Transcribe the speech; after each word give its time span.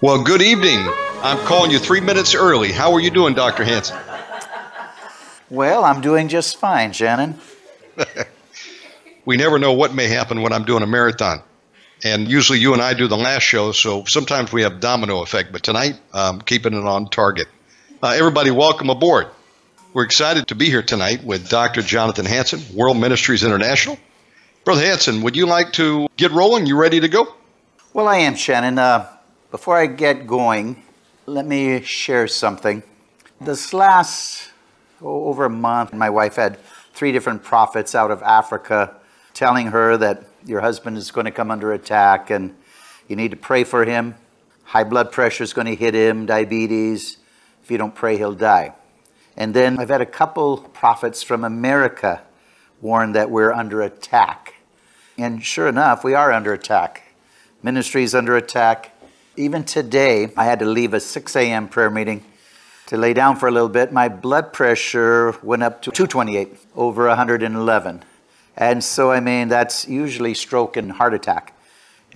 Well, 0.00 0.22
good 0.22 0.42
evening. 0.42 0.78
I'm 1.24 1.44
calling 1.44 1.72
you 1.72 1.80
three 1.80 1.98
minutes 2.00 2.32
early. 2.32 2.70
How 2.70 2.92
are 2.92 3.00
you 3.00 3.10
doing, 3.10 3.34
Dr. 3.34 3.64
Hanson? 3.64 3.98
Well, 5.50 5.82
I'm 5.84 6.00
doing 6.00 6.28
just 6.28 6.56
fine, 6.58 6.92
Shannon. 6.92 7.36
we 9.24 9.36
never 9.36 9.58
know 9.58 9.72
what 9.72 9.96
may 9.96 10.06
happen 10.06 10.40
when 10.40 10.52
I'm 10.52 10.62
doing 10.62 10.84
a 10.84 10.86
marathon. 10.86 11.42
And 12.04 12.28
usually 12.28 12.60
you 12.60 12.74
and 12.74 12.80
I 12.80 12.94
do 12.94 13.08
the 13.08 13.16
last 13.16 13.42
show, 13.42 13.72
so 13.72 14.04
sometimes 14.04 14.52
we 14.52 14.62
have 14.62 14.78
domino 14.78 15.20
effect. 15.22 15.50
But 15.50 15.64
tonight, 15.64 15.98
I'm 16.14 16.42
keeping 16.42 16.74
it 16.74 16.84
on 16.84 17.08
target. 17.08 17.48
Uh, 18.00 18.14
everybody, 18.16 18.52
welcome 18.52 18.90
aboard. 18.90 19.26
We're 19.94 20.04
excited 20.04 20.46
to 20.46 20.54
be 20.54 20.66
here 20.66 20.84
tonight 20.84 21.24
with 21.24 21.48
Dr. 21.48 21.82
Jonathan 21.82 22.24
Hanson, 22.24 22.60
World 22.72 22.98
Ministries 22.98 23.42
International. 23.42 23.98
Brother 24.64 24.82
Hanson, 24.82 25.22
would 25.22 25.34
you 25.34 25.46
like 25.46 25.72
to 25.72 26.06
get 26.16 26.30
rolling? 26.30 26.66
You 26.66 26.76
ready 26.76 27.00
to 27.00 27.08
go? 27.08 27.34
Well, 27.92 28.06
I 28.06 28.18
am, 28.18 28.36
Shannon. 28.36 28.78
Uh, 28.78 29.08
before 29.50 29.76
I 29.76 29.86
get 29.86 30.26
going, 30.26 30.82
let 31.24 31.46
me 31.46 31.80
share 31.80 32.28
something. 32.28 32.82
This 33.40 33.72
last 33.72 34.50
oh, 35.00 35.24
over 35.24 35.46
a 35.46 35.50
month, 35.50 35.94
my 35.94 36.10
wife 36.10 36.36
had 36.36 36.58
three 36.92 37.12
different 37.12 37.42
prophets 37.42 37.94
out 37.94 38.10
of 38.10 38.22
Africa 38.22 38.96
telling 39.32 39.68
her 39.68 39.96
that 39.96 40.24
your 40.44 40.60
husband 40.60 40.98
is 40.98 41.10
going 41.10 41.24
to 41.24 41.30
come 41.30 41.50
under 41.50 41.72
attack 41.72 42.30
and 42.30 42.54
you 43.06 43.16
need 43.16 43.30
to 43.30 43.36
pray 43.36 43.64
for 43.64 43.84
him. 43.84 44.16
High 44.64 44.84
blood 44.84 45.12
pressure 45.12 45.44
is 45.44 45.54
going 45.54 45.66
to 45.66 45.74
hit 45.74 45.94
him, 45.94 46.26
diabetes. 46.26 47.16
If 47.62 47.70
you 47.70 47.78
don't 47.78 47.94
pray, 47.94 48.18
he'll 48.18 48.34
die. 48.34 48.74
And 49.36 49.54
then 49.54 49.78
I've 49.78 49.88
had 49.88 50.02
a 50.02 50.06
couple 50.06 50.58
prophets 50.58 51.22
from 51.22 51.44
America 51.44 52.22
warn 52.82 53.12
that 53.12 53.30
we're 53.30 53.52
under 53.52 53.80
attack. 53.80 54.56
And 55.16 55.42
sure 55.42 55.68
enough, 55.68 56.04
we 56.04 56.12
are 56.12 56.32
under 56.32 56.52
attack. 56.52 57.14
Ministry 57.62 58.02
is 58.02 58.14
under 58.14 58.36
attack. 58.36 58.92
Even 59.38 59.62
today, 59.62 60.32
I 60.36 60.46
had 60.46 60.58
to 60.58 60.64
leave 60.64 60.94
a 60.94 60.98
6 60.98 61.36
a.m. 61.36 61.68
prayer 61.68 61.90
meeting 61.90 62.24
to 62.86 62.96
lay 62.96 63.14
down 63.14 63.36
for 63.36 63.46
a 63.46 63.52
little 63.52 63.68
bit. 63.68 63.92
My 63.92 64.08
blood 64.08 64.52
pressure 64.52 65.32
went 65.44 65.62
up 65.62 65.80
to 65.82 65.92
228 65.92 66.58
over 66.74 67.06
111. 67.06 68.02
And 68.56 68.82
so, 68.82 69.12
I 69.12 69.20
mean, 69.20 69.46
that's 69.46 69.86
usually 69.86 70.34
stroke 70.34 70.76
and 70.76 70.90
heart 70.90 71.14
attack. 71.14 71.56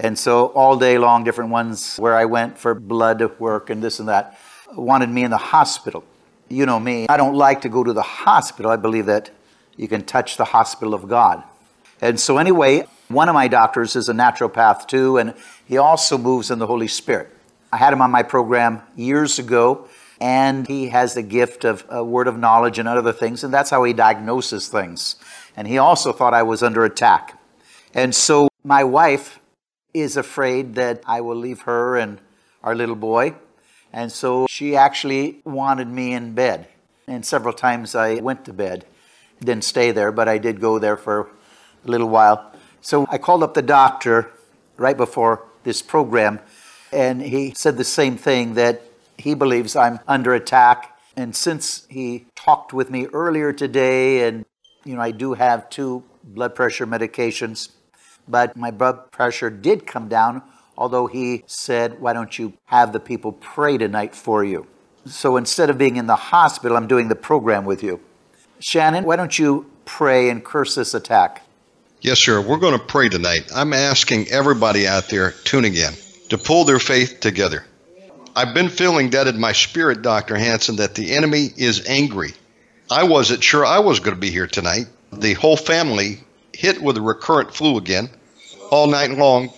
And 0.00 0.18
so, 0.18 0.46
all 0.46 0.76
day 0.76 0.98
long, 0.98 1.22
different 1.22 1.50
ones 1.50 1.96
where 1.96 2.16
I 2.16 2.24
went 2.24 2.58
for 2.58 2.74
blood 2.74 3.38
work 3.38 3.70
and 3.70 3.80
this 3.80 4.00
and 4.00 4.08
that 4.08 4.36
wanted 4.76 5.08
me 5.08 5.22
in 5.22 5.30
the 5.30 5.36
hospital. 5.36 6.02
You 6.48 6.66
know 6.66 6.80
me, 6.80 7.06
I 7.08 7.16
don't 7.16 7.36
like 7.36 7.60
to 7.60 7.68
go 7.68 7.84
to 7.84 7.92
the 7.92 8.02
hospital. 8.02 8.72
I 8.72 8.76
believe 8.76 9.06
that 9.06 9.30
you 9.76 9.86
can 9.86 10.02
touch 10.02 10.38
the 10.38 10.46
hospital 10.46 10.92
of 10.92 11.08
God. 11.08 11.44
And 12.00 12.18
so, 12.18 12.38
anyway, 12.38 12.88
one 13.12 13.28
of 13.28 13.34
my 13.34 13.46
doctors 13.46 13.94
is 13.94 14.08
a 14.08 14.12
naturopath 14.12 14.88
too, 14.88 15.18
and 15.18 15.34
he 15.72 15.78
also 15.78 16.18
moves 16.18 16.50
in 16.50 16.58
the 16.58 16.66
Holy 16.66 16.88
Spirit. 16.88 17.34
I 17.72 17.78
had 17.78 17.92
him 17.92 18.02
on 18.02 18.10
my 18.10 18.22
program 18.22 18.82
years 18.94 19.38
ago, 19.38 19.88
and 20.20 20.66
he 20.66 20.88
has 20.90 21.14
the 21.14 21.22
gift 21.22 21.64
of 21.64 21.86
a 21.88 22.04
word 22.04 22.28
of 22.28 22.38
knowledge 22.38 22.78
and 22.78 22.86
other 22.86 23.12
things, 23.12 23.42
and 23.42 23.52
that's 23.52 23.70
how 23.70 23.82
he 23.84 23.92
diagnoses 23.92 24.68
things 24.68 25.16
and 25.56 25.68
he 25.68 25.78
also 25.78 26.12
thought 26.12 26.34
I 26.34 26.42
was 26.42 26.62
under 26.62 26.84
attack. 26.84 27.38
And 27.94 28.14
so 28.14 28.48
my 28.64 28.84
wife 28.84 29.40
is 29.92 30.16
afraid 30.16 30.74
that 30.76 31.02
I 31.06 31.20
will 31.20 31.36
leave 31.36 31.62
her 31.62 31.96
and 31.96 32.18
our 32.62 32.74
little 32.74 32.96
boy. 32.96 33.34
And 33.92 34.10
so 34.10 34.46
she 34.48 34.76
actually 34.76 35.40
wanted 35.44 35.88
me 35.88 36.14
in 36.14 36.34
bed. 36.34 36.68
And 37.06 37.26
several 37.26 37.52
times 37.52 37.94
I 37.94 38.14
went 38.16 38.44
to 38.46 38.52
bed. 38.52 38.86
Didn't 39.40 39.64
stay 39.64 39.90
there, 39.90 40.12
but 40.12 40.28
I 40.28 40.38
did 40.38 40.60
go 40.60 40.78
there 40.78 40.96
for 40.96 41.28
a 41.84 41.90
little 41.90 42.08
while. 42.08 42.52
So 42.80 43.06
I 43.10 43.18
called 43.18 43.42
up 43.42 43.54
the 43.54 43.62
doctor 43.62 44.30
right 44.76 44.96
before 44.96 45.44
this 45.64 45.82
program, 45.82 46.40
and 46.92 47.22
he 47.22 47.52
said 47.54 47.76
the 47.76 47.84
same 47.84 48.16
thing 48.16 48.54
that 48.54 48.82
he 49.18 49.34
believes 49.34 49.76
I'm 49.76 50.00
under 50.06 50.34
attack. 50.34 50.98
And 51.16 51.36
since 51.36 51.86
he 51.88 52.26
talked 52.34 52.72
with 52.72 52.90
me 52.90 53.06
earlier 53.06 53.52
today 53.52 54.26
and 54.26 54.44
you 54.84 54.96
know, 54.96 55.00
I 55.00 55.10
do 55.12 55.34
have 55.34 55.70
two 55.70 56.02
blood 56.24 56.54
pressure 56.54 56.86
medications, 56.86 57.70
but 58.28 58.56
my 58.56 58.70
blood 58.70 59.10
pressure 59.12 59.50
did 59.50 59.86
come 59.86 60.08
down, 60.08 60.42
although 60.76 61.06
he 61.06 61.44
said, 61.46 62.00
Why 62.00 62.12
don't 62.12 62.38
you 62.38 62.54
have 62.66 62.92
the 62.92 63.00
people 63.00 63.32
pray 63.32 63.78
tonight 63.78 64.14
for 64.14 64.44
you? 64.44 64.66
So 65.06 65.36
instead 65.36 65.70
of 65.70 65.78
being 65.78 65.96
in 65.96 66.06
the 66.06 66.16
hospital, 66.16 66.76
I'm 66.76 66.86
doing 66.86 67.08
the 67.08 67.16
program 67.16 67.64
with 67.64 67.82
you. 67.82 68.00
Shannon, 68.58 69.04
why 69.04 69.16
don't 69.16 69.38
you 69.38 69.70
pray 69.84 70.30
and 70.30 70.44
curse 70.44 70.76
this 70.76 70.94
attack? 70.94 71.42
Yes, 72.02 72.18
sir. 72.18 72.40
We're 72.40 72.58
going 72.58 72.78
to 72.78 72.84
pray 72.84 73.08
tonight. 73.08 73.50
I'm 73.54 73.72
asking 73.72 74.28
everybody 74.28 74.86
out 74.86 75.08
there 75.08 75.30
tuning 75.44 75.74
in 75.74 75.92
to 76.28 76.36
pull 76.36 76.64
their 76.64 76.78
faith 76.78 77.20
together. 77.20 77.64
I've 78.36 78.54
been 78.54 78.68
feeling 78.68 79.10
that 79.10 79.28
in 79.28 79.40
my 79.40 79.52
spirit, 79.52 80.02
Dr. 80.02 80.36
Hanson, 80.36 80.76
that 80.76 80.94
the 80.94 81.12
enemy 81.14 81.48
is 81.56 81.86
angry 81.86 82.34
I 82.92 83.04
wasn't 83.04 83.42
sure 83.42 83.64
I 83.64 83.78
was 83.78 84.00
going 84.00 84.14
to 84.14 84.20
be 84.20 84.30
here 84.30 84.46
tonight. 84.46 84.86
The 85.12 85.32
whole 85.32 85.56
family 85.56 86.20
hit 86.52 86.82
with 86.82 86.98
a 86.98 87.00
recurrent 87.00 87.54
flu 87.54 87.78
again 87.78 88.10
all 88.70 88.86
night 88.86 89.12
long. 89.12 89.50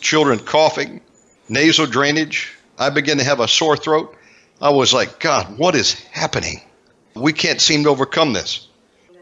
Children 0.00 0.38
coughing, 0.38 1.02
nasal 1.50 1.84
drainage. 1.84 2.54
I 2.78 2.88
began 2.88 3.18
to 3.18 3.24
have 3.24 3.40
a 3.40 3.48
sore 3.48 3.76
throat. 3.76 4.16
I 4.60 4.70
was 4.70 4.94
like, 4.94 5.20
God, 5.20 5.58
what 5.58 5.74
is 5.74 5.92
happening? 5.92 6.62
We 7.14 7.34
can't 7.34 7.60
seem 7.60 7.84
to 7.84 7.90
overcome 7.90 8.32
this. 8.32 8.67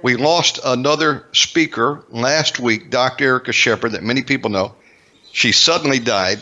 We 0.02 0.16
lost 0.16 0.60
another 0.64 1.26
speaker 1.32 2.04
last 2.10 2.60
week, 2.60 2.90
Dr. 2.90 3.24
Erica 3.24 3.52
Shepard, 3.52 3.92
that 3.92 4.02
many 4.02 4.22
people 4.22 4.50
know. 4.50 4.74
She 5.32 5.52
suddenly 5.52 5.98
died. 5.98 6.40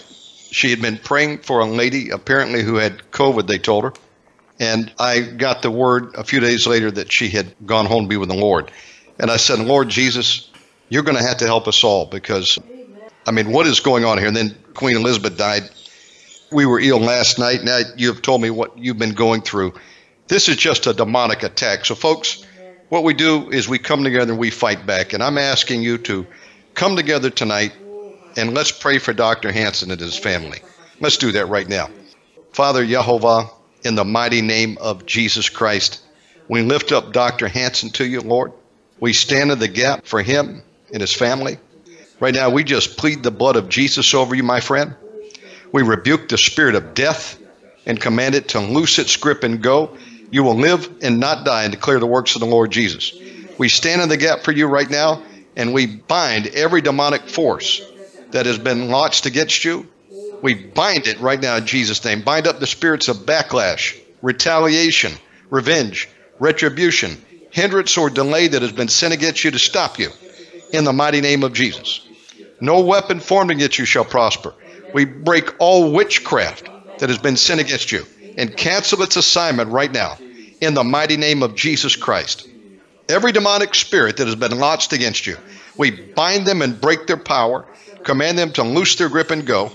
She 0.50 0.70
had 0.70 0.82
been 0.82 0.98
praying 0.98 1.38
for 1.38 1.60
a 1.60 1.65
lady, 1.65 2.10
apparently, 2.10 2.62
who 2.62 2.76
had 2.76 3.10
COVID, 3.10 3.47
they 3.47 3.59
told 3.59 3.84
her. 3.84 3.92
And 4.60 4.92
I 4.98 5.20
got 5.20 5.62
the 5.62 5.70
word 5.70 6.15
a 6.15 6.25
few 6.25 6.41
days 6.41 6.66
later 6.66 6.91
that 6.92 7.10
she 7.10 7.28
had 7.28 7.54
gone 7.66 7.87
home 7.87 8.04
to 8.04 8.09
be 8.09 8.16
with 8.16 8.28
the 8.28 8.37
Lord. 8.37 8.70
And 9.19 9.31
I 9.31 9.37
said, 9.37 9.59
Lord 9.59 9.88
Jesus, 9.88 10.50
you're 10.88 11.03
going 11.03 11.16
to 11.16 11.25
have 11.25 11.38
to 11.38 11.47
help 11.47 11.66
us 11.66 11.82
all 11.82 12.06
because, 12.06 12.59
I 13.26 13.31
mean, 13.31 13.50
what 13.50 13.66
is 13.66 13.81
going 13.81 14.04
on 14.04 14.19
here? 14.19 14.28
And 14.28 14.36
then 14.36 14.56
Queen 14.75 14.97
Elizabeth 14.97 15.36
died. 15.36 15.71
We 16.53 16.66
were 16.66 16.78
ill 16.78 17.00
last 17.00 17.38
night. 17.38 17.65
Now 17.65 17.81
you 17.97 18.09
have 18.09 18.22
told 18.22 18.42
me 18.42 18.50
what 18.50 18.78
you've 18.78 18.98
been 18.98 19.15
going 19.15 19.42
through. 19.42 19.75
This 20.28 20.48
is 20.48 20.56
just 20.56 20.86
a 20.86 20.92
demonic 20.92 21.42
attack. 21.42 21.84
So, 21.84 21.94
folks, 21.94 22.44
what 22.94 23.03
we 23.03 23.12
do 23.12 23.50
is 23.50 23.69
we 23.69 23.81
come 23.81 24.05
together 24.05 24.31
and 24.31 24.38
we 24.38 24.50
fight 24.50 24.87
back. 24.87 25.15
And 25.15 25.21
I'm 25.21 25.37
asking 25.37 25.82
you 25.82 25.99
to 25.99 26.25
come 26.75 26.94
together 26.94 27.28
tonight 27.28 27.72
and 28.37 28.55
let's 28.55 28.71
pray 28.71 28.99
for 28.99 29.12
Dr. 29.12 29.50
Hanson 29.50 29.91
and 29.91 30.00
his 30.00 30.16
family. 30.16 30.60
Let's 31.00 31.16
do 31.16 31.33
that 31.33 31.49
right 31.49 31.69
now. 31.69 31.91
Father 32.53 32.87
Jehovah, 32.87 33.50
in 33.83 33.97
the 33.97 34.04
mighty 34.04 34.43
name 34.43 34.78
of 34.81 35.06
Jesus 35.06 35.49
Christ. 35.49 36.03
We 36.47 36.62
lift 36.62 36.93
up 36.93 37.12
Dr. 37.12 37.49
Hanson 37.49 37.91
to 37.94 38.06
you, 38.06 38.21
Lord. 38.21 38.53
We 39.00 39.12
stand 39.12 39.50
in 39.50 39.59
the 39.59 39.66
gap 39.66 40.06
for 40.06 40.22
him 40.22 40.62
and 40.93 41.00
his 41.00 41.12
family. 41.12 41.59
Right 42.21 42.33
now, 42.33 42.50
we 42.50 42.62
just 42.62 42.97
plead 42.97 43.25
the 43.25 43.33
blood 43.33 43.56
of 43.56 43.69
Jesus 43.69 44.15
over 44.15 44.37
you, 44.37 44.44
my 44.44 44.60
friend. 44.60 44.94
We 45.72 45.83
rebuke 45.83 46.28
the 46.28 46.38
spirit 46.38 46.77
of 46.77 46.94
death 46.94 47.41
and 47.87 48.00
command 48.00 48.37
it 48.37 48.50
to 48.50 48.60
loose 48.60 49.00
its 49.00 49.16
grip 49.16 49.43
and 49.43 49.60
go. 49.60 49.97
You 50.31 50.43
will 50.43 50.57
live 50.57 50.91
and 51.03 51.21
not 51.21 51.45
die 51.45 51.65
and 51.65 51.73
declare 51.73 52.01
the 52.01 52.07
works 52.07 52.35
of 52.35 52.41
the 52.41 52.47
Lord 52.47 52.71
Jesus. 52.71 53.12
We 53.59 53.69
stand 53.69 54.03
in 54.03 54.09
the 54.09 54.17
gap 54.17 54.43
for 54.43 54.53
you 54.53 54.67
right 54.67 54.89
now 54.89 55.23
and 55.57 55.73
we 55.73 55.87
bind 55.87 56.49
every 56.49 56.81
demonic 56.81 57.29
force 57.29 57.81
that 58.31 58.47
has 58.47 58.59
been 58.59 58.89
launched 58.89 59.27
against 59.27 59.65
you 59.65 59.89
we 60.45 60.53
bind 60.53 61.07
it 61.07 61.21
right 61.21 61.41
now 61.41 61.57
in 61.57 61.65
Jesus' 61.65 62.05
name. 62.05 62.21
Bind 62.21 62.47
up 62.47 62.61
the 62.61 62.67
spirits 62.67 63.09
of 63.09 63.25
backlash, 63.25 63.99
retaliation, 64.21 65.13
revenge, 65.49 66.07
retribution, 66.39 67.17
hindrance, 67.51 67.97
or 67.97 68.11
delay 68.11 68.49
that 68.49 68.61
has 68.61 68.73
been 68.73 68.89
sent 68.89 69.15
against 69.15 69.43
you 69.43 69.53
to 69.53 69.59
stop 69.59 69.99
you 69.99 70.11
in 70.71 70.84
the 70.84 70.93
mighty 70.93 71.23
name 71.23 71.45
of 71.45 71.55
Jesus. 71.55 72.07
No 72.61 72.81
weapon 72.81 73.21
formed 73.21 73.53
against 73.53 73.79
you 73.79 73.87
shall 73.87 74.05
prosper. 74.05 74.53
We 74.93 75.07
break 75.07 75.54
all 75.60 75.93
witchcraft 75.93 76.69
that 76.98 77.09
has 77.09 77.19
been 77.19 77.39
sent 77.39 77.63
against 77.63 77.91
you 77.91 78.04
and 78.37 78.54
cancel 78.54 79.03
its 79.03 79.16
assignment 79.16 79.71
right 79.71 79.91
now 79.91 80.19
in 80.60 80.74
the 80.74 80.84
mighty 80.84 81.16
name 81.16 81.42
of 81.42 81.54
Jesus 81.54 81.97
Christ. 81.97 82.48
Every 83.09 83.33
demonic 83.33 83.74
spirit 83.74 84.16
that 84.16 84.27
has 84.27 84.36
been 84.36 84.59
launched 84.59 84.92
against 84.92 85.27
you, 85.27 85.36
we 85.77 85.91
bind 85.91 86.47
them 86.47 86.62
and 86.62 86.80
break 86.80 87.06
their 87.06 87.16
power, 87.16 87.66
command 88.03 88.39
them 88.39 88.53
to 88.53 88.62
loose 88.62 88.97
their 88.97 89.09
grip 89.09 89.30
and 89.30 89.47
go 89.47 89.71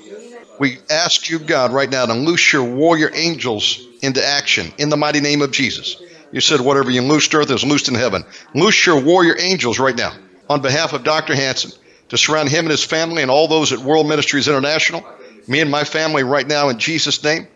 we 0.59 0.77
ask 0.89 1.29
you, 1.29 1.39
God, 1.39 1.71
right 1.71 1.89
now 1.89 2.05
to 2.05 2.13
loose 2.13 2.51
your 2.51 2.65
warrior 2.65 3.09
angels 3.13 3.79
into 4.01 4.23
action 4.23 4.73
in 4.77 4.89
the 4.89 4.97
mighty 4.97 5.21
name 5.21 5.41
of 5.41 5.51
Jesus. 5.51 6.01
You 6.31 6.41
said, 6.41 6.59
whatever 6.59 6.91
you 6.91 7.01
loosed 7.01 7.33
earth 7.33 7.49
is 7.49 7.63
loosed 7.63 7.87
in 7.87 7.95
heaven. 7.95 8.23
Loose 8.53 8.85
your 8.85 9.01
warrior 9.01 9.35
angels 9.39 9.79
right 9.79 9.95
now 9.95 10.13
on 10.49 10.61
behalf 10.61 10.93
of 10.93 11.03
Dr. 11.03 11.33
Hanson 11.33 11.71
to 12.09 12.17
surround 12.17 12.49
him 12.49 12.65
and 12.65 12.71
his 12.71 12.83
family 12.83 13.21
and 13.21 13.31
all 13.31 13.47
those 13.47 13.71
at 13.71 13.79
World 13.79 14.07
Ministries 14.07 14.47
International. 14.47 15.03
Me 15.47 15.61
and 15.61 15.71
my 15.71 15.85
family 15.85 16.23
right 16.23 16.45
now 16.45 16.69
in 16.69 16.77
Jesus' 16.77 17.23
name. 17.23 17.47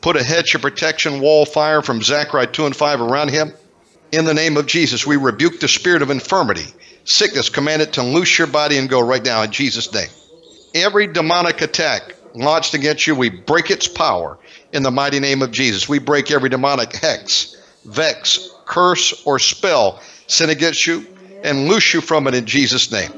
Put 0.00 0.16
a 0.16 0.22
hedge 0.22 0.54
of 0.54 0.62
protection, 0.62 1.20
wall 1.20 1.44
fire 1.44 1.82
from 1.82 2.02
Zechariah 2.02 2.46
2 2.46 2.66
and 2.66 2.76
5 2.76 3.00
around 3.02 3.30
him. 3.30 3.52
In 4.12 4.24
the 4.24 4.34
name 4.34 4.56
of 4.56 4.66
Jesus, 4.66 5.06
we 5.06 5.16
rebuke 5.16 5.60
the 5.60 5.68
spirit 5.68 6.02
of 6.02 6.10
infirmity, 6.10 6.66
sickness, 7.04 7.48
command 7.48 7.82
it 7.82 7.92
to 7.94 8.02
loose 8.02 8.38
your 8.38 8.46
body 8.46 8.78
and 8.78 8.88
go 8.88 9.00
right 9.00 9.22
now 9.22 9.42
in 9.42 9.52
Jesus' 9.52 9.92
name. 9.92 10.08
Every 10.74 11.06
demonic 11.06 11.60
attack 11.60 12.14
launched 12.34 12.74
against 12.74 13.06
you, 13.06 13.14
we 13.14 13.28
break 13.28 13.70
its 13.70 13.86
power 13.88 14.38
in 14.72 14.82
the 14.82 14.90
mighty 14.90 15.20
name 15.20 15.42
of 15.42 15.50
Jesus. 15.50 15.88
We 15.88 15.98
break 15.98 16.30
every 16.30 16.48
demonic 16.48 16.94
hex, 16.94 17.56
vex, 17.84 18.50
curse, 18.64 19.22
or 19.26 19.38
spell 19.38 20.00
sent 20.26 20.50
against 20.50 20.86
you 20.86 21.06
and 21.44 21.68
loose 21.68 21.92
you 21.92 22.00
from 22.00 22.26
it 22.26 22.34
in 22.34 22.46
Jesus' 22.46 22.90
name. 22.90 23.12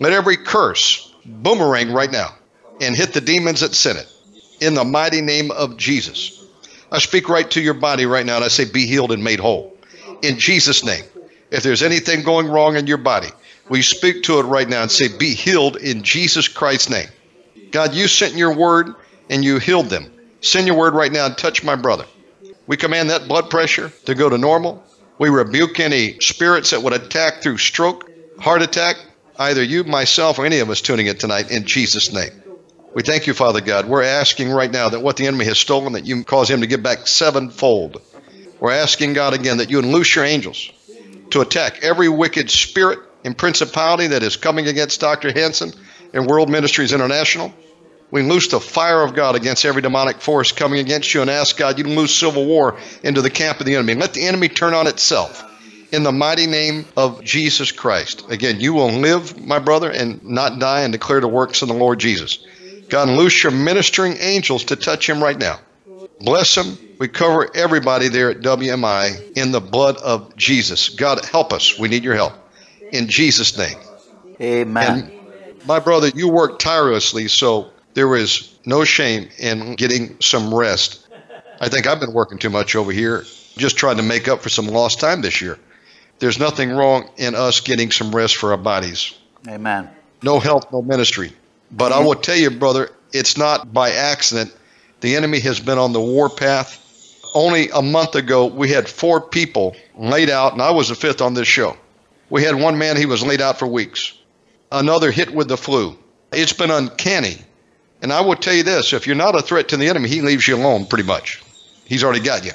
Let 0.00 0.12
every 0.12 0.36
curse 0.36 1.12
boomerang 1.24 1.92
right 1.92 2.10
now 2.10 2.34
and 2.80 2.96
hit 2.96 3.12
the 3.12 3.20
demons 3.20 3.60
that 3.60 3.74
sent 3.74 3.98
it 3.98 4.13
in 4.60 4.74
the 4.74 4.84
mighty 4.84 5.20
name 5.20 5.50
of 5.50 5.76
Jesus. 5.76 6.44
I 6.90 6.98
speak 6.98 7.28
right 7.28 7.50
to 7.52 7.60
your 7.60 7.74
body 7.74 8.06
right 8.06 8.24
now 8.24 8.36
and 8.36 8.44
I 8.44 8.48
say, 8.48 8.64
Be 8.64 8.86
healed 8.86 9.12
and 9.12 9.22
made 9.24 9.40
whole 9.40 9.76
in 10.22 10.38
Jesus' 10.38 10.84
name. 10.84 11.04
If 11.50 11.62
there's 11.62 11.82
anything 11.82 12.22
going 12.22 12.48
wrong 12.48 12.76
in 12.76 12.86
your 12.86 12.98
body, 12.98 13.28
we 13.68 13.82
speak 13.82 14.24
to 14.24 14.38
it 14.40 14.44
right 14.44 14.68
now 14.68 14.82
and 14.82 14.90
say, 14.90 15.08
Be 15.16 15.34
healed 15.34 15.76
in 15.76 16.02
Jesus 16.02 16.48
Christ's 16.48 16.90
name. 16.90 17.08
God, 17.70 17.94
you 17.94 18.08
sent 18.08 18.34
your 18.34 18.54
word 18.54 18.94
and 19.28 19.44
you 19.44 19.58
healed 19.58 19.90
them. 19.90 20.10
Send 20.40 20.66
your 20.66 20.76
word 20.76 20.94
right 20.94 21.10
now 21.10 21.26
and 21.26 21.36
touch 21.36 21.64
my 21.64 21.76
brother. 21.76 22.04
We 22.66 22.76
command 22.76 23.10
that 23.10 23.28
blood 23.28 23.50
pressure 23.50 23.92
to 24.06 24.14
go 24.14 24.28
to 24.28 24.38
normal. 24.38 24.82
We 25.18 25.28
rebuke 25.28 25.80
any 25.80 26.18
spirits 26.20 26.70
that 26.70 26.82
would 26.82 26.92
attack 26.92 27.42
through 27.42 27.58
stroke, 27.58 28.10
heart 28.38 28.62
attack, 28.62 28.96
either 29.38 29.62
you, 29.62 29.84
myself, 29.84 30.38
or 30.38 30.46
any 30.46 30.58
of 30.58 30.70
us 30.70 30.80
tuning 30.80 31.06
in 31.06 31.16
tonight 31.16 31.50
in 31.50 31.64
Jesus' 31.66 32.12
name. 32.12 32.30
We 32.94 33.02
thank 33.02 33.26
you, 33.26 33.34
Father 33.34 33.60
God. 33.60 33.86
We're 33.86 34.04
asking 34.04 34.50
right 34.50 34.70
now 34.70 34.88
that 34.88 35.00
what 35.00 35.16
the 35.16 35.26
enemy 35.26 35.44
has 35.46 35.58
stolen, 35.58 35.94
that 35.94 36.06
you 36.06 36.22
cause 36.22 36.48
him 36.48 36.60
to 36.60 36.68
give 36.68 36.82
back 36.82 37.08
sevenfold. 37.08 38.00
We're 38.60 38.70
asking 38.70 39.14
God 39.14 39.34
again 39.34 39.56
that 39.56 39.68
you 39.68 39.80
unloose 39.80 40.14
your 40.14 40.24
angels 40.24 40.70
to 41.30 41.40
attack 41.40 41.82
every 41.82 42.08
wicked 42.08 42.50
spirit 42.50 43.00
and 43.24 43.36
principality 43.36 44.08
that 44.08 44.22
is 44.22 44.36
coming 44.36 44.68
against 44.68 45.00
Dr. 45.00 45.32
Hanson 45.32 45.72
and 46.12 46.28
World 46.28 46.48
Ministries 46.48 46.92
International. 46.92 47.52
We 48.12 48.22
loose 48.22 48.46
the 48.46 48.60
fire 48.60 49.02
of 49.02 49.14
God 49.14 49.34
against 49.34 49.64
every 49.64 49.82
demonic 49.82 50.20
force 50.20 50.52
coming 50.52 50.78
against 50.78 51.12
you 51.14 51.20
and 51.20 51.28
ask 51.28 51.56
God 51.56 51.78
you 51.78 51.84
loose 51.84 52.14
civil 52.14 52.46
war 52.46 52.78
into 53.02 53.22
the 53.22 53.30
camp 53.30 53.58
of 53.58 53.66
the 53.66 53.74
enemy. 53.74 53.94
Let 53.94 54.14
the 54.14 54.24
enemy 54.24 54.48
turn 54.48 54.72
on 54.72 54.86
itself 54.86 55.42
in 55.90 56.04
the 56.04 56.12
mighty 56.12 56.46
name 56.46 56.84
of 56.96 57.24
Jesus 57.24 57.72
Christ. 57.72 58.24
Again, 58.30 58.60
you 58.60 58.72
will 58.72 58.92
live, 58.92 59.44
my 59.44 59.58
brother, 59.58 59.90
and 59.90 60.22
not 60.24 60.60
die 60.60 60.82
and 60.82 60.92
declare 60.92 61.20
the 61.20 61.26
works 61.26 61.62
of 61.62 61.68
the 61.68 61.74
Lord 61.74 61.98
Jesus. 61.98 62.38
God, 62.88 63.08
loose 63.08 63.42
your 63.42 63.52
ministering 63.52 64.16
angels 64.18 64.64
to 64.64 64.76
touch 64.76 65.08
him 65.08 65.22
right 65.22 65.38
now. 65.38 65.60
Bless 66.20 66.56
him. 66.56 66.78
We 66.98 67.08
cover 67.08 67.54
everybody 67.54 68.08
there 68.08 68.30
at 68.30 68.38
WMI 68.38 69.36
in 69.36 69.52
the 69.52 69.60
blood 69.60 69.96
of 69.98 70.36
Jesus. 70.36 70.88
God, 70.88 71.24
help 71.24 71.52
us. 71.52 71.78
We 71.78 71.88
need 71.88 72.04
your 72.04 72.14
help. 72.14 72.32
In 72.92 73.08
Jesus' 73.08 73.58
name. 73.58 73.76
Amen. 74.40 75.10
And 75.56 75.66
my 75.66 75.80
brother, 75.80 76.08
you 76.14 76.28
work 76.28 76.58
tirelessly, 76.58 77.28
so 77.28 77.70
there 77.94 78.14
is 78.16 78.56
no 78.64 78.84
shame 78.84 79.28
in 79.38 79.74
getting 79.74 80.16
some 80.20 80.54
rest. 80.54 81.06
I 81.60 81.68
think 81.68 81.86
I've 81.86 82.00
been 82.00 82.12
working 82.12 82.38
too 82.38 82.50
much 82.50 82.76
over 82.76 82.92
here, 82.92 83.24
just 83.56 83.76
trying 83.76 83.96
to 83.96 84.02
make 84.02 84.28
up 84.28 84.40
for 84.40 84.48
some 84.48 84.66
lost 84.66 85.00
time 85.00 85.22
this 85.22 85.40
year. 85.40 85.58
There's 86.18 86.38
nothing 86.38 86.70
wrong 86.70 87.10
in 87.16 87.34
us 87.34 87.60
getting 87.60 87.90
some 87.90 88.14
rest 88.14 88.36
for 88.36 88.52
our 88.52 88.58
bodies. 88.58 89.16
Amen. 89.48 89.90
No 90.22 90.38
health, 90.40 90.72
no 90.72 90.82
ministry. 90.82 91.32
But 91.70 91.92
I 91.92 91.96
mm-hmm. 91.96 92.06
will 92.06 92.14
tell 92.14 92.36
you, 92.36 92.50
brother, 92.50 92.90
it's 93.12 93.36
not 93.36 93.72
by 93.72 93.90
accident. 93.90 94.54
The 95.00 95.16
enemy 95.16 95.40
has 95.40 95.60
been 95.60 95.78
on 95.78 95.92
the 95.92 96.00
warpath. 96.00 96.80
Only 97.34 97.68
a 97.70 97.82
month 97.82 98.14
ago, 98.14 98.46
we 98.46 98.70
had 98.70 98.88
four 98.88 99.20
people 99.20 99.74
laid 99.96 100.30
out, 100.30 100.52
and 100.52 100.62
I 100.62 100.70
was 100.70 100.88
the 100.88 100.94
fifth 100.94 101.20
on 101.20 101.34
this 101.34 101.48
show. 101.48 101.76
We 102.30 102.44
had 102.44 102.54
one 102.54 102.78
man, 102.78 102.96
he 102.96 103.06
was 103.06 103.24
laid 103.24 103.40
out 103.40 103.58
for 103.58 103.66
weeks. 103.66 104.14
Another 104.70 105.10
hit 105.10 105.34
with 105.34 105.48
the 105.48 105.56
flu. 105.56 105.98
It's 106.32 106.52
been 106.52 106.70
uncanny. 106.70 107.38
And 108.02 108.12
I 108.12 108.20
will 108.20 108.36
tell 108.36 108.54
you 108.54 108.62
this 108.62 108.92
if 108.92 109.06
you're 109.06 109.16
not 109.16 109.34
a 109.34 109.42
threat 109.42 109.68
to 109.68 109.76
the 109.76 109.88
enemy, 109.88 110.08
he 110.08 110.20
leaves 110.20 110.46
you 110.46 110.56
alone 110.56 110.86
pretty 110.86 111.04
much. 111.04 111.42
He's 111.84 112.04
already 112.04 112.20
got 112.20 112.44
you. 112.44 112.52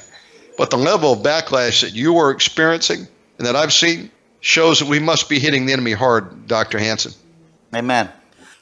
But 0.56 0.70
the 0.70 0.76
level 0.76 1.12
of 1.12 1.20
backlash 1.20 1.80
that 1.80 1.94
you 1.94 2.18
are 2.18 2.30
experiencing 2.30 3.08
and 3.38 3.46
that 3.46 3.56
I've 3.56 3.72
seen 3.72 4.10
shows 4.40 4.80
that 4.80 4.88
we 4.88 4.98
must 4.98 5.28
be 5.28 5.38
hitting 5.38 5.66
the 5.66 5.72
enemy 5.72 5.92
hard, 5.92 6.46
Dr. 6.46 6.78
Hanson. 6.78 7.12
Amen. 7.74 8.10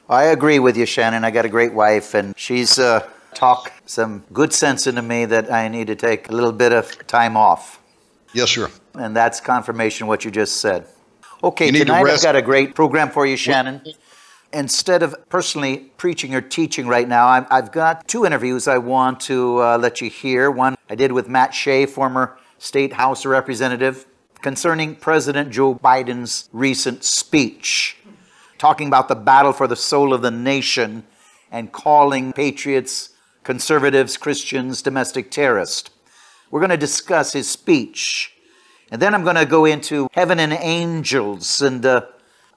I 0.09 0.23
agree 0.25 0.57
with 0.57 0.75
you, 0.75 0.87
Shannon. 0.87 1.23
I 1.23 1.29
got 1.29 1.45
a 1.45 1.49
great 1.49 1.71
wife, 1.71 2.15
and 2.15 2.33
she's 2.35 2.79
uh, 2.79 3.07
talked 3.35 3.71
some 3.87 4.23
good 4.33 4.51
sense 4.51 4.87
into 4.87 5.03
me 5.03 5.25
that 5.25 5.51
I 5.51 5.67
need 5.67 5.85
to 5.85 5.95
take 5.95 6.29
a 6.29 6.31
little 6.31 6.51
bit 6.51 6.73
of 6.73 7.05
time 7.05 7.37
off. 7.37 7.79
Yes, 8.33 8.49
sir. 8.49 8.71
And 8.95 9.15
that's 9.15 9.39
confirmation 9.39 10.07
what 10.07 10.25
you 10.25 10.31
just 10.31 10.57
said. 10.61 10.87
Okay, 11.43 11.69
tonight 11.71 12.07
I've 12.07 12.23
got 12.23 12.35
a 12.35 12.41
great 12.41 12.73
program 12.73 13.11
for 13.11 13.27
you, 13.27 13.37
Shannon. 13.37 13.83
Instead 14.51 15.03
of 15.03 15.15
personally 15.29 15.91
preaching 15.97 16.33
or 16.33 16.41
teaching 16.41 16.87
right 16.87 17.07
now, 17.07 17.45
I've 17.51 17.71
got 17.71 18.07
two 18.07 18.25
interviews 18.25 18.67
I 18.67 18.79
want 18.79 19.19
to 19.21 19.61
uh, 19.61 19.77
let 19.77 20.01
you 20.01 20.09
hear. 20.09 20.49
One 20.49 20.75
I 20.89 20.95
did 20.95 21.11
with 21.11 21.29
Matt 21.29 21.53
Shea, 21.53 21.85
former 21.85 22.35
State 22.57 22.93
House 22.93 23.27
Representative, 23.27 24.07
concerning 24.41 24.95
President 24.95 25.51
Joe 25.51 25.75
Biden's 25.75 26.49
recent 26.51 27.03
speech 27.03 27.99
talking 28.59 28.87
about 28.87 29.07
the 29.07 29.15
battle 29.15 29.53
for 29.53 29.67
the 29.67 29.75
soul 29.75 30.13
of 30.13 30.21
the 30.21 30.29
nation 30.29 31.03
and 31.49 31.71
calling 31.71 32.33
patriots, 32.33 33.09
conservatives, 33.43 34.17
Christians, 34.17 34.83
domestic 34.83 35.31
terrorists. 35.31 35.89
We're 36.51 36.59
going 36.59 36.69
to 36.69 36.77
discuss 36.77 37.33
his 37.33 37.49
speech. 37.49 38.33
And 38.91 39.01
then 39.01 39.15
I'm 39.15 39.23
going 39.23 39.35
to 39.35 39.45
go 39.45 39.65
into 39.65 40.09
heaven 40.13 40.39
and 40.39 40.53
angels, 40.53 41.61
and 41.61 41.85
uh, 41.85 42.05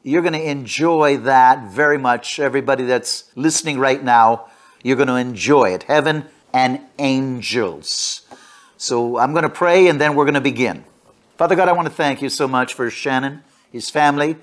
you're 0.02 0.22
going 0.22 0.32
to 0.32 0.42
enjoy 0.42 1.18
that 1.18 1.70
very 1.70 1.98
much. 1.98 2.40
Everybody 2.40 2.84
that's 2.84 3.30
listening 3.36 3.78
right 3.78 4.02
now, 4.02 4.46
you're 4.82 4.96
going 4.96 5.08
to 5.08 5.16
enjoy 5.16 5.72
it. 5.74 5.84
Heaven 5.84 6.24
and 6.52 6.80
angels. 6.98 8.22
So 8.76 9.18
I'm 9.18 9.32
going 9.32 9.44
to 9.44 9.50
pray, 9.50 9.88
and 9.88 10.00
then 10.00 10.14
we're 10.14 10.24
going 10.24 10.34
to 10.34 10.40
begin. 10.40 10.84
Father 11.36 11.54
God, 11.54 11.68
I 11.68 11.72
want 11.72 11.86
to 11.86 11.94
thank 11.94 12.22
you 12.22 12.28
so 12.28 12.48
much 12.48 12.74
for 12.74 12.90
Shannon, 12.90 13.42
his 13.70 13.90
family. 13.90 14.36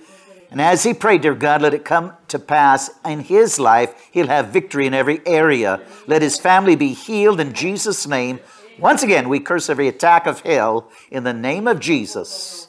And 0.51 0.59
as 0.59 0.83
he 0.83 0.93
prayed, 0.93 1.21
dear 1.21 1.35
God, 1.35 1.61
let 1.61 1.75
it 1.75 1.85
come 1.85 2.13
to 2.29 2.39
pass 2.39 2.89
in 3.05 3.19
his 3.19 3.59
life. 3.59 3.93
He'll 4.11 4.27
have 4.27 4.47
victory 4.47 4.87
in 4.87 4.95
every 4.95 5.25
area. 5.27 5.81
Let 6.07 6.23
his 6.23 6.39
family 6.39 6.75
be 6.75 6.93
healed 6.93 7.39
in 7.39 7.53
Jesus' 7.53 8.07
name. 8.07 8.39
Once 8.79 9.03
again, 9.03 9.29
we 9.29 9.39
curse 9.39 9.69
every 9.69 9.87
attack 9.87 10.25
of 10.25 10.39
hell 10.41 10.89
in 11.11 11.23
the 11.23 11.33
name 11.33 11.67
of 11.67 11.79
Jesus. 11.79 12.67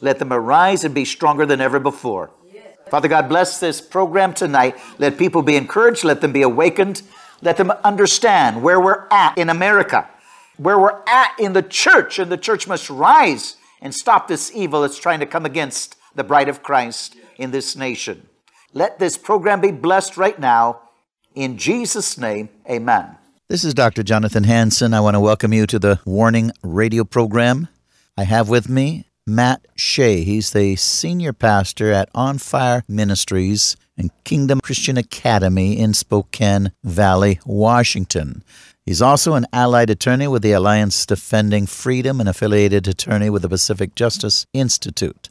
Let 0.00 0.18
them 0.18 0.32
arise 0.32 0.82
and 0.82 0.94
be 0.94 1.04
stronger 1.04 1.46
than 1.46 1.60
ever 1.60 1.78
before. 1.78 2.30
Father 2.88 3.06
God, 3.06 3.28
bless 3.28 3.60
this 3.60 3.80
program 3.80 4.34
tonight. 4.34 4.76
Let 4.98 5.16
people 5.16 5.42
be 5.42 5.54
encouraged. 5.54 6.02
Let 6.02 6.20
them 6.20 6.32
be 6.32 6.42
awakened. 6.42 7.02
Let 7.40 7.56
them 7.56 7.70
understand 7.84 8.62
where 8.62 8.80
we're 8.80 9.06
at 9.12 9.38
in 9.38 9.48
America, 9.48 10.08
where 10.56 10.78
we're 10.78 11.00
at 11.06 11.38
in 11.38 11.52
the 11.52 11.62
church, 11.62 12.18
and 12.18 12.32
the 12.32 12.36
church 12.36 12.66
must 12.66 12.90
rise 12.90 13.56
and 13.80 13.94
stop 13.94 14.26
this 14.26 14.50
evil 14.52 14.82
that's 14.82 14.98
trying 14.98 15.20
to 15.20 15.26
come 15.26 15.46
against 15.46 15.96
the 16.20 16.24
bride 16.24 16.50
of 16.50 16.62
Christ 16.62 17.16
in 17.38 17.50
this 17.50 17.74
nation. 17.74 18.28
Let 18.74 18.98
this 18.98 19.16
program 19.16 19.62
be 19.62 19.70
blessed 19.70 20.18
right 20.18 20.38
now. 20.38 20.82
In 21.34 21.56
Jesus' 21.56 22.18
name, 22.18 22.50
amen. 22.68 23.16
This 23.48 23.64
is 23.64 23.72
Dr. 23.72 24.02
Jonathan 24.02 24.44
Hanson. 24.44 24.92
I 24.92 25.00
want 25.00 25.14
to 25.14 25.20
welcome 25.20 25.54
you 25.54 25.66
to 25.68 25.78
the 25.78 25.98
Warning 26.04 26.52
Radio 26.62 27.04
program. 27.04 27.68
I 28.18 28.24
have 28.24 28.50
with 28.50 28.68
me 28.68 29.06
Matt 29.26 29.66
Shea. 29.76 30.22
He's 30.22 30.52
the 30.52 30.76
senior 30.76 31.32
pastor 31.32 31.90
at 31.90 32.10
On 32.14 32.36
Fire 32.36 32.84
Ministries 32.86 33.78
and 33.96 34.10
Kingdom 34.24 34.60
Christian 34.60 34.98
Academy 34.98 35.78
in 35.78 35.94
Spokane 35.94 36.72
Valley, 36.84 37.40
Washington. 37.46 38.44
He's 38.84 39.00
also 39.00 39.36
an 39.36 39.46
allied 39.54 39.88
attorney 39.88 40.28
with 40.28 40.42
the 40.42 40.52
Alliance 40.52 41.06
Defending 41.06 41.64
Freedom 41.64 42.20
and 42.20 42.28
affiliated 42.28 42.86
attorney 42.86 43.30
with 43.30 43.40
the 43.40 43.48
Pacific 43.48 43.94
Justice 43.94 44.46
Institute. 44.52 45.30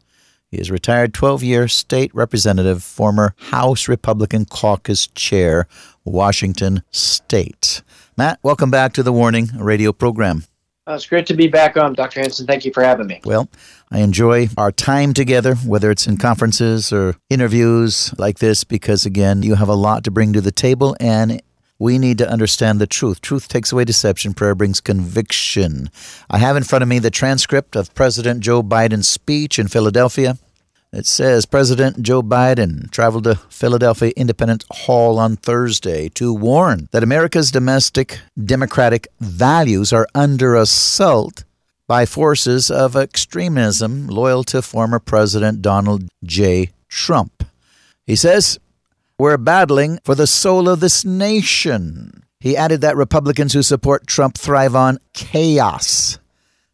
He 0.51 0.57
is 0.57 0.71
retired 0.71 1.13
12 1.13 1.43
year 1.43 1.67
state 1.67 2.13
representative, 2.15 2.81
former 2.81 3.35
House 3.37 3.87
Republican 3.87 4.45
caucus 4.45 5.05
chair, 5.07 5.67
Washington 6.03 6.81
State. 6.89 7.83
Matt, 8.17 8.39
welcome 8.41 8.71
back 8.71 8.93
to 8.93 9.03
the 9.03 9.13
Warning 9.13 9.49
radio 9.55 9.93
program. 9.93 10.45
Uh, 10.87 10.93
it's 10.93 11.05
great 11.05 11.27
to 11.27 11.35
be 11.35 11.47
back 11.47 11.77
on, 11.77 11.93
Dr. 11.93 12.21
Hanson. 12.21 12.47
Thank 12.47 12.65
you 12.65 12.73
for 12.73 12.81
having 12.81 13.05
me. 13.05 13.21
Well, 13.23 13.47
I 13.91 13.99
enjoy 13.99 14.47
our 14.57 14.71
time 14.71 15.13
together, 15.13 15.53
whether 15.53 15.91
it's 15.91 16.07
in 16.07 16.17
conferences 16.17 16.91
or 16.91 17.15
interviews 17.29 18.11
like 18.17 18.39
this, 18.39 18.63
because 18.63 19.05
again, 19.05 19.43
you 19.43 19.53
have 19.53 19.69
a 19.69 19.75
lot 19.75 20.03
to 20.05 20.11
bring 20.11 20.33
to 20.33 20.41
the 20.41 20.51
table 20.51 20.95
and 20.99 21.43
we 21.79 21.97
need 21.97 22.17
to 22.17 22.29
understand 22.29 22.79
the 22.79 22.87
truth. 22.87 23.21
Truth 23.21 23.47
takes 23.47 23.71
away 23.71 23.85
deception. 23.85 24.33
Prayer 24.33 24.53
brings 24.53 24.81
conviction. 24.81 25.89
I 26.29 26.37
have 26.37 26.57
in 26.57 26.63
front 26.63 26.83
of 26.83 26.89
me 26.89 26.99
the 26.99 27.09
transcript 27.09 27.75
of 27.75 27.95
President 27.95 28.41
Joe 28.41 28.61
Biden's 28.61 29.07
speech 29.07 29.57
in 29.57 29.69
Philadelphia. 29.69 30.37
It 30.91 31.05
says 31.05 31.45
President 31.45 32.01
Joe 32.01 32.21
Biden 32.21 32.89
traveled 32.91 33.23
to 33.25 33.35
Philadelphia 33.35 34.11
Independence 34.17 34.65
Hall 34.71 35.19
on 35.19 35.37
Thursday 35.37 36.09
to 36.09 36.33
warn 36.33 36.89
that 36.91 37.03
America's 37.03 37.51
domestic 37.51 38.19
democratic 38.43 39.07
values 39.19 39.93
are 39.93 40.07
under 40.15 40.55
assault 40.55 41.43
by 41.87 42.05
forces 42.05 42.69
of 42.71 42.95
extremism 42.95 44.07
loyal 44.07 44.43
to 44.45 44.61
former 44.61 44.99
President 44.99 45.61
Donald 45.61 46.09
J. 46.23 46.71
Trump. 46.87 47.43
He 48.05 48.15
says, 48.15 48.59
we're 49.19 49.37
battling 49.37 49.99
for 50.05 50.15
the 50.15 50.25
soul 50.25 50.69
of 50.69 50.79
this 50.79 51.03
nation. 51.03 52.23
He 52.39 52.55
added 52.55 52.79
that 52.81 52.95
Republicans 52.95 53.51
who 53.51 53.61
support 53.61 54.07
Trump 54.07 54.37
thrive 54.37 54.75
on 54.75 54.97
chaos. 55.13 56.17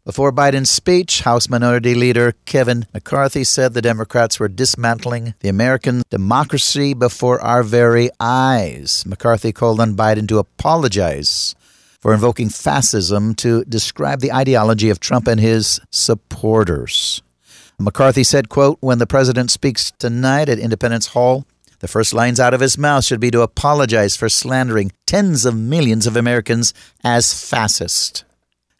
Before 0.06 0.32
Biden's 0.32 0.70
speech, 0.70 1.22
House 1.22 1.50
Minority 1.50 1.96
Leader 1.96 2.36
Kevin 2.46 2.86
McCarthy 2.94 3.44
said 3.44 3.74
the 3.74 3.82
Democrats 3.82 4.40
were 4.40 4.48
dismantling 4.48 5.34
the 5.40 5.50
American 5.50 6.04
democracy 6.12 6.94
before 6.94 7.42
our 7.42 7.64
very 7.64 8.12
eyes. 8.20 9.04
McCarthy 9.08 9.52
called 9.52 9.80
on 9.80 9.96
Biden 9.96 10.28
to 10.28 10.38
apologize 10.38 11.56
for 12.00 12.14
invoking 12.14 12.50
fascism 12.50 13.34
to 13.34 13.66
describe 13.66 14.20
the 14.20 14.32
ideology 14.32 14.92
of 14.92 15.00
Trump 15.00 15.28
and 15.28 15.40
his 15.40 15.82
supporters. 15.90 17.24
McCarthy 17.80 18.24
said, 18.24 18.50
quote, 18.50 18.78
When 18.82 19.00
the 19.00 19.08
president 19.08 19.50
speaks 19.50 19.92
tonight 19.98 20.48
at 20.48 20.60
Independence 20.60 21.08
Hall, 21.08 21.48
the 21.86 21.92
first 21.92 22.16
lines 22.16 22.40
out 22.40 22.56
of 22.56 22.62
his 22.62 22.80
mouth 22.80 23.06
should 23.06 23.20
be 23.20 23.30
to 23.30 23.42
apologize 23.42 24.18
for 24.18 24.28
slandering 24.28 24.92
tens 25.06 25.46
of 25.46 25.56
millions 25.56 26.08
of 26.08 26.18
Americans 26.18 26.74
as 27.04 27.32
fascist. 27.48 28.24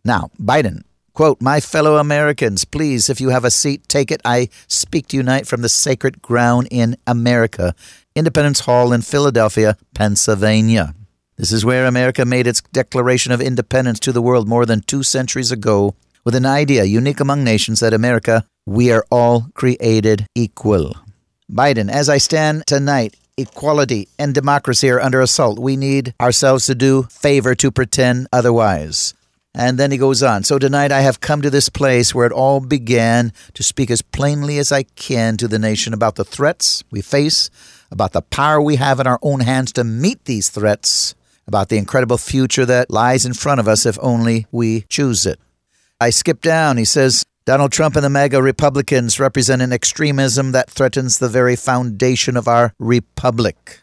Now, 0.04 0.32
Biden 0.42 0.82
Quote, 1.14 1.40
My 1.40 1.60
fellow 1.60 1.98
Americans, 1.98 2.66
please, 2.66 3.10
if 3.10 3.22
you 3.22 3.30
have 3.30 3.46
a 3.46 3.52
seat, 3.52 3.88
take 3.88 4.10
it. 4.10 4.22
I 4.26 4.50
speak 4.68 5.08
to 5.08 5.18
you 5.18 5.22
tonight 5.22 5.46
from 5.46 5.62
the 5.62 5.70
sacred 5.70 6.22
ground 6.24 6.68
in 6.72 6.98
America, 7.06 7.76
Independence 8.16 8.62
Hall 8.62 8.92
in 8.92 9.02
Philadelphia, 9.02 9.78
Pennsylvania. 9.94 10.96
This 11.38 11.52
is 11.52 11.64
where 11.64 11.86
America 11.86 12.26
made 12.26 12.48
its 12.48 12.62
declaration 12.74 13.32
of 13.32 13.40
independence 13.40 14.00
to 14.02 14.12
the 14.12 14.22
world 14.22 14.50
more 14.50 14.66
than 14.66 14.82
two 14.82 15.04
centuries 15.04 15.52
ago 15.52 15.96
with 16.26 16.34
an 16.34 16.46
idea 16.46 16.84
unique 16.84 17.20
among 17.20 17.44
nations 17.44 17.82
that 17.82 17.94
America, 17.94 18.46
we 18.66 18.92
are 18.92 19.06
all 19.12 19.48
created 19.54 20.26
equal. 20.34 21.05
Biden, 21.52 21.92
as 21.92 22.10
I 22.10 22.18
stand 22.18 22.66
tonight, 22.66 23.16
equality 23.38 24.08
and 24.18 24.34
democracy 24.34 24.90
are 24.90 25.00
under 25.00 25.22
assault. 25.22 25.60
We 25.60 25.78
need 25.78 26.16
ourselves 26.20 26.66
to 26.66 26.76
do 26.76 27.04
favor 27.04 27.54
to 27.56 27.72
pretend 27.72 28.28
otherwise. 28.34 29.14
And 29.54 29.78
then 29.78 29.92
he 29.92 29.98
goes 29.98 30.24
on. 30.24 30.44
So 30.44 30.58
tonight 30.58 30.92
I 30.92 31.02
have 31.02 31.22
come 31.22 31.42
to 31.42 31.50
this 31.50 31.70
place 31.70 32.16
where 32.16 32.26
it 32.26 32.34
all 32.34 32.60
began 32.60 33.32
to 33.54 33.64
speak 33.64 33.90
as 33.92 34.02
plainly 34.02 34.58
as 34.58 34.72
I 34.72 34.84
can 34.84 35.38
to 35.38 35.48
the 35.48 35.60
nation 35.60 35.94
about 35.94 36.16
the 36.16 36.26
threats 36.26 36.84
we 36.90 37.02
face, 37.02 37.50
about 37.92 38.12
the 38.12 38.24
power 38.24 38.60
we 38.60 38.78
have 38.78 39.00
in 39.00 39.08
our 39.08 39.20
own 39.22 39.42
hands 39.42 39.72
to 39.74 39.84
meet 39.84 40.26
these 40.26 40.50
threats, 40.50 41.16
about 41.48 41.70
the 41.70 41.78
incredible 41.78 42.18
future 42.18 42.66
that 42.66 42.90
lies 42.90 43.26
in 43.26 43.34
front 43.34 43.60
of 43.60 43.68
us 43.68 43.86
if 43.86 44.00
only 44.02 44.48
we 44.52 44.82
choose 44.90 45.26
it. 45.26 45.40
I 46.02 46.10
skip 46.10 46.42
down. 46.42 46.78
He 46.78 46.86
says, 46.86 47.24
Donald 47.46 47.72
Trump 47.72 47.96
and 47.96 48.04
the 48.04 48.10
MAGA 48.10 48.42
Republicans 48.42 49.20
represent 49.20 49.62
an 49.62 49.72
extremism 49.72 50.52
that 50.54 50.68
threatens 50.68 51.20
the 51.20 51.30
very 51.30 51.56
foundation 51.56 52.36
of 52.38 52.48
our 52.48 52.74
republic. 52.80 53.82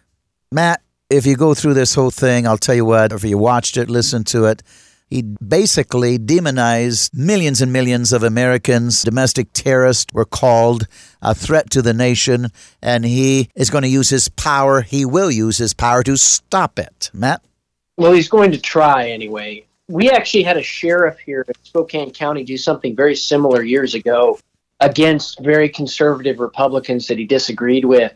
Matt, 0.51 0.83
if 1.09 1.27
you 1.27 1.37
go 1.37 1.55
through 1.55 1.75
this 1.75 1.95
whole 1.95 2.11
thing, 2.11 2.45
I'll 2.45 2.59
tell 2.59 2.75
you 2.75 2.85
what, 2.85 3.13
if 3.13 3.23
you 3.23 3.39
watched 3.39 3.77
it, 3.77 3.89
listened 3.89 4.27
to 4.29 4.47
it, 4.47 4.65
he 5.09 5.23
basically 5.23 6.19
demonized 6.19 7.17
millions 7.17 7.63
and 7.63 7.73
millions 7.73 8.13
of 8.13 8.25
Americans. 8.25 9.03
Domestic 9.03 9.53
terrorists 9.53 10.13
were 10.13 10.25
called 10.25 10.89
a 11.21 11.33
threat 11.33 11.71
to 11.71 11.83
the 11.83 11.95
nation, 11.95 12.49
and 12.83 13.05
he 13.05 13.49
is 13.55 13.71
going 13.71 13.83
to 13.83 13.89
use 13.89 14.09
his 14.09 14.29
power. 14.29 14.81
He 14.81 15.05
will 15.05 15.31
use 15.31 15.59
his 15.59 15.73
power 15.73 16.03
to 16.03 16.17
stop 16.17 16.81
it. 16.81 17.13
Matt? 17.13 17.45
Well, 17.97 18.13
he's 18.13 18.29
going 18.29 18.51
to 18.51 18.59
try 18.59 19.11
anyway. 19.11 19.67
We 19.89 20.11
actually 20.11 20.45
had 20.45 20.57
a 20.57 20.63
sheriff 20.63 21.19
here 21.19 21.45
in 21.47 21.55
Spokane 21.63 22.13
County 22.13 22.45
do 22.45 22.57
something 22.57 22.97
very 22.97 23.17
similar 23.17 23.63
years 23.63 23.95
ago 23.95 24.39
against 24.81 25.41
very 25.41 25.69
conservative 25.69 26.41
Republicans 26.41 27.07
that 27.09 27.19
he 27.19 27.25
disagreed 27.25 27.85
with 27.85 28.13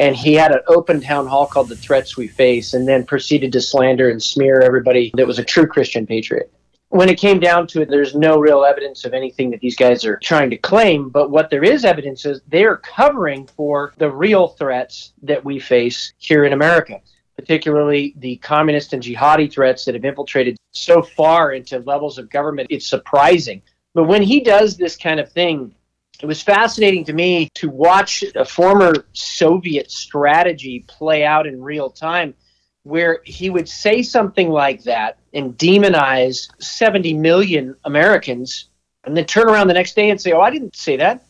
and 0.00 0.16
he 0.16 0.32
had 0.32 0.50
an 0.50 0.60
open 0.66 0.98
town 1.02 1.26
hall 1.26 1.46
called 1.46 1.68
The 1.68 1.76
Threats 1.76 2.16
We 2.16 2.26
Face, 2.26 2.72
and 2.72 2.88
then 2.88 3.04
proceeded 3.04 3.52
to 3.52 3.60
slander 3.60 4.08
and 4.08 4.20
smear 4.20 4.62
everybody 4.62 5.12
that 5.14 5.26
was 5.26 5.38
a 5.38 5.44
true 5.44 5.66
Christian 5.66 6.06
patriot. 6.06 6.50
When 6.88 7.10
it 7.10 7.20
came 7.20 7.38
down 7.38 7.66
to 7.68 7.82
it, 7.82 7.90
there's 7.90 8.14
no 8.14 8.38
real 8.38 8.64
evidence 8.64 9.04
of 9.04 9.12
anything 9.12 9.50
that 9.50 9.60
these 9.60 9.76
guys 9.76 10.06
are 10.06 10.16
trying 10.16 10.48
to 10.50 10.56
claim, 10.56 11.10
but 11.10 11.30
what 11.30 11.50
there 11.50 11.62
is 11.62 11.84
evidence 11.84 12.24
is 12.24 12.40
they're 12.48 12.78
covering 12.78 13.46
for 13.46 13.92
the 13.98 14.10
real 14.10 14.48
threats 14.48 15.12
that 15.22 15.44
we 15.44 15.58
face 15.58 16.14
here 16.16 16.46
in 16.46 16.54
America, 16.54 17.02
particularly 17.40 18.14
the 18.18 18.36
communist 18.36 18.92
and 18.92 19.02
jihadi 19.02 19.50
threats 19.50 19.84
that 19.84 19.94
have 19.94 20.04
infiltrated 20.04 20.58
so 20.72 21.02
far 21.02 21.52
into 21.52 21.78
levels 21.80 22.18
of 22.18 22.28
government. 22.28 22.68
It's 22.70 22.86
surprising. 22.86 23.62
But 23.94 24.04
when 24.04 24.22
he 24.22 24.40
does 24.40 24.76
this 24.76 24.96
kind 24.96 25.18
of 25.18 25.32
thing, 25.32 25.74
it 26.22 26.26
was 26.26 26.42
fascinating 26.42 27.04
to 27.06 27.14
me 27.14 27.48
to 27.54 27.70
watch 27.70 28.22
a 28.34 28.44
former 28.44 28.92
Soviet 29.14 29.90
strategy 29.90 30.84
play 30.86 31.24
out 31.24 31.46
in 31.46 31.62
real 31.62 31.88
time 31.88 32.34
where 32.82 33.20
he 33.24 33.48
would 33.48 33.68
say 33.68 34.02
something 34.02 34.50
like 34.50 34.82
that 34.82 35.18
and 35.32 35.56
demonize 35.56 36.50
70 36.62 37.14
million 37.14 37.74
Americans 37.84 38.68
and 39.04 39.16
then 39.16 39.24
turn 39.24 39.48
around 39.48 39.68
the 39.68 39.74
next 39.74 39.96
day 39.96 40.10
and 40.10 40.20
say, 40.20 40.32
Oh, 40.32 40.42
I 40.42 40.50
didn't 40.50 40.76
say 40.76 40.98
that. 40.98 41.24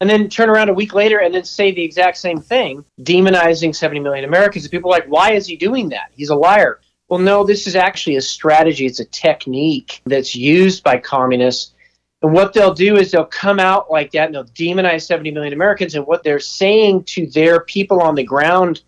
And 0.00 0.08
then 0.08 0.28
turn 0.28 0.48
around 0.48 0.70
a 0.70 0.74
week 0.74 0.94
later 0.94 1.18
and 1.18 1.34
then 1.34 1.44
say 1.44 1.72
the 1.72 1.84
exact 1.84 2.16
same 2.16 2.40
thing, 2.40 2.84
demonizing 3.00 3.74
70 3.74 4.00
million 4.00 4.24
Americans. 4.24 4.64
And 4.64 4.72
people 4.72 4.90
are 4.90 4.98
like, 4.98 5.08
Why 5.08 5.32
is 5.32 5.46
he 5.46 5.56
doing 5.56 5.90
that? 5.90 6.10
He's 6.14 6.30
a 6.30 6.34
liar. 6.34 6.80
Well, 7.08 7.20
no, 7.20 7.44
this 7.44 7.66
is 7.66 7.76
actually 7.76 8.16
a 8.16 8.22
strategy, 8.22 8.86
it's 8.86 9.00
a 9.00 9.04
technique 9.04 10.00
that's 10.06 10.34
used 10.34 10.82
by 10.82 10.98
communists 10.98 11.74
and 12.22 12.32
what 12.32 12.52
they'll 12.52 12.74
do 12.74 12.96
is 12.96 13.10
they'll 13.10 13.24
come 13.24 13.58
out 13.58 13.90
like 13.90 14.12
that 14.12 14.26
and 14.26 14.34
they'll 14.34 14.44
demonize 14.44 15.06
70 15.06 15.30
million 15.30 15.52
Americans. 15.52 15.94
And 15.94 16.06
what 16.06 16.22
they're 16.22 16.40
saying 16.40 17.04
to 17.04 17.26
their 17.28 17.60
people 17.60 18.00
on 18.00 18.14
the 18.14 18.24
ground, 18.24 18.82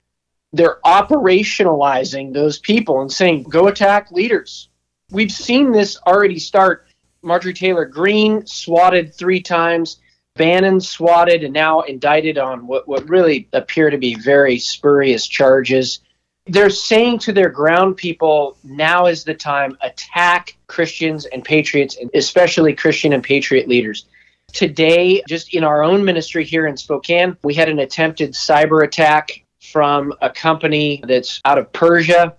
they're 0.52 0.78
operationalizing 0.84 2.34
those 2.34 2.58
people 2.58 3.00
and 3.00 3.10
saying, 3.10 3.44
go 3.44 3.68
attack 3.68 4.10
leaders. 4.10 4.68
We've 5.10 5.32
seen 5.32 5.72
this 5.72 5.96
already 6.06 6.38
start. 6.38 6.86
Marjorie 7.22 7.54
Taylor 7.54 7.86
Greene 7.86 8.44
swatted 8.46 9.14
three 9.14 9.40
times, 9.40 9.98
Bannon 10.36 10.80
swatted 10.80 11.44
and 11.44 11.52
now 11.52 11.80
indicted 11.80 12.38
on 12.38 12.66
what, 12.66 12.88
what 12.88 13.08
really 13.08 13.48
appear 13.52 13.90
to 13.90 13.98
be 13.98 14.14
very 14.14 14.58
spurious 14.58 15.26
charges. 15.26 16.00
They're 16.46 16.70
saying 16.70 17.20
to 17.20 17.32
their 17.32 17.50
ground 17.50 17.96
people 17.96 18.56
now 18.64 19.06
is 19.06 19.24
the 19.24 19.34
time. 19.34 19.76
Attack 19.82 20.56
christians 20.66 21.26
and 21.26 21.44
patriots 21.44 21.98
and 22.00 22.10
especially 22.14 22.74
christian 22.74 23.12
and 23.12 23.22
patriot 23.22 23.68
leaders. 23.68 24.06
Today 24.52 25.22
just 25.28 25.54
in 25.54 25.64
our 25.64 25.82
own 25.82 26.04
ministry 26.04 26.44
here 26.44 26.66
in 26.66 26.76
spokane 26.76 27.36
we 27.44 27.54
had 27.54 27.68
an 27.68 27.78
attempted 27.78 28.32
cyber 28.32 28.84
attack 28.84 29.44
from 29.70 30.12
a 30.22 30.30
company 30.30 31.02
that's 31.06 31.40
out 31.44 31.58
of 31.58 31.72
persia. 31.72 32.34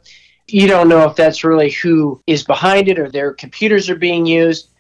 You 0.48 0.68
don't 0.68 0.90
know 0.90 1.08
if 1.08 1.16
that's 1.16 1.44
really 1.44 1.70
who 1.70 2.22
is 2.28 2.44
behind 2.44 2.90
it 2.90 3.00
or 3.00 3.10
their 3.10 3.34
computers 3.34 3.90
are 3.90 3.96
being 3.96 4.26
used 4.26 4.73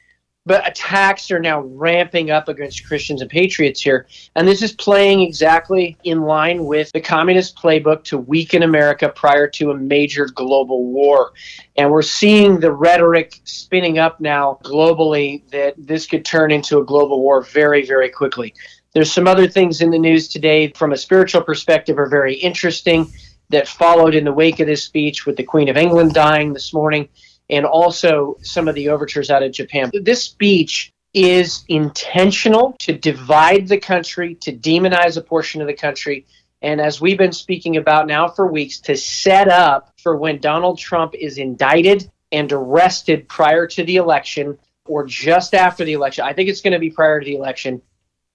but 0.46 0.68
attacks 0.68 1.32
are 1.32 1.40
now 1.40 1.62
ramping 1.62 2.30
up 2.30 2.50
against 2.50 2.86
Christians 2.86 3.22
and 3.22 3.30
patriots 3.30 3.82
here. 3.82 4.08
And 4.36 4.48
this 4.48 4.62
is 4.62 4.74
playing 4.74 5.22
exactly 5.22 5.98
in 6.04 6.22
line 6.22 6.66
with 6.66 6.92
the 6.92 7.00
communist 7.02 7.56
playbook 7.56 8.04
to 8.06 8.18
weaken 8.18 8.64
America 8.64 9.10
prior 9.10 9.48
to 9.50 9.72
a 9.72 9.78
major 9.78 10.26
global 10.26 10.86
war. 10.86 11.32
And 11.78 11.90
we're 11.90 12.02
seeing 12.02 12.60
the 12.60 12.74
rhetoric 12.74 13.40
spinning 13.46 14.00
up 14.00 14.20
now 14.20 14.60
globally 14.64 15.50
that 15.52 15.76
this 15.78 16.08
could 16.08 16.26
turn 16.26 16.52
into 16.52 16.80
a 16.80 16.86
global 16.86 17.22
war 17.22 17.42
very, 17.42 17.86
very 17.86 18.10
quickly. 18.10 18.54
There's 18.94 19.12
some 19.12 19.28
other 19.28 19.48
things 19.48 19.82
in 19.82 19.92
the 19.92 19.98
news 20.00 20.28
today 20.28 20.72
from 20.72 20.92
a 20.92 20.98
spiritual 20.98 21.42
perspective 21.42 21.98
are 21.98 22.10
very 22.10 22.36
interesting 22.36 23.12
that 23.50 23.68
followed 23.68 24.14
in 24.14 24.26
the 24.26 24.32
wake 24.32 24.60
of 24.60 24.68
this 24.68 24.84
speech 24.84 25.26
with 25.26 25.38
the 25.38 25.44
Queen 25.44 25.70
of 25.70 25.78
England 25.78 26.14
dying 26.14 26.54
this 26.54 26.74
morning 26.74 27.08
and 27.50 27.66
also 27.66 28.38
some 28.42 28.68
of 28.68 28.76
the 28.76 28.90
overtures 28.90 29.30
out 29.30 29.44
of 29.44 29.52
Japan. 29.52 29.92
This 29.94 30.24
speech 30.24 30.92
is 31.14 31.64
intentional 31.68 32.76
to 32.80 32.94
divide 32.94 33.68
the 33.68 33.78
country, 33.78 34.36
to 34.36 34.52
demonize 34.52 35.18
a 35.18 35.22
portion 35.22 35.62
of 35.62 35.68
the 35.68 35.74
country, 35.74 36.26
and 36.64 36.80
as 36.80 37.02
we've 37.02 37.18
been 37.18 37.34
speaking 37.34 37.76
about 37.76 38.08
now 38.08 38.30
for 38.30 38.48
weeks, 38.48 38.80
to 38.82 38.96
set 38.96 39.50
up 39.50 39.94
for 40.02 40.16
when 40.16 40.40
Donald 40.40 40.80
Trump 40.80 41.14
is 41.14 41.38
indicted 41.38 42.10
and 42.32 42.52
arrested 42.52 43.28
prior 43.28 43.68
to 43.68 43.84
the 43.84 43.98
election 43.98 44.58
or 44.86 45.06
just 45.06 45.54
after 45.54 45.84
the 45.84 45.94
election. 45.94 46.26
I 46.26 46.34
think 46.34 46.50
it's 46.50 46.62
going 46.62 46.74
to 46.74 46.80
be 46.80 46.90
prior 46.90 47.20
to 47.20 47.26
the 47.26 47.36
election. 47.36 47.82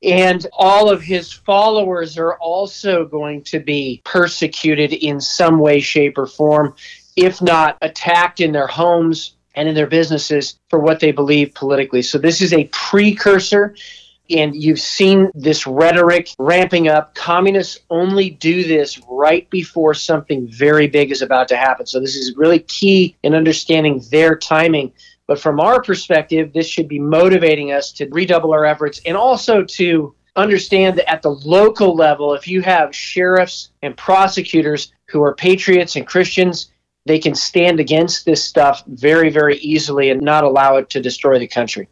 And 0.03 0.47
all 0.53 0.91
of 0.91 1.03
his 1.03 1.33
followers 1.33 2.19
are 2.19 2.35
also 2.35 3.05
going 3.05 3.43
to 3.45 3.61
be 3.61 4.03
persecuted 4.05 4.93
in 4.93 5.21
some 5.21 5.59
way, 5.59 5.81
shape, 5.81 6.19
or 6.19 6.27
form 6.27 6.75
if 7.19 7.43
not 7.43 7.77
attacked 7.83 8.41
in 8.41 8.53
their 8.53 8.69
homes 8.69 9.35
and 9.55 9.69
in 9.69 9.75
their 9.75 9.89
businesses 9.89 10.59
for 10.71 10.79
what 10.79 11.01
they 11.01 11.11
believe 11.11 11.53
politically. 11.53 12.01
So 12.01 12.17
this 12.17 12.41
is 12.41 12.53
a 12.53 12.65
precursor. 12.73 13.75
And 14.31 14.55
you've 14.55 14.79
seen 14.79 15.31
this 15.35 15.67
rhetoric 15.67 16.29
ramping 16.39 16.87
up. 16.87 17.15
Communists 17.15 17.79
only 17.89 18.29
do 18.29 18.63
this 18.63 19.01
right 19.09 19.49
before 19.49 19.95
something 19.95 20.47
very 20.49 20.87
big 20.87 21.11
is 21.11 21.23
about 21.23 21.49
to 21.49 21.57
happen. 21.57 21.87
So, 21.87 21.99
this 21.99 22.15
is 22.15 22.37
really 22.37 22.59
key 22.59 23.17
in 23.23 23.35
understanding 23.35 24.03
their 24.11 24.37
timing. 24.37 24.93
But 25.27 25.41
from 25.41 25.61
our 25.61 25.83
perspective, 25.83 26.53
this 26.53 26.69
should 26.69 26.89
be 26.89 26.99
motivating 26.99 27.73
us 27.73 27.91
to 27.93 28.07
redouble 28.11 28.53
our 28.53 28.67
efforts 28.67 29.01
and 29.07 29.17
also 29.17 29.65
to 29.65 30.15
understand 30.37 30.99
that 30.99 31.11
at 31.11 31.23
the 31.23 31.31
local 31.31 31.97
level, 31.97 32.35
if 32.35 32.47
you 32.47 32.61
have 32.61 32.95
sheriffs 32.95 33.71
and 33.83 33.97
prosecutors 33.97 34.93
who 35.07 35.23
are 35.23 35.35
patriots 35.35 35.97
and 35.97 36.07
Christians, 36.07 36.71
they 37.09 37.19
can 37.19 37.35
stand 37.35 37.81
against 37.81 38.25
this 38.25 38.45
stuff 38.45 38.85
very, 38.87 39.31
very 39.31 39.57
easily 39.57 40.11
and 40.11 40.21
not 40.21 40.45
allow 40.45 40.77
it 40.77 40.91
to 40.91 41.01
destroy 41.01 41.39
the 41.39 41.49
country. 41.49 41.89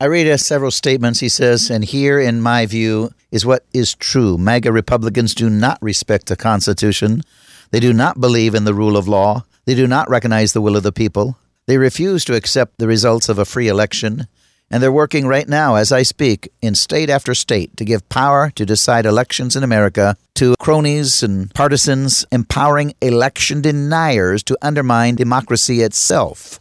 I 0.00 0.06
read 0.06 0.26
uh, 0.26 0.36
several 0.36 0.72
statements. 0.72 1.20
He 1.20 1.28
says, 1.28 1.70
and 1.70 1.84
here, 1.84 2.18
in 2.18 2.40
my 2.40 2.66
view, 2.66 3.10
is 3.30 3.46
what 3.46 3.64
is 3.72 3.94
true. 3.94 4.36
MAGA 4.36 4.72
Republicans 4.72 5.34
do 5.34 5.48
not 5.48 5.78
respect 5.80 6.26
the 6.26 6.36
Constitution. 6.36 7.22
They 7.70 7.80
do 7.80 7.92
not 7.92 8.20
believe 8.20 8.54
in 8.54 8.64
the 8.64 8.74
rule 8.74 8.96
of 8.96 9.06
law. 9.06 9.44
They 9.66 9.74
do 9.74 9.86
not 9.86 10.10
recognize 10.10 10.52
the 10.52 10.60
will 10.60 10.76
of 10.76 10.82
the 10.82 10.92
people. 10.92 11.38
They 11.66 11.78
refuse 11.78 12.24
to 12.24 12.34
accept 12.34 12.78
the 12.78 12.88
results 12.88 13.28
of 13.28 13.38
a 13.38 13.44
free 13.44 13.68
election. 13.68 14.26
And 14.74 14.82
they're 14.82 14.90
working 14.90 15.28
right 15.28 15.48
now, 15.48 15.76
as 15.76 15.92
I 15.92 16.02
speak, 16.02 16.52
in 16.60 16.74
state 16.74 17.08
after 17.08 17.32
state 17.32 17.76
to 17.76 17.84
give 17.84 18.08
power 18.08 18.50
to 18.56 18.66
decide 18.66 19.06
elections 19.06 19.54
in 19.54 19.62
America 19.62 20.16
to 20.34 20.56
cronies 20.58 21.22
and 21.22 21.54
partisans, 21.54 22.26
empowering 22.32 22.92
election 23.00 23.60
deniers 23.60 24.42
to 24.42 24.58
undermine 24.60 25.14
democracy 25.14 25.82
itself. 25.82 26.58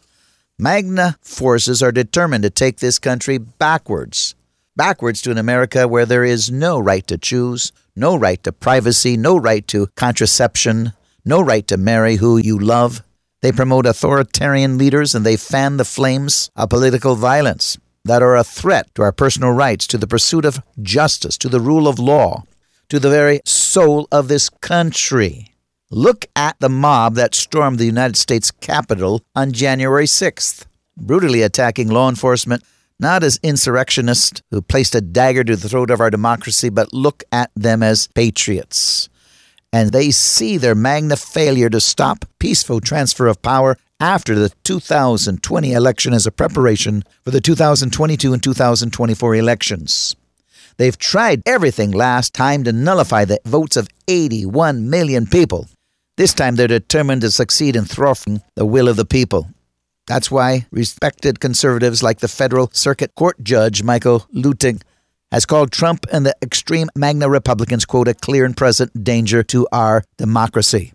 MAGA 0.59 1.17
forces 1.23 1.81
are 1.81 1.91
determined 1.91 2.43
to 2.43 2.51
take 2.51 2.77
this 2.77 2.99
country 2.99 3.39
backwards. 3.39 4.35
Backwards 4.75 5.19
to 5.23 5.31
an 5.31 5.39
America 5.39 5.87
where 5.87 6.05
there 6.05 6.23
is 6.23 6.51
no 6.51 6.79
right 6.79 7.07
to 7.07 7.17
choose, 7.17 7.71
no 7.95 8.15
right 8.15 8.43
to 8.43 8.51
privacy, 8.51 9.17
no 9.17 9.37
right 9.37 9.67
to 9.69 9.87
contraception, 9.95 10.93
no 11.25 11.41
right 11.41 11.65
to 11.65 11.77
marry 11.77 12.17
who 12.17 12.37
you 12.37 12.59
love. 12.59 13.01
They 13.41 13.51
promote 13.51 13.87
authoritarian 13.87 14.77
leaders 14.77 15.15
and 15.15 15.25
they 15.25 15.35
fan 15.35 15.77
the 15.77 15.83
flames 15.83 16.51
of 16.55 16.69
political 16.69 17.15
violence 17.15 17.79
that 18.05 18.21
are 18.21 18.35
a 18.35 18.43
threat 18.43 18.93
to 18.95 19.01
our 19.01 19.11
personal 19.11 19.51
rights, 19.51 19.87
to 19.87 19.97
the 19.97 20.07
pursuit 20.07 20.45
of 20.45 20.61
justice, 20.81 21.37
to 21.37 21.49
the 21.49 21.61
rule 21.61 21.87
of 21.87 21.99
law, 21.99 22.43
to 22.89 22.99
the 22.99 23.09
very 23.09 23.41
soul 23.45 24.07
of 24.11 24.27
this 24.27 24.49
country. 24.49 25.53
Look 25.89 26.25
at 26.35 26.59
the 26.59 26.69
mob 26.69 27.15
that 27.15 27.35
stormed 27.35 27.79
the 27.79 27.85
United 27.85 28.17
States 28.17 28.51
Capitol 28.51 29.21
on 29.35 29.51
January 29.51 30.05
6th, 30.05 30.65
brutally 30.97 31.41
attacking 31.41 31.89
law 31.89 32.09
enforcement, 32.09 32.63
not 32.99 33.23
as 33.23 33.39
insurrectionists 33.43 34.41
who 34.51 34.61
placed 34.61 34.95
a 34.95 35.01
dagger 35.01 35.43
to 35.43 35.55
the 35.55 35.69
throat 35.69 35.91
of 35.91 36.01
our 36.01 36.09
democracy, 36.09 36.69
but 36.69 36.93
look 36.93 37.23
at 37.31 37.51
them 37.55 37.83
as 37.83 38.07
patriots. 38.07 39.09
And 39.73 39.91
they 39.91 40.11
see 40.11 40.57
their 40.57 40.75
MAGA 40.75 41.17
failure 41.17 41.69
to 41.71 41.81
stop 41.81 42.25
peaceful 42.37 42.79
transfer 42.79 43.25
of 43.25 43.41
power 43.41 43.75
after 43.99 44.35
the 44.35 44.51
2020 44.63 45.73
election 45.73 46.13
as 46.13 46.27
a 46.27 46.31
preparation 46.31 47.03
for 47.23 47.31
the 47.31 47.41
2022 47.41 48.33
and 48.33 48.43
2024 48.43 49.35
elections. 49.35 50.15
They've 50.77 50.97
tried 50.97 51.41
everything 51.47 51.91
last 51.91 52.35
time 52.35 52.63
to 52.65 52.71
nullify 52.71 53.25
the 53.25 53.39
votes 53.45 53.75
of 53.75 53.87
81 54.07 54.89
million 54.89 55.25
people. 55.25 55.67
This 56.17 56.35
time 56.35 56.55
they're 56.55 56.67
determined 56.67 57.21
to 57.21 57.31
succeed 57.31 57.75
in 57.75 57.85
thwarting 57.85 58.43
the 58.55 58.65
will 58.65 58.87
of 58.87 58.97
the 58.97 59.05
people. 59.05 59.49
That's 60.05 60.29
why 60.29 60.67
respected 60.69 61.39
conservatives 61.39 62.03
like 62.03 62.19
the 62.19 62.27
federal 62.27 62.69
circuit 62.73 63.15
court 63.15 63.43
judge 63.43 63.81
Michael 63.81 64.27
Luttig 64.35 64.83
has 65.33 65.47
called 65.47 65.71
Trump 65.71 66.05
and 66.11 66.27
the 66.27 66.35
extreme 66.43 66.89
MAGA 66.95 67.27
Republicans, 67.27 67.85
quote, 67.85 68.07
a 68.07 68.13
clear 68.13 68.45
and 68.45 68.55
present 68.55 69.03
danger 69.03 69.41
to 69.41 69.67
our 69.71 70.03
democracy. 70.15 70.93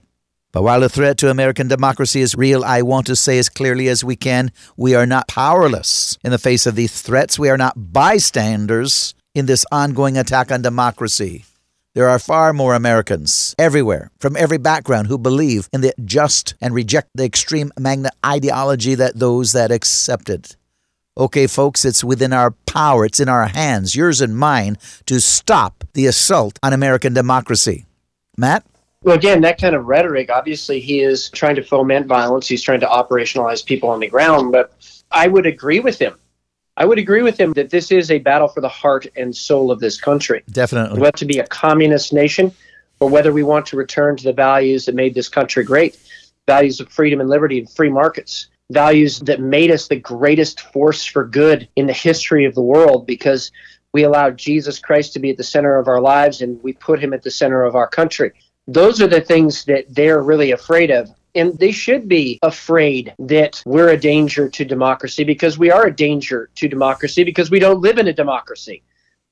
But 0.52 0.62
while 0.62 0.78
the 0.78 0.88
threat 0.88 1.18
to 1.18 1.30
American 1.30 1.66
democracy 1.66 2.20
is 2.20 2.36
real, 2.36 2.62
I 2.64 2.82
want 2.82 3.08
to 3.08 3.16
say 3.16 3.40
as 3.40 3.48
clearly 3.48 3.88
as 3.88 4.04
we 4.04 4.14
can 4.14 4.52
we 4.76 4.94
are 4.94 5.06
not 5.06 5.26
powerless 5.26 6.18
in 6.22 6.30
the 6.30 6.38
face 6.38 6.66
of 6.66 6.76
these 6.76 7.02
threats. 7.02 7.36
We 7.36 7.50
are 7.50 7.58
not 7.58 7.92
bystanders 7.92 9.16
in 9.34 9.46
this 9.46 9.66
ongoing 9.72 10.16
attack 10.16 10.52
on 10.52 10.62
democracy. 10.62 11.44
There 11.94 12.08
are 12.08 12.20
far 12.20 12.52
more 12.52 12.76
Americans 12.76 13.56
everywhere, 13.58 14.12
from 14.20 14.36
every 14.36 14.58
background, 14.58 15.08
who 15.08 15.18
believe 15.18 15.68
in 15.72 15.80
the 15.80 15.92
just 16.04 16.54
and 16.60 16.72
reject 16.72 17.08
the 17.12 17.24
extreme 17.24 17.72
MAGA 17.76 18.10
ideology 18.24 18.94
that 18.94 19.18
those 19.18 19.50
that 19.50 19.72
accept 19.72 20.30
it. 20.30 20.56
Okay, 21.18 21.46
folks, 21.46 21.84
it's 21.84 22.04
within 22.04 22.32
our 22.32 22.52
power, 22.66 23.04
it's 23.04 23.20
in 23.20 23.28
our 23.28 23.46
hands, 23.46 23.96
yours 23.96 24.20
and 24.20 24.36
mine, 24.36 24.78
to 25.06 25.20
stop 25.20 25.84
the 25.94 26.06
assault 26.06 26.58
on 26.62 26.72
American 26.72 27.12
democracy. 27.12 27.86
Matt? 28.36 28.64
Well, 29.02 29.16
again, 29.16 29.40
that 29.40 29.60
kind 29.60 29.74
of 29.74 29.86
rhetoric, 29.86 30.30
obviously, 30.30 30.80
he 30.80 31.00
is 31.00 31.28
trying 31.30 31.56
to 31.56 31.62
foment 31.62 32.06
violence. 32.06 32.46
He's 32.46 32.62
trying 32.62 32.80
to 32.80 32.86
operationalize 32.86 33.64
people 33.64 33.88
on 33.88 34.00
the 34.00 34.08
ground. 34.08 34.52
But 34.52 34.72
I 35.10 35.26
would 35.28 35.46
agree 35.46 35.80
with 35.80 35.98
him 35.98 36.14
I 36.78 36.84
would 36.84 37.00
agree 37.00 37.22
with 37.22 37.38
him 37.38 37.54
that 37.54 37.70
this 37.70 37.90
is 37.90 38.08
a 38.08 38.20
battle 38.20 38.46
for 38.46 38.60
the 38.60 38.68
heart 38.68 39.08
and 39.16 39.36
soul 39.36 39.72
of 39.72 39.80
this 39.80 40.00
country. 40.00 40.44
Definitely. 40.48 41.00
Whether 41.00 41.18
to 41.18 41.24
be 41.24 41.40
a 41.40 41.46
communist 41.48 42.12
nation 42.12 42.52
or 43.00 43.10
whether 43.10 43.32
we 43.32 43.42
want 43.42 43.66
to 43.66 43.76
return 43.76 44.16
to 44.16 44.22
the 44.22 44.32
values 44.32 44.86
that 44.86 44.94
made 44.94 45.12
this 45.12 45.28
country 45.28 45.64
great 45.64 45.98
values 46.46 46.78
of 46.78 46.88
freedom 46.88 47.20
and 47.20 47.28
liberty 47.28 47.58
and 47.58 47.68
free 47.68 47.88
markets, 47.88 48.46
values 48.70 49.20
that 49.20 49.40
made 49.40 49.70
us 49.70 49.88
the 49.88 49.96
greatest 49.96 50.60
force 50.60 51.04
for 51.04 51.24
good 51.24 51.68
in 51.76 51.86
the 51.86 51.92
history 51.92 52.44
of 52.44 52.54
the 52.54 52.62
world 52.62 53.06
because 53.06 53.50
we 53.92 54.02
allowed 54.02 54.36
Jesus 54.36 54.78
Christ 54.78 55.14
to 55.14 55.18
be 55.18 55.30
at 55.30 55.36
the 55.36 55.44
center 55.44 55.78
of 55.78 55.88
our 55.88 56.00
lives 56.00 56.42
and 56.42 56.62
we 56.62 56.74
put 56.74 57.00
him 57.00 57.14
at 57.14 57.22
the 57.22 57.30
center 57.30 57.64
of 57.64 57.74
our 57.74 57.88
country. 57.88 58.32
Those 58.66 59.00
are 59.00 59.06
the 59.06 59.20
things 59.20 59.64
that 59.64 59.86
they're 59.88 60.22
really 60.22 60.50
afraid 60.50 60.90
of 60.90 61.10
and 61.34 61.58
they 61.58 61.72
should 61.72 62.08
be 62.08 62.38
afraid 62.42 63.14
that 63.18 63.62
we're 63.64 63.90
a 63.90 63.96
danger 63.96 64.48
to 64.48 64.64
democracy 64.64 65.24
because 65.24 65.58
we 65.58 65.70
are 65.70 65.86
a 65.86 65.94
danger 65.94 66.50
to 66.56 66.68
democracy 66.68 67.22
because 67.22 67.50
we 67.50 67.58
don't 67.58 67.80
live 67.80 67.98
in 67.98 68.08
a 68.08 68.12
democracy. 68.12 68.82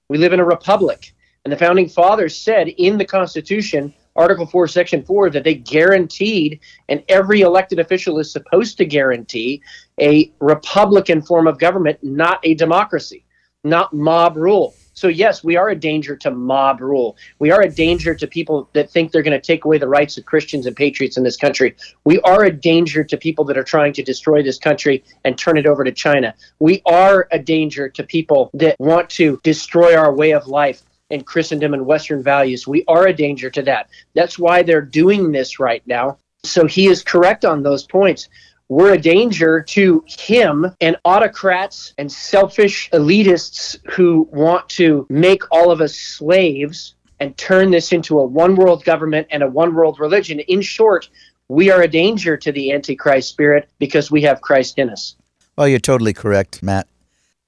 We 0.09 0.19
live 0.19 0.33
in 0.33 0.41
a 0.41 0.45
republic. 0.45 1.15
And 1.45 1.53
the 1.53 1.57
founding 1.57 1.89
fathers 1.89 2.37
said 2.37 2.69
in 2.69 2.99
the 2.99 3.05
Constitution, 3.05 3.95
Article 4.17 4.47
4, 4.47 4.69
Section 4.69 5.03
4, 5.03 5.31
that 5.31 5.45
they 5.45 5.55
guaranteed, 5.55 6.61
and 6.89 7.03
every 7.09 7.43
elected 7.43 7.79
official 7.79 8.19
is 8.19 8.31
supposed 8.31 8.79
to 8.79 8.85
guarantee, 8.85 9.63
a 10.01 10.33
republican 10.41 11.23
form 11.23 11.47
of 11.47 11.59
government, 11.59 11.99
not 12.03 12.41
a 12.43 12.55
democracy, 12.55 13.25
not 13.65 13.93
mob 13.93 14.37
rule. 14.37 14.75
So, 14.97 15.09
yes, 15.09 15.45
we 15.45 15.57
are 15.57 15.69
a 15.69 15.77
danger 15.77 16.17
to 16.17 16.31
mob 16.31 16.81
rule. 16.81 17.19
We 17.39 17.51
are 17.51 17.61
a 17.61 17.69
danger 17.69 18.15
to 18.15 18.27
people 18.27 18.71
that 18.73 18.91
think 18.91 19.13
they're 19.13 19.23
going 19.23 19.39
to 19.39 19.47
take 19.47 19.67
away 19.67 19.77
the 19.77 19.87
rights 19.87 20.17
of 20.17 20.25
Christians 20.25 20.65
and 20.65 20.75
patriots 20.75 21.19
in 21.19 21.23
this 21.23 21.37
country. 21.37 21.77
We 22.05 22.19
are 22.21 22.45
a 22.45 22.51
danger 22.51 23.05
to 23.05 23.17
people 23.19 23.45
that 23.45 23.59
are 23.59 23.63
trying 23.63 23.93
to 23.93 24.03
destroy 24.03 24.43
this 24.43 24.59
country 24.59 25.05
and 25.25 25.37
turn 25.37 25.59
it 25.59 25.67
over 25.67 25.85
to 25.85 25.93
China. 25.93 26.35
We 26.61 26.81
are 26.87 27.29
a 27.31 27.39
danger 27.39 27.91
to 27.91 28.03
people 28.05 28.51
that 28.55 28.81
want 28.81 29.11
to 29.11 29.39
destroy 29.43 29.95
our 29.95 30.15
way 30.15 30.33
of 30.33 30.47
life 30.47 30.83
and 31.11 31.27
Christendom 31.27 31.75
and 31.75 31.87
Western 31.87 32.23
values. 32.23 32.67
We 32.67 32.85
are 32.89 33.07
a 33.07 33.13
danger 33.13 33.51
to 33.51 33.63
that. 33.63 33.89
That's 34.15 34.39
why 34.39 34.63
they're 34.63 34.83
doing 34.83 35.33
this 35.33 35.59
right 35.61 35.83
now. 35.87 36.19
So 36.45 36.67
he 36.67 36.87
is 36.87 37.03
correct 37.03 37.45
on 37.45 37.63
those 37.63 37.85
points 37.85 38.29
we're 38.69 38.95
a 38.95 38.99
danger 38.99 39.63
to 39.63 40.05
him 40.07 40.67
and 40.81 40.97
autocrats 41.05 41.95
and 41.99 42.11
selfish 42.11 42.91
elitists 42.91 43.79
who 43.93 44.29
want 44.33 44.69
to 44.71 45.07
make 45.09 45.43
all 45.53 45.71
of 45.71 45.81
us 45.81 45.95
slaves 45.95 46.95
and 47.21 47.37
turn 47.37 47.71
this 47.71 47.93
into 47.93 48.19
a 48.19 48.27
one 48.27 48.57
world 48.57 48.85
government 48.85 49.29
and 49.31 49.43
a 49.43 49.49
one 49.49 49.75
world 49.75 50.01
religion. 50.01 50.41
In 50.41 50.61
short, 50.63 51.09
we 51.49 51.71
are 51.71 51.83
a 51.83 51.89
danger 51.89 52.37
to 52.37 52.51
the 52.51 52.73
Antichrist 52.73 53.29
spirit 53.29 53.69
because 53.79 54.11
we 54.11 54.23
have 54.23 54.41
Christ 54.41 54.79
in 54.79 54.91
us. 54.91 55.15
Well, 55.57 55.69
you're 55.69 55.79
totally 55.79 56.13
correct, 56.13 56.63
Matt. 56.63 56.89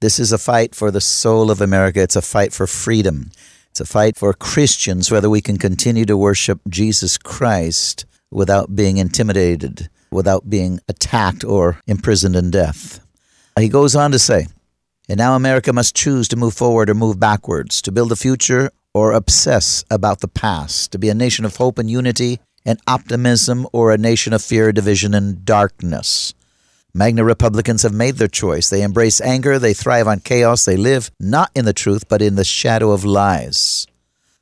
This 0.01 0.19
is 0.19 0.33
a 0.33 0.39
fight 0.39 0.75
for 0.75 0.91
the 0.91 1.01
soul 1.01 1.51
of 1.51 1.61
America. 1.61 2.01
It's 2.01 2.17
a 2.17 2.23
fight 2.23 2.53
for 2.53 2.67
freedom. 2.67 3.31
It's 3.71 3.81
a 3.81 3.87
fight 3.87 4.17
for 4.17 4.33
Christians, 4.33 5.11
whether 5.11 5.29
we 5.29 5.41
can 5.41 5.59
continue 5.59 6.05
to 6.05 6.17
worship 6.17 6.61
Jesus 6.69 7.19
Christ 7.19 8.07
without 8.31 8.75
being 8.75 8.99
intimidated 8.99 9.89
without 10.11 10.49
being 10.49 10.81
attacked 10.89 11.45
or 11.45 11.81
imprisoned 11.87 12.37
in 12.37 12.51
death. 12.51 13.01
He 13.59 13.69
goes 13.69 13.97
on 13.97 14.13
to 14.13 14.19
say, 14.19 14.47
and 15.09 15.19
now 15.19 15.35
America 15.35 15.73
must 15.73 15.97
choose 15.97 16.29
to 16.29 16.37
move 16.37 16.55
forward 16.55 16.91
or 16.91 16.95
move 16.95 17.19
backwards, 17.19 17.83
to 17.83 17.93
build 17.93 18.13
a 18.13 18.17
future 18.17 18.71
or 18.95 19.13
obsess 19.13 19.85
about 19.91 20.21
the 20.21 20.29
past, 20.29 20.93
to 20.93 20.99
be 20.99 21.09
a 21.09 21.15
nation 21.15 21.45
of 21.45 21.57
hope 21.57 21.79
and 21.79 21.91
unity 21.91 22.41
and 22.65 22.81
optimism 22.87 23.67
or 23.73 23.91
a 23.91 23.99
nation 23.99 24.33
of 24.33 24.43
fear, 24.43 24.73
division, 24.73 25.15
and 25.15 25.45
darkness. 25.45 26.35
MAGA 26.95 27.23
Republicans 27.23 27.83
have 27.83 27.93
made 27.93 28.17
their 28.17 28.29
choice. 28.29 28.71
They 28.71 28.83
embrace 28.83 29.21
anger, 29.21 29.59
they 29.59 29.75
thrive 29.75 30.09
on 30.09 30.21
chaos, 30.21 30.65
they 30.65 30.77
live 30.77 31.11
not 31.21 31.51
in 31.55 31.65
the 31.65 31.73
truth, 31.73 32.09
but 32.09 32.23
in 32.23 32.37
the 32.37 32.45
shadow 32.45 32.93
of 32.93 33.05
lies. 33.05 33.87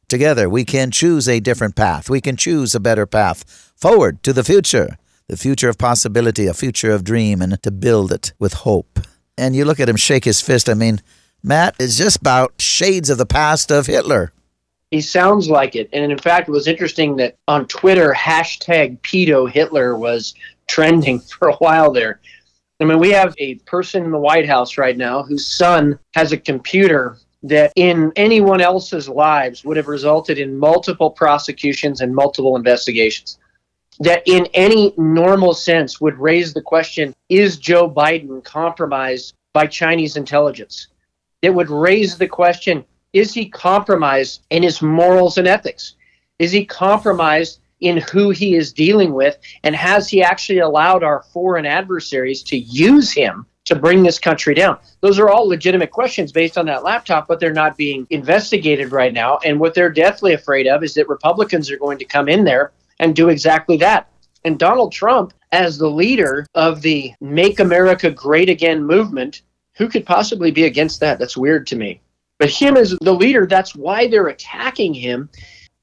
Together, 0.09 0.49
we 0.49 0.65
can 0.65 0.91
choose 0.91 1.29
a 1.29 1.41
different 1.41 1.75
path. 1.75 2.09
We 2.09 2.21
can 2.21 2.37
choose 2.37 2.75
a 2.75 2.81
better 2.81 3.07
path 3.07 3.73
forward 3.77 4.23
to 4.23 4.33
the 4.33 4.45
future 4.45 4.97
the 5.29 5.37
future 5.37 5.69
of 5.69 5.79
possibility, 5.79 6.47
a 6.47 6.55
future 6.55 6.93
of 6.93 7.05
dream, 7.05 7.43
and 7.43 7.61
to 7.63 7.71
build 7.71 8.13
it 8.13 8.33
with 8.39 8.53
hope. 8.53 9.01
And 9.37 9.57
you 9.57 9.65
look 9.65 9.81
at 9.81 9.89
him 9.89 9.97
shake 9.97 10.25
his 10.25 10.41
fist. 10.41 10.69
I 10.69 10.75
mean, 10.75 11.01
Matt 11.43 11.75
is 11.79 11.99
just 11.99 12.19
about 12.19 12.61
shades 12.61 13.11
of 13.11 13.19
the 13.19 13.27
past 13.27 13.71
of 13.71 13.87
Hitler. 13.87 14.33
He 14.91 15.01
sounds 15.01 15.51
like 15.51 15.75
it. 15.75 15.89
And 15.93 16.13
in 16.13 16.19
fact, 16.19 16.49
it 16.49 16.53
was 16.53 16.69
interesting 16.69 17.17
that 17.17 17.37
on 17.49 17.67
Twitter, 17.67 18.15
hashtag 18.17 19.01
pedo 19.01 19.51
Hitler 19.51 19.97
was 19.97 20.35
trending 20.69 21.21
for 21.39 21.49
a 21.49 21.57
while 21.57 21.93
there. 21.93 22.21
I 22.81 22.85
mean, 22.85 22.99
we 22.99 23.11
have 23.11 23.35
a 23.39 23.55
person 23.67 24.05
in 24.05 24.11
the 24.11 24.19
White 24.19 24.47
House 24.47 24.77
right 24.77 24.97
now 24.97 25.23
whose 25.23 25.47
son 25.47 25.99
has 26.15 26.33
a 26.33 26.37
computer 26.37 27.17
that 27.43 27.73
in 27.77 28.13
anyone 28.17 28.61
else's 28.61 29.09
lives 29.09 29.65
would 29.65 29.77
have 29.77 29.89
resulted 29.89 30.39
in 30.39 30.59
multiple 30.59 31.11
prosecutions 31.11 32.01
and 32.01 32.15
multiple 32.15 32.57
investigations. 32.57 33.39
That 34.01 34.23
in 34.27 34.47
any 34.53 34.93
normal 34.99 35.55
sense 35.55 36.01
would 36.01 36.19
raise 36.19 36.53
the 36.53 36.61
question 36.61 37.15
is 37.31 37.57
Joe 37.57 37.91
Biden 37.91 38.45
compromised 38.45 39.35
by 39.55 39.67
Chinese 39.67 40.17
intelligence? 40.17 40.89
It 41.41 41.51
would 41.51 41.71
raise 41.71 42.19
the 42.19 42.29
question 42.29 42.85
is 43.15 43.33
he 43.33 43.49
compromised 43.49 44.43
in 44.51 44.63
his 44.63 44.83
morals 44.83 45.39
and 45.39 45.49
ethics? 45.49 45.95
Is 46.39 46.53
he 46.53 46.67
compromised 46.67 47.61
in 47.81 47.99
who 47.99 48.31
he 48.31 48.55
is 48.55 48.73
dealing 48.73 49.13
with? 49.13 49.39
And 49.63 49.75
has 49.75 50.09
he 50.09 50.23
actually 50.23 50.59
allowed 50.59 51.03
our 51.03 51.25
foreign 51.33 51.67
adversaries 51.67 52.43
to 52.45 52.57
use 52.57 53.13
him 53.13 53.47
to 53.67 53.75
bring 53.75 54.03
this 54.03 54.19
country 54.19 54.55
down? 54.55 54.79
Those 55.01 55.19
are 55.19 55.29
all 55.29 55.49
legitimate 55.49 55.91
questions 55.91 56.33
based 56.33 56.57
on 56.57 56.67
that 56.67 56.85
laptop, 56.85 57.29
but 57.29 57.41
they're 57.41 57.53
not 57.53 57.77
being 57.77 58.07
investigated 58.11 58.93
right 58.93 59.13
now. 59.13 59.39
And 59.45 59.61
what 59.61 59.75
they're 59.75 59.91
deathly 59.91 60.33
afraid 60.33 60.67
of 60.67 60.83
is 60.83 60.95
that 60.95 61.09
Republicans 61.09 61.71
are 61.71 61.79
going 61.79 61.99
to 61.99 62.05
come 62.05 62.29
in 62.29 62.45
there 62.45 62.73
and 62.99 63.15
do 63.15 63.29
exactly 63.29 63.77
that. 63.79 64.11
And 64.45 64.59
Donald 64.59 64.93
Trump, 64.93 65.35
as 65.53 65.77
the 65.77 65.91
leader 65.91 66.47
of 66.55 66.81
the 66.83 67.13
Make 67.21 67.59
America 67.59 68.11
Great 68.11 68.49
Again 68.49 68.85
movement, 68.85 69.43
who 69.77 69.89
could 69.89 70.07
possibly 70.07 70.51
be 70.51 70.65
against 70.65 71.01
that? 71.01 71.19
That's 71.19 71.37
weird 71.37 71.67
to 71.69 71.77
me. 71.77 72.01
But 72.39 72.51
him 72.51 72.77
as 72.77 72.97
the 73.01 73.13
leader, 73.13 73.47
that's 73.47 73.75
why 73.75 74.07
they're 74.07 74.29
attacking 74.29 74.95
him. 74.95 75.29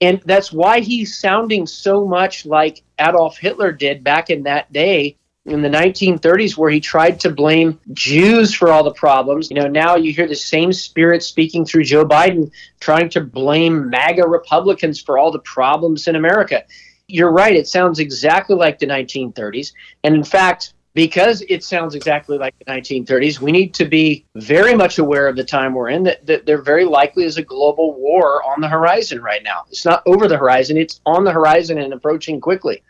And 0.04 0.22
that's 0.26 0.52
why 0.52 0.82
he's 0.82 1.18
sounding 1.18 1.66
so 1.66 2.06
much 2.06 2.46
like 2.46 2.84
Adolf 3.00 3.38
Hitler 3.38 3.72
did 3.72 4.04
back 4.04 4.30
in 4.30 4.44
that 4.44 4.74
day 4.74 5.16
in 5.46 5.62
the 5.62 5.70
1930s 5.70 6.58
where 6.58 6.70
he 6.70 6.82
tried 6.82 7.22
to 7.22 7.30
blame 7.30 7.80
Jews 7.94 8.54
for 8.54 8.70
all 8.70 8.84
the 8.84 8.92
problems. 8.92 9.50
You 9.50 9.56
know, 9.56 9.68
now 9.70 9.96
you 9.96 10.12
hear 10.12 10.28
the 10.28 10.36
same 10.36 10.74
spirit 10.74 11.24
speaking 11.24 11.63
through 11.63 11.86
Joe 11.86 12.04
Biden 12.04 12.52
trying 12.82 13.08
to 13.12 13.22
blame 13.22 13.89
MAGA 13.89 14.28
Republicans 14.28 15.02
for 15.02 15.18
all 15.18 15.32
the 15.32 15.39
problems 15.39 16.10
in 16.10 16.18
America. 16.18 16.66
You're 17.08 17.32
right, 17.32 17.56
it 17.56 17.70
sounds 17.70 18.00
exactly 18.00 18.58
like 18.58 18.80
the 18.80 18.88
1930s. 18.88 19.72
And 20.04 20.16
in 20.16 20.26
fact, 20.26 20.74
because 20.94 21.44
it 21.50 21.64
sounds 21.64 21.96
exactly 21.96 22.38
like 22.38 22.58
the 22.60 22.66
1930s, 22.66 23.40
we 23.40 23.52
need 23.52 23.74
to 23.74 23.86
be 23.86 24.26
very 24.36 24.76
much 24.76 25.00
aware 25.00 25.28
of 25.28 25.36
the 25.36 25.44
time 25.44 25.74
we're 25.74 25.90
in, 25.90 26.04
that, 26.04 26.26
that 26.26 26.46
there 26.46 26.62
very 26.62 26.86
likely 26.86 27.24
is 27.24 27.38
a 27.38 27.42
global 27.42 27.94
war 27.96 28.44
on 28.44 28.62
the 28.62 28.68
horizon 28.68 29.22
right 29.22 29.44
now. 29.44 29.66
It's 29.70 29.86
not 29.86 30.04
over 30.06 30.28
the 30.28 30.38
horizon, 30.38 30.78
it's 30.78 31.02
on 31.06 31.24
the 31.24 31.32
horizon 31.32 31.78
and 31.78 31.94
approaching 31.94 32.40
quickly. 32.40 32.84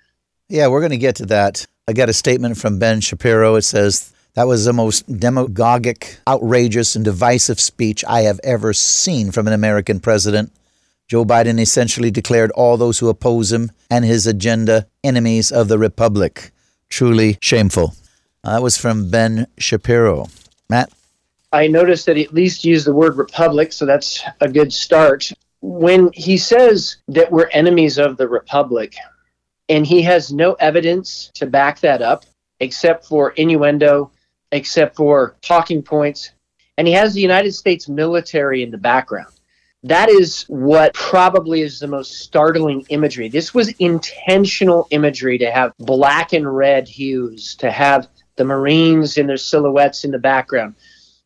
Yeah, 0.49 0.67
we're 0.67 0.81
going 0.81 0.91
to 0.91 0.97
get 0.97 1.15
to 1.17 1.25
that. 1.27 1.65
I 1.87 1.93
got 1.93 2.09
a 2.09 2.13
statement 2.13 2.57
from 2.57 2.79
Ben 2.79 3.01
Shapiro. 3.01 3.55
It 3.55 3.63
says, 3.63 4.13
that 4.35 4.47
was 4.47 4.65
the 4.65 4.73
most 4.73 5.05
demagogic, 5.19 6.17
outrageous, 6.27 6.95
and 6.95 7.05
divisive 7.05 7.59
speech 7.59 8.03
I 8.07 8.21
have 8.21 8.39
ever 8.43 8.73
seen 8.73 9.31
from 9.31 9.47
an 9.47 9.53
American 9.53 9.99
president. 9.99 10.51
Joe 11.07 11.23
Biden 11.23 11.59
essentially 11.59 12.09
declared 12.09 12.51
all 12.51 12.77
those 12.77 12.99
who 12.99 13.09
oppose 13.09 13.51
him 13.51 13.71
and 13.91 14.03
his 14.03 14.25
agenda 14.25 14.87
enemies 15.03 15.51
of 15.51 15.67
the 15.67 15.77
Republic. 15.77 16.52
Truly 16.93 17.39
shameful. 17.41 17.95
Uh, 18.43 18.51
that 18.51 18.61
was 18.61 18.77
from 18.77 19.09
Ben 19.09 19.47
Shapiro. 19.57 20.27
Matt? 20.69 20.93
I 21.51 21.65
noticed 21.65 22.05
that 22.05 22.17
he 22.17 22.23
at 22.23 22.35
least 22.35 22.63
used 22.63 22.85
the 22.85 22.93
word 22.93 23.17
republic, 23.17 23.73
so 23.73 23.87
that's 23.87 24.23
a 24.41 24.47
good 24.47 24.71
start. 24.71 25.31
When 25.59 26.11
he 26.13 26.37
says 26.37 26.97
that 27.07 27.31
we're 27.31 27.47
enemies 27.47 27.97
of 27.97 28.17
the 28.17 28.27
republic, 28.27 28.93
and 29.69 29.87
he 29.87 30.03
has 30.03 30.31
no 30.31 30.53
evidence 30.59 31.31
to 31.33 31.47
back 31.47 31.79
that 31.79 32.03
up 32.03 32.25
except 32.59 33.07
for 33.07 33.31
innuendo, 33.31 34.11
except 34.51 34.95
for 34.95 35.35
talking 35.41 35.81
points. 35.81 36.29
And 36.77 36.87
he 36.87 36.93
has 36.93 37.15
the 37.15 37.21
United 37.21 37.53
States 37.53 37.89
military 37.89 38.61
in 38.61 38.69
the 38.69 38.77
background. 38.77 39.33
That 39.83 40.09
is 40.09 40.45
what 40.47 40.93
probably 40.93 41.61
is 41.61 41.79
the 41.79 41.87
most 41.87 42.19
startling 42.19 42.85
imagery. 42.87 43.27
This 43.27 43.53
was 43.53 43.69
intentional 43.79 44.87
imagery 44.91 45.37
to 45.39 45.51
have 45.51 45.73
black 45.77 46.31
and 46.31 46.55
red 46.55 46.87
hues, 46.87 47.55
to 47.55 47.69
have 47.69 48.07
the 48.37 48.45
Marines 48.45 49.17
in 49.17 49.27
their 49.27 49.37
silhouettes 49.37 50.05
in 50.05 50.11
the 50.11 50.19
background, 50.19 50.75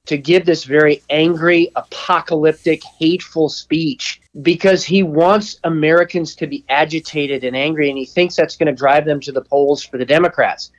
to 0.08 0.18
give 0.18 0.46
this 0.46 0.64
very 0.64 1.04
angry, 1.12 1.72
apocalyptic, 1.76 2.82
hateful 3.00 3.48
speech 3.48 4.22
because 4.42 4.84
he 4.84 5.04
wants 5.04 5.60
Americans 5.64 6.34
to 6.36 6.48
be 6.48 6.66
agitated 6.68 7.44
and 7.44 7.56
angry, 7.56 7.90
and 7.90 7.98
he 7.98 8.06
thinks 8.06 8.36
that's 8.36 8.56
going 8.56 8.68
to 8.68 8.74
drive 8.74 9.06
them 9.06 9.20
to 9.20 9.32
the 9.32 9.42
polls 9.42 9.84
for 9.84 9.98
the 10.00 10.06
Democrats. 10.06 10.72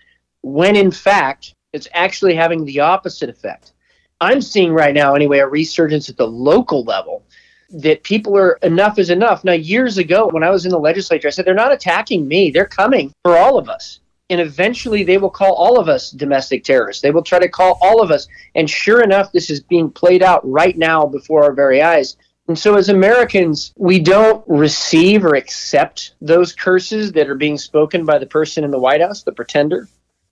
When 0.42 0.74
in 0.74 0.90
fact, 0.90 1.54
it's 1.72 1.88
actually 1.92 2.34
having 2.34 2.64
the 2.64 2.80
opposite 2.80 3.28
effect. 3.28 3.74
I'm 4.20 4.40
seeing 4.40 4.72
right 4.72 4.94
now, 4.94 5.14
anyway, 5.14 5.38
a 5.38 5.46
resurgence 5.46 6.08
at 6.08 6.16
the 6.16 6.26
local 6.26 6.82
level 6.82 7.24
that 7.70 8.02
people 8.02 8.36
are 8.36 8.58
enough 8.62 8.98
is 8.98 9.10
enough. 9.10 9.44
Now, 9.44 9.52
years 9.52 9.98
ago, 9.98 10.28
when 10.28 10.42
I 10.42 10.50
was 10.50 10.64
in 10.64 10.70
the 10.70 10.78
legislature, 10.78 11.28
I 11.28 11.30
said, 11.30 11.44
they're 11.44 11.54
not 11.54 11.72
attacking 11.72 12.26
me, 12.26 12.50
they're 12.50 12.66
coming 12.66 13.12
for 13.22 13.36
all 13.36 13.58
of 13.58 13.68
us 13.68 14.00
and 14.30 14.40
eventually 14.40 15.04
they 15.04 15.18
will 15.18 15.30
call 15.30 15.54
all 15.54 15.78
of 15.78 15.88
us 15.88 16.10
domestic 16.10 16.64
terrorists. 16.64 17.02
They 17.02 17.10
will 17.10 17.22
try 17.22 17.38
to 17.38 17.48
call 17.48 17.78
all 17.80 18.02
of 18.02 18.10
us. 18.10 18.28
And 18.54 18.68
sure 18.68 19.02
enough, 19.02 19.32
this 19.32 19.50
is 19.50 19.60
being 19.60 19.90
played 19.90 20.22
out 20.22 20.48
right 20.48 20.76
now 20.76 21.06
before 21.06 21.44
our 21.44 21.52
very 21.52 21.82
eyes. 21.82 22.16
And 22.46 22.58
so, 22.58 22.76
as 22.76 22.88
Americans, 22.88 23.72
we 23.76 24.00
don't 24.00 24.42
receive 24.46 25.24
or 25.24 25.34
accept 25.34 26.14
those 26.20 26.52
curses 26.52 27.12
that 27.12 27.28
are 27.28 27.34
being 27.34 27.58
spoken 27.58 28.06
by 28.06 28.18
the 28.18 28.26
person 28.26 28.64
in 28.64 28.70
the 28.70 28.78
White 28.78 29.02
House, 29.02 29.22
the 29.22 29.32
pretender. 29.32 29.88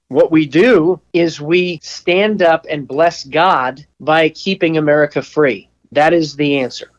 What 0.09 0.31
we 0.31 0.47
do 0.47 1.01
is 1.13 1.41
we 1.41 1.81
stand 1.83 2.41
up 2.41 2.65
and 2.71 2.89
bless 2.89 3.25
God 3.25 3.85
by 4.01 4.29
keeping 4.31 4.77
America 4.77 5.21
free. 5.21 5.69
That 5.93 6.15
is 6.15 6.37
the 6.37 6.59
answer. 6.59 6.91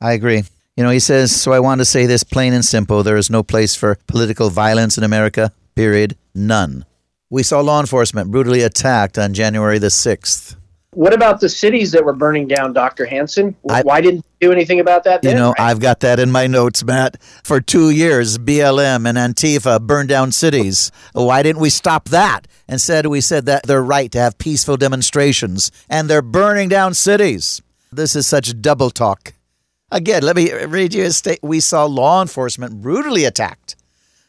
I 0.00 0.12
agree. 0.12 0.44
You 0.76 0.84
know, 0.84 0.90
he 0.90 1.00
says, 1.00 1.34
so 1.34 1.52
I 1.52 1.60
want 1.60 1.80
to 1.80 1.84
say 1.84 2.06
this 2.06 2.22
plain 2.22 2.52
and 2.52 2.64
simple 2.64 3.02
there 3.02 3.16
is 3.16 3.30
no 3.30 3.42
place 3.42 3.74
for 3.74 3.96
political 4.06 4.48
violence 4.48 4.96
in 4.96 5.02
America, 5.02 5.52
period. 5.74 6.16
None. 6.34 6.84
We 7.30 7.42
saw 7.42 7.60
law 7.60 7.80
enforcement 7.80 8.30
brutally 8.30 8.62
attacked 8.62 9.18
on 9.18 9.34
January 9.34 9.78
the 9.78 9.88
6th. 9.88 10.56
What 10.92 11.12
about 11.12 11.40
the 11.40 11.48
cities 11.48 11.92
that 11.92 12.04
were 12.04 12.14
burning 12.14 12.48
down, 12.48 12.72
Dr. 12.72 13.04
Hanson? 13.04 13.54
Why 13.62 14.00
didn't 14.00 14.24
you 14.40 14.48
do 14.48 14.52
anything 14.52 14.80
about 14.80 15.04
that? 15.04 15.22
Then? 15.22 15.32
You 15.32 15.38
know, 15.38 15.54
I've 15.58 15.80
got 15.80 16.00
that 16.00 16.18
in 16.18 16.30
my 16.30 16.46
notes, 16.46 16.82
Matt. 16.82 17.22
For 17.44 17.60
two 17.60 17.90
years, 17.90 18.38
BLM 18.38 19.06
and 19.06 19.18
Antifa 19.18 19.80
burned 19.80 20.08
down 20.08 20.32
cities. 20.32 20.90
Why 21.12 21.42
didn't 21.42 21.60
we 21.60 21.70
stop 21.70 22.08
that? 22.08 22.48
Instead, 22.68 23.06
we 23.06 23.20
said 23.20 23.46
that 23.46 23.64
they're 23.64 23.82
right 23.82 24.10
to 24.12 24.18
have 24.18 24.38
peaceful 24.38 24.76
demonstrations, 24.76 25.70
and 25.90 26.08
they're 26.08 26.22
burning 26.22 26.68
down 26.68 26.94
cities. 26.94 27.60
This 27.92 28.16
is 28.16 28.26
such 28.26 28.60
double 28.62 28.90
talk. 28.90 29.34
Again, 29.90 30.22
let 30.22 30.36
me 30.36 30.52
read 30.52 30.92
you 30.92 31.04
a 31.04 31.10
state. 31.10 31.38
We 31.42 31.60
saw 31.60 31.86
law 31.86 32.20
enforcement 32.20 32.82
brutally 32.82 33.24
attacked 33.24 33.74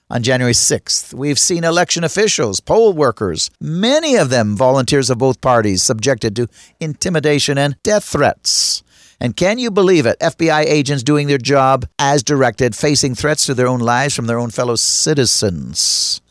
on 0.10 0.24
January 0.24 0.54
6th. 0.54 1.14
We've 1.14 1.38
seen 1.38 1.66
election 1.66 2.06
officials, 2.06 2.62
poll 2.62 2.94
workers, 2.94 3.52
many 3.60 4.16
of 4.16 4.30
them 4.30 4.56
volunteers 4.56 5.10
of 5.10 5.18
both 5.18 5.42
parties, 5.42 5.84
subjected 5.84 6.34
to 6.38 6.48
intimidation 6.80 7.58
and 7.58 7.76
death 7.84 8.06
threats. 8.06 8.84
And 9.20 9.36
can 9.36 9.60
you 9.60 9.70
believe 9.70 10.06
it? 10.06 10.18
FBI 10.22 10.64
agents 10.64 11.04
doing 11.04 11.28
their 11.28 11.38
job 11.38 11.86
as 12.00 12.24
directed, 12.24 12.74
facing 12.74 13.14
threats 13.14 13.46
to 13.48 13.54
their 13.54 13.68
own 13.68 13.82
lives 13.82 14.16
from 14.16 14.28
their 14.28 14.40
own 14.40 14.52
fellow 14.52 14.78
citizens. 14.78 16.22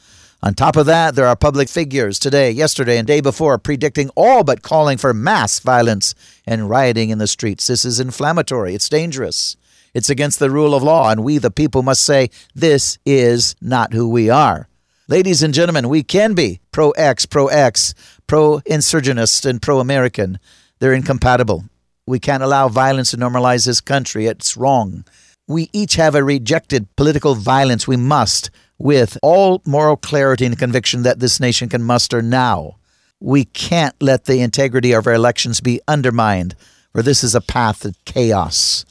On 0.40 0.54
top 0.54 0.76
of 0.76 0.86
that, 0.86 1.16
there 1.16 1.26
are 1.26 1.34
public 1.34 1.68
figures 1.68 2.18
today, 2.18 2.52
yesterday, 2.52 2.96
and 2.96 3.08
day 3.08 3.20
before 3.20 3.58
predicting 3.58 4.08
all 4.10 4.44
but 4.44 4.62
calling 4.62 4.96
for 4.96 5.12
mass 5.12 5.58
violence 5.58 6.14
and 6.46 6.70
rioting 6.70 7.10
in 7.10 7.18
the 7.18 7.26
streets. 7.26 7.66
This 7.66 7.84
is 7.84 7.98
inflammatory. 7.98 8.72
It's 8.72 8.88
dangerous. 8.88 9.56
It's 9.94 10.08
against 10.08 10.38
the 10.38 10.50
rule 10.50 10.76
of 10.76 10.82
law, 10.82 11.10
and 11.10 11.24
we, 11.24 11.38
the 11.38 11.50
people, 11.50 11.82
must 11.82 12.04
say, 12.04 12.30
this 12.54 12.98
is 13.04 13.56
not 13.60 13.92
who 13.92 14.08
we 14.08 14.30
are. 14.30 14.68
Ladies 15.08 15.42
and 15.42 15.52
gentlemen, 15.52 15.88
we 15.88 16.04
can 16.04 16.34
be 16.34 16.60
pro 16.70 16.90
X, 16.92 17.26
pro 17.26 17.48
X, 17.48 17.94
pro 18.28 18.58
insurgenist, 18.60 19.44
and 19.44 19.60
pro 19.60 19.80
American. 19.80 20.38
They're 20.78 20.92
incompatible. 20.92 21.64
We 22.06 22.20
can't 22.20 22.44
allow 22.44 22.68
violence 22.68 23.10
to 23.10 23.16
normalize 23.16 23.66
this 23.66 23.80
country. 23.80 24.26
It's 24.26 24.56
wrong. 24.56 25.04
We 25.48 25.68
each 25.72 25.96
have 25.96 26.14
a 26.14 26.22
rejected 26.22 26.94
political 26.94 27.34
violence 27.34 27.88
we 27.88 27.96
must, 27.96 28.50
with 28.78 29.18
all 29.22 29.60
moral 29.66 29.96
clarity 29.96 30.46
and 30.46 30.58
conviction 30.58 31.02
that 31.02 31.20
this 31.20 31.40
nation 31.40 31.68
can 31.68 31.82
muster 31.82 32.22
now. 32.22 32.76
We 33.20 33.44
can't 33.44 34.00
let 34.00 34.26
the 34.26 34.40
integrity 34.40 34.92
of 34.92 35.06
our 35.06 35.14
elections 35.14 35.60
be 35.60 35.80
undermined, 35.88 36.54
for 36.92 37.02
this 37.02 37.24
is 37.24 37.34
a 37.34 37.40
path 37.40 37.84
of 37.84 37.96
chaos. 38.04 38.84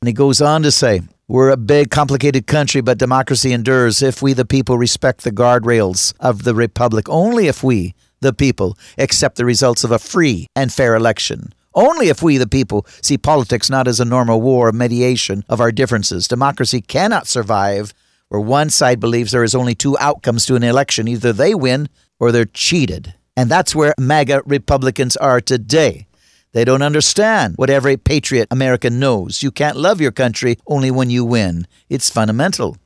And 0.00 0.08
he 0.08 0.14
goes 0.14 0.40
on 0.40 0.62
to 0.62 0.70
say, 0.70 1.02
We're 1.28 1.50
a 1.50 1.56
big, 1.56 1.90
complicated 1.90 2.46
country, 2.46 2.80
but 2.80 2.98
democracy 2.98 3.52
endures 3.52 4.02
if 4.02 4.22
we, 4.22 4.32
the 4.32 4.44
people, 4.46 4.78
respect 4.78 5.24
the 5.24 5.30
guardrails 5.30 6.14
of 6.20 6.44
the 6.44 6.54
republic. 6.54 7.08
Only 7.08 7.48
if 7.48 7.62
we, 7.62 7.94
the 8.20 8.32
people, 8.32 8.78
accept 8.96 9.36
the 9.36 9.44
results 9.44 9.84
of 9.84 9.90
a 9.90 9.98
free 9.98 10.46
and 10.56 10.72
fair 10.72 10.94
election. 10.94 11.52
Only 11.74 12.08
if 12.08 12.22
we, 12.22 12.38
the 12.38 12.46
people, 12.46 12.86
see 13.02 13.18
politics 13.18 13.68
not 13.68 13.86
as 13.86 14.00
a 14.00 14.04
normal 14.06 14.40
war 14.40 14.70
of 14.70 14.74
mediation 14.74 15.44
of 15.46 15.60
our 15.60 15.70
differences. 15.70 16.26
Democracy 16.26 16.80
cannot 16.80 17.26
survive 17.26 17.92
where 18.28 18.40
one 18.40 18.70
side 18.70 19.00
believes 19.00 19.32
there 19.32 19.44
is 19.44 19.54
only 19.54 19.74
two 19.74 19.96
outcomes 19.98 20.46
to 20.46 20.56
an 20.56 20.62
election 20.62 21.08
either 21.08 21.32
they 21.32 21.54
win 21.54 21.88
or 22.18 22.32
they're 22.32 22.44
cheated. 22.44 23.14
And 23.36 23.50
that's 23.50 23.74
where 23.74 23.94
MAGA 23.98 24.42
Republicans 24.46 25.16
are 25.16 25.40
today. 25.40 26.06
They 26.52 26.64
don't 26.64 26.82
understand 26.82 27.54
what 27.56 27.68
every 27.68 27.98
patriot 27.98 28.48
American 28.50 28.98
knows. 28.98 29.42
You 29.42 29.50
can't 29.50 29.76
love 29.76 30.00
your 30.00 30.12
country 30.12 30.58
only 30.66 30.90
when 30.90 31.10
you 31.10 31.24
win. 31.24 31.66
It's 31.90 32.08
fundamental. 32.08 32.78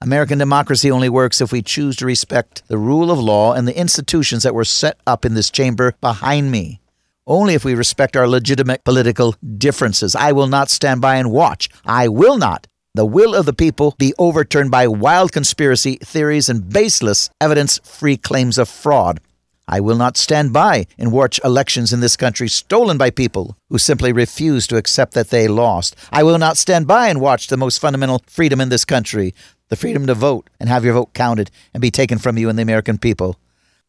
American 0.00 0.38
democracy 0.38 0.90
only 0.90 1.10
works 1.10 1.42
if 1.42 1.52
we 1.52 1.60
choose 1.60 1.96
to 1.96 2.06
respect 2.06 2.62
the 2.68 2.78
rule 2.78 3.10
of 3.10 3.18
law 3.18 3.52
and 3.52 3.68
the 3.68 3.78
institutions 3.78 4.42
that 4.44 4.54
were 4.54 4.64
set 4.64 4.98
up 5.06 5.26
in 5.26 5.34
this 5.34 5.50
chamber 5.50 5.94
behind 6.00 6.50
me. 6.50 6.80
Only 7.26 7.52
if 7.52 7.66
we 7.66 7.74
respect 7.74 8.16
our 8.16 8.26
legitimate 8.26 8.82
political 8.82 9.34
differences. 9.58 10.16
I 10.16 10.32
will 10.32 10.46
not 10.46 10.70
stand 10.70 11.02
by 11.02 11.16
and 11.16 11.30
watch. 11.30 11.68
I 11.84 12.08
will 12.08 12.38
not. 12.38 12.66
The 12.92 13.06
will 13.06 13.36
of 13.36 13.46
the 13.46 13.52
people 13.52 13.94
be 13.98 14.14
overturned 14.18 14.72
by 14.72 14.88
wild 14.88 15.30
conspiracy 15.30 15.94
theories 16.02 16.48
and 16.48 16.68
baseless 16.68 17.30
evidence 17.40 17.78
free 17.84 18.16
claims 18.16 18.58
of 18.58 18.68
fraud. 18.68 19.20
I 19.68 19.78
will 19.78 19.96
not 19.96 20.16
stand 20.16 20.52
by 20.52 20.88
and 20.98 21.12
watch 21.12 21.38
elections 21.44 21.92
in 21.92 22.00
this 22.00 22.16
country 22.16 22.48
stolen 22.48 22.98
by 22.98 23.10
people 23.10 23.56
who 23.68 23.78
simply 23.78 24.12
refuse 24.12 24.66
to 24.66 24.76
accept 24.76 25.14
that 25.14 25.30
they 25.30 25.46
lost. 25.46 25.94
I 26.10 26.24
will 26.24 26.38
not 26.38 26.56
stand 26.56 26.88
by 26.88 27.06
and 27.06 27.20
watch 27.20 27.46
the 27.46 27.56
most 27.56 27.78
fundamental 27.78 28.22
freedom 28.26 28.60
in 28.60 28.70
this 28.70 28.84
country, 28.84 29.36
the 29.68 29.76
freedom 29.76 30.08
to 30.08 30.14
vote 30.14 30.50
and 30.58 30.68
have 30.68 30.84
your 30.84 30.94
vote 30.94 31.14
counted 31.14 31.52
and 31.72 31.80
be 31.80 31.92
taken 31.92 32.18
from 32.18 32.38
you 32.38 32.48
and 32.48 32.58
the 32.58 32.64
American 32.64 32.98
people. 32.98 33.36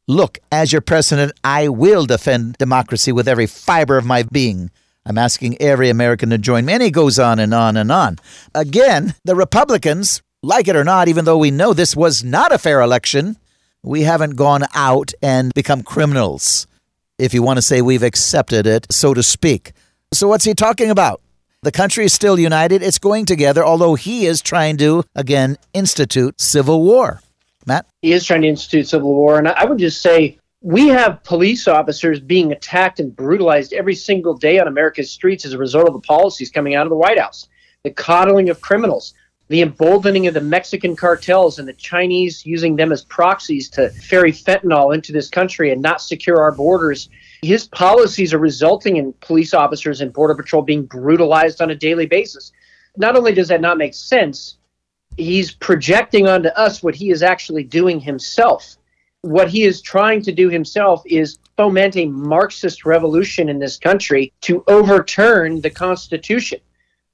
Look, 0.07 0.37
as 0.51 0.71
your 0.71 0.81
president, 0.81 1.31
I 1.43 1.69
will 1.69 2.05
defend 2.05 2.59
democracy 2.59 3.11
with 3.11 3.27
every 3.27 3.47
fiber 3.47 3.97
of 3.97 4.05
my 4.05 4.21
being. 4.21 4.69
I'm 5.05 5.17
asking 5.17 5.61
every 5.61 5.89
American 5.89 6.29
to 6.29 6.37
join 6.37 6.65
me. 6.65 6.73
And 6.73 6.83
he 6.83 6.91
goes 6.91 7.17
on 7.17 7.39
and 7.39 7.53
on 7.53 7.77
and 7.77 7.91
on. 7.91 8.19
Again, 8.53 9.15
the 9.25 9.35
Republicans, 9.35 10.21
like 10.43 10.67
it 10.67 10.75
or 10.75 10.83
not, 10.83 11.07
even 11.07 11.25
though 11.25 11.37
we 11.37 11.51
know 11.51 11.73
this 11.73 11.95
was 11.95 12.23
not 12.23 12.51
a 12.51 12.57
fair 12.57 12.81
election, 12.81 13.37
we 13.83 14.01
haven't 14.03 14.35
gone 14.35 14.63
out 14.75 15.11
and 15.21 15.53
become 15.53 15.81
criminals, 15.81 16.67
if 17.17 17.33
you 17.33 17.41
want 17.41 17.57
to 17.57 17.61
say 17.61 17.81
we've 17.81 18.03
accepted 18.03 18.67
it, 18.67 18.85
so 18.91 19.13
to 19.13 19.23
speak. 19.23 19.73
So, 20.13 20.27
what's 20.27 20.45
he 20.45 20.53
talking 20.53 20.91
about? 20.91 21.21
The 21.63 21.71
country 21.71 22.05
is 22.05 22.13
still 22.13 22.39
united, 22.39 22.81
it's 22.83 22.99
going 22.99 23.25
together, 23.25 23.65
although 23.65 23.95
he 23.95 24.25
is 24.25 24.41
trying 24.41 24.77
to, 24.77 25.03
again, 25.15 25.57
institute 25.73 26.39
civil 26.41 26.83
war. 26.83 27.21
Matt? 27.65 27.85
He 28.01 28.13
is 28.13 28.25
trying 28.25 28.41
to 28.41 28.47
institute 28.47 28.87
civil 28.87 29.13
war. 29.13 29.37
And 29.37 29.47
I 29.47 29.65
would 29.65 29.77
just 29.77 30.01
say 30.01 30.39
we 30.61 30.87
have 30.89 31.23
police 31.23 31.67
officers 31.67 32.19
being 32.19 32.51
attacked 32.51 32.99
and 32.99 33.15
brutalized 33.15 33.73
every 33.73 33.95
single 33.95 34.35
day 34.35 34.59
on 34.59 34.67
America's 34.67 35.09
streets 35.09 35.43
as 35.43 35.53
a 35.53 35.57
result 35.57 35.87
of 35.87 35.93
the 35.93 35.99
policies 36.01 36.51
coming 36.51 36.75
out 36.75 36.85
of 36.85 36.91
the 36.91 36.95
White 36.95 37.19
House. 37.19 37.47
The 37.83 37.89
coddling 37.89 38.47
of 38.49 38.61
criminals, 38.61 39.15
the 39.47 39.63
emboldening 39.63 40.27
of 40.27 40.35
the 40.35 40.41
Mexican 40.41 40.95
cartels 40.95 41.57
and 41.57 41.67
the 41.67 41.73
Chinese 41.73 42.45
using 42.45 42.75
them 42.75 42.91
as 42.91 43.03
proxies 43.03 43.69
to 43.71 43.89
ferry 43.89 44.31
fentanyl 44.31 44.93
into 44.93 45.11
this 45.11 45.29
country 45.29 45.71
and 45.71 45.81
not 45.81 45.99
secure 45.99 46.39
our 46.39 46.51
borders. 46.51 47.09
His 47.41 47.67
policies 47.67 48.31
are 48.31 48.39
resulting 48.39 48.97
in 48.97 49.13
police 49.13 49.55
officers 49.55 49.99
and 49.99 50.13
Border 50.13 50.35
Patrol 50.35 50.61
being 50.61 50.85
brutalized 50.85 51.59
on 51.59 51.71
a 51.71 51.75
daily 51.75 52.05
basis. 52.05 52.51
Not 52.97 53.17
only 53.17 53.33
does 53.33 53.47
that 53.47 53.61
not 53.61 53.79
make 53.79 53.95
sense, 53.95 54.57
he's 55.17 55.51
projecting 55.51 56.27
onto 56.27 56.49
us 56.49 56.83
what 56.83 56.93
he 56.93 57.09
is 57.09 57.23
actually 57.23 57.63
doing 57.63 57.99
himself. 57.99 58.77
What 59.23 59.49
he 59.49 59.63
is 59.63 59.81
trying 59.81 60.23
to 60.23 60.31
do 60.31 60.49
himself 60.49 61.03
is 61.05 61.37
foment 61.55 61.95
a 61.95 62.07
Marxist 62.07 62.85
revolution 62.85 63.49
in 63.49 63.59
this 63.59 63.77
country 63.77 64.33
to 64.41 64.63
overturn 64.67 65.61
the 65.61 65.69
Constitution. 65.69 66.59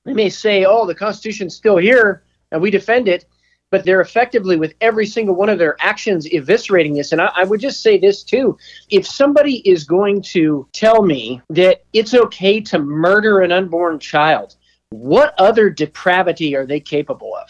They 0.06 0.14
may 0.14 0.30
say, 0.30 0.64
oh, 0.64 0.86
the 0.86 0.96
Constitution's 0.96 1.56
still 1.56 1.76
here, 1.76 2.24
and 2.52 2.62
we 2.62 2.72
defend 2.72 3.10
it, 3.10 3.26
but 3.72 3.84
they're 3.84 4.00
effectively 4.00 4.56
with 4.56 4.74
every 4.80 5.06
single 5.06 5.36
one 5.36 5.50
of 5.50 5.60
their 5.60 5.76
actions 5.82 6.26
eviscerating 6.30 6.96
this. 6.96 7.12
And 7.12 7.22
I, 7.22 7.32
I, 7.36 7.44
would 7.44 7.60
just 7.60 7.84
say 7.84 7.98
this 7.98 8.24
too 8.24 8.58
if 8.90 9.06
somebody 9.06 9.58
is 9.70 9.84
going 9.84 10.22
to 10.22 10.66
tell 10.72 11.04
me 11.04 11.42
that 11.50 11.84
it's 11.92 12.14
okay 12.14 12.62
to 12.62 12.80
murder 12.80 13.42
an 13.42 13.52
unborn 13.52 14.00
child, 14.00 14.56
what 14.92 15.36
other 15.38 15.70
depravity 15.70 16.56
are 16.56 16.66
they 16.66 16.80
capable 16.80 17.36
of? 17.36 17.50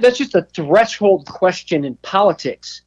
That's 0.00 0.18
just 0.18 0.34
a 0.34 0.42
threshold 0.42 1.26
question 1.26 1.84
in 1.84 1.94
politics. 1.96 2.82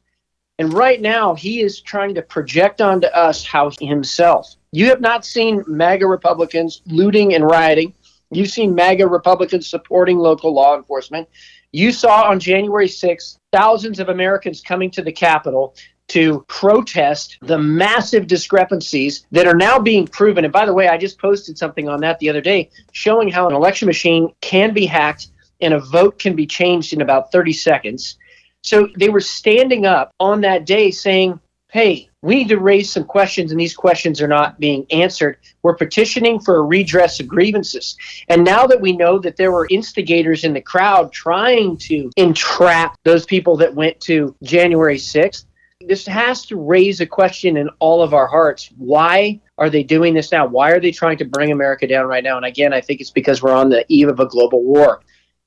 And 0.58 0.72
right 0.72 1.00
now, 1.00 1.34
he 1.34 1.60
is 1.60 1.80
trying 1.80 2.14
to 2.14 2.22
project 2.22 2.80
onto 2.80 3.08
us 3.08 3.44
how 3.44 3.70
himself. 3.80 4.56
You 4.72 4.86
have 4.86 5.00
not 5.00 5.24
seen 5.24 5.62
MAGA 5.66 6.06
Republicans 6.06 6.82
looting 6.86 7.34
and 7.34 7.44
rioting. 7.44 7.94
You've 8.30 8.50
seen 8.50 8.74
MAGA 8.74 9.06
Republicans 9.06 9.66
supporting 9.66 10.18
local 10.18 10.54
law 10.54 10.76
enforcement. 10.76 11.28
You 11.72 11.92
saw 11.92 12.22
on 12.22 12.40
January 12.40 12.88
6th 12.88 13.38
thousands 13.52 14.00
of 14.00 14.08
Americans 14.08 14.62
coming 14.62 14.90
to 14.92 15.02
the 15.02 15.12
Capitol 15.12 15.74
to 16.08 16.44
protest 16.48 17.36
the 17.42 17.58
massive 17.58 18.26
discrepancies 18.26 19.26
that 19.32 19.46
are 19.46 19.56
now 19.56 19.78
being 19.78 20.06
proven. 20.06 20.44
And 20.44 20.52
by 20.52 20.64
the 20.64 20.72
way, 20.72 20.88
I 20.88 20.96
just 20.96 21.18
posted 21.18 21.58
something 21.58 21.88
on 21.88 22.00
that 22.00 22.18
the 22.18 22.30
other 22.30 22.40
day 22.40 22.70
showing 22.92 23.28
how 23.28 23.48
an 23.48 23.54
election 23.54 23.86
machine 23.86 24.32
can 24.40 24.72
be 24.72 24.86
hacked 24.86 25.28
and 25.60 25.74
a 25.74 25.80
vote 25.80 26.18
can 26.18 26.36
be 26.36 26.46
changed 26.46 26.92
in 26.92 27.00
about 27.00 27.32
30 27.32 27.52
seconds. 27.52 28.18
So 28.66 28.88
they 28.96 29.08
were 29.08 29.20
standing 29.20 29.86
up 29.86 30.12
on 30.18 30.40
that 30.40 30.66
day 30.66 30.90
saying, 30.90 31.38
hey, 31.70 32.10
we 32.22 32.34
need 32.34 32.48
to 32.48 32.58
raise 32.58 32.90
some 32.90 33.04
questions, 33.04 33.52
and 33.52 33.60
these 33.60 33.76
questions 33.76 34.20
are 34.20 34.26
not 34.26 34.58
being 34.58 34.84
answered. 34.90 35.38
We're 35.62 35.76
petitioning 35.76 36.40
for 36.40 36.56
a 36.56 36.62
redress 36.62 37.20
of 37.20 37.28
grievances. 37.28 37.96
And 38.28 38.42
now 38.44 38.66
that 38.66 38.80
we 38.80 38.96
know 38.96 39.20
that 39.20 39.36
there 39.36 39.52
were 39.52 39.68
instigators 39.70 40.42
in 40.42 40.52
the 40.52 40.60
crowd 40.60 41.12
trying 41.12 41.76
to 41.78 42.10
entrap 42.16 42.96
those 43.04 43.24
people 43.24 43.56
that 43.58 43.74
went 43.74 44.00
to 44.00 44.34
January 44.42 44.96
6th, 44.96 45.44
this 45.86 46.04
has 46.06 46.44
to 46.46 46.56
raise 46.56 47.00
a 47.00 47.06
question 47.06 47.56
in 47.56 47.68
all 47.78 48.02
of 48.02 48.14
our 48.14 48.26
hearts. 48.26 48.70
Why 48.76 49.40
are 49.58 49.70
they 49.70 49.84
doing 49.84 50.12
this 50.12 50.32
now? 50.32 50.44
Why 50.44 50.72
are 50.72 50.80
they 50.80 50.90
trying 50.90 51.18
to 51.18 51.24
bring 51.24 51.52
America 51.52 51.86
down 51.86 52.06
right 52.06 52.24
now? 52.24 52.36
And 52.36 52.46
again, 52.46 52.72
I 52.72 52.80
think 52.80 53.00
it's 53.00 53.10
because 53.10 53.42
we're 53.42 53.54
on 53.54 53.68
the 53.68 53.84
eve 53.88 54.08
of 54.08 54.18
a 54.18 54.26
global 54.26 54.64
war. 54.64 55.02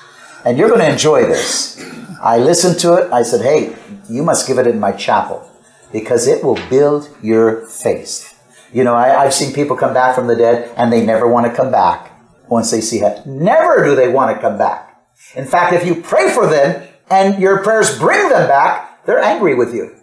And 0.44 0.56
you're 0.58 0.68
going 0.68 0.80
to 0.80 0.92
enjoy 0.92 1.26
this. 1.26 1.82
I 2.22 2.38
listened 2.38 2.78
to 2.80 2.94
it. 2.94 3.12
I 3.12 3.24
said, 3.24 3.40
hey, 3.40 3.74
you 4.08 4.22
must 4.22 4.46
give 4.46 4.58
it 4.58 4.68
in 4.68 4.78
my 4.78 4.92
chapel 4.92 5.50
because 5.90 6.28
it 6.28 6.44
will 6.44 6.58
build 6.70 7.08
your 7.22 7.66
faith. 7.66 8.35
You 8.76 8.84
know, 8.84 8.94
I, 8.94 9.24
have 9.24 9.32
seen 9.32 9.54
people 9.54 9.74
come 9.74 9.94
back 9.94 10.14
from 10.14 10.26
the 10.26 10.36
dead 10.36 10.70
and 10.76 10.92
they 10.92 11.02
never 11.02 11.26
want 11.26 11.46
to 11.46 11.56
come 11.56 11.72
back 11.72 12.12
once 12.50 12.70
they 12.70 12.82
see 12.82 12.98
heaven. 12.98 13.42
Never 13.42 13.82
do 13.82 13.96
they 13.96 14.10
want 14.10 14.36
to 14.36 14.38
come 14.38 14.58
back. 14.58 15.00
In 15.34 15.46
fact, 15.46 15.72
if 15.72 15.86
you 15.86 16.02
pray 16.02 16.30
for 16.30 16.46
them, 16.46 16.86
and 17.08 17.40
your 17.40 17.62
prayers 17.62 17.98
bring 17.98 18.28
them 18.28 18.46
back, 18.46 19.02
they're 19.06 19.22
angry 19.22 19.54
with 19.54 19.72
you. 19.72 19.96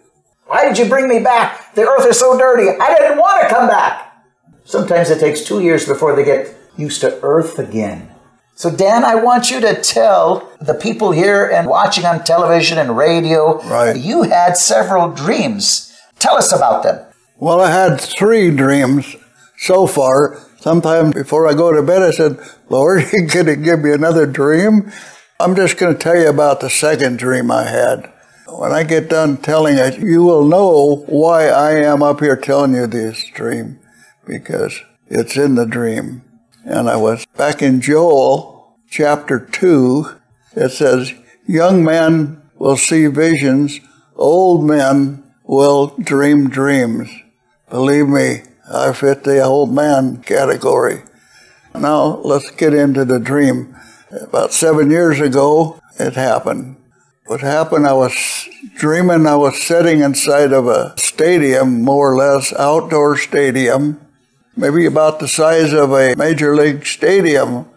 Why 0.46 0.66
did 0.66 0.76
you 0.76 0.86
bring 0.86 1.06
me 1.06 1.20
back? 1.20 1.72
The 1.76 1.82
earth 1.82 2.04
is 2.08 2.18
so 2.18 2.36
dirty. 2.36 2.68
I 2.68 2.98
didn't 2.98 3.18
want 3.18 3.42
to 3.42 3.54
come 3.54 3.68
back. 3.68 4.12
Sometimes 4.64 5.08
it 5.08 5.20
takes 5.20 5.42
two 5.42 5.60
years 5.60 5.86
before 5.86 6.16
they 6.16 6.24
get 6.24 6.52
used 6.76 7.00
to 7.02 7.20
earth 7.22 7.60
again. 7.60 8.10
So, 8.56 8.74
Dan, 8.74 9.04
I 9.04 9.14
want 9.14 9.52
you 9.52 9.60
to 9.60 9.80
tell 9.80 10.50
the 10.60 10.74
people 10.74 11.12
here 11.12 11.46
and 11.46 11.68
watching 11.68 12.04
on 12.06 12.24
television 12.24 12.78
and 12.78 12.96
radio, 12.96 13.62
Right. 13.68 13.96
you 13.96 14.22
had 14.22 14.56
several 14.56 15.10
dreams. 15.10 15.96
Tell 16.18 16.36
us 16.36 16.52
about 16.52 16.82
them. 16.82 17.04
Well, 17.44 17.60
I 17.60 17.70
had 17.70 18.00
three 18.00 18.50
dreams 18.50 19.16
so 19.58 19.86
far. 19.86 20.40
Sometimes 20.60 21.12
before 21.12 21.46
I 21.46 21.52
go 21.52 21.74
to 21.74 21.82
bed, 21.82 22.00
I 22.00 22.10
said, 22.10 22.38
Lord, 22.70 23.02
you 23.12 23.26
going 23.26 23.44
to 23.44 23.56
give 23.56 23.80
me 23.80 23.92
another 23.92 24.24
dream? 24.24 24.90
I'm 25.38 25.54
just 25.54 25.76
going 25.76 25.92
to 25.92 25.98
tell 25.98 26.16
you 26.16 26.30
about 26.30 26.60
the 26.60 26.70
second 26.70 27.18
dream 27.18 27.50
I 27.50 27.64
had. 27.64 28.10
When 28.48 28.72
I 28.72 28.82
get 28.82 29.10
done 29.10 29.36
telling 29.36 29.76
it, 29.76 29.98
you 29.98 30.22
will 30.22 30.46
know 30.46 31.04
why 31.06 31.48
I 31.48 31.72
am 31.72 32.02
up 32.02 32.20
here 32.20 32.34
telling 32.34 32.74
you 32.74 32.86
this 32.86 33.28
dream, 33.34 33.78
because 34.26 34.80
it's 35.08 35.36
in 35.36 35.54
the 35.54 35.66
dream. 35.66 36.22
And 36.64 36.88
I 36.88 36.96
was 36.96 37.26
back 37.36 37.60
in 37.60 37.82
Joel 37.82 38.78
chapter 38.88 39.38
2. 39.38 40.06
It 40.56 40.70
says, 40.70 41.12
Young 41.46 41.84
men 41.84 42.40
will 42.56 42.78
see 42.78 43.06
visions, 43.08 43.80
old 44.16 44.64
men 44.64 45.22
will 45.42 45.88
dream 45.98 46.48
dreams. 46.48 47.10
Believe 47.74 48.06
me, 48.06 48.42
I 48.72 48.92
fit 48.92 49.24
the 49.24 49.42
old 49.42 49.74
man 49.74 50.18
category. 50.18 51.02
Now 51.74 52.18
let's 52.18 52.48
get 52.52 52.72
into 52.72 53.04
the 53.04 53.18
dream. 53.18 53.74
About 54.12 54.52
seven 54.52 54.92
years 54.92 55.18
ago, 55.18 55.80
it 55.98 56.14
happened. 56.14 56.76
What 57.26 57.40
happened, 57.40 57.88
I 57.88 57.94
was 57.94 58.14
dreaming 58.76 59.26
I 59.26 59.34
was 59.34 59.60
sitting 59.60 60.02
inside 60.02 60.52
of 60.52 60.68
a 60.68 60.94
stadium, 60.96 61.82
more 61.82 62.12
or 62.12 62.16
less, 62.16 62.52
outdoor 62.52 63.16
stadium, 63.16 64.00
maybe 64.56 64.86
about 64.86 65.18
the 65.18 65.26
size 65.26 65.72
of 65.72 65.90
a 65.90 66.14
major 66.14 66.54
league 66.54 66.86
stadium. 66.86 67.68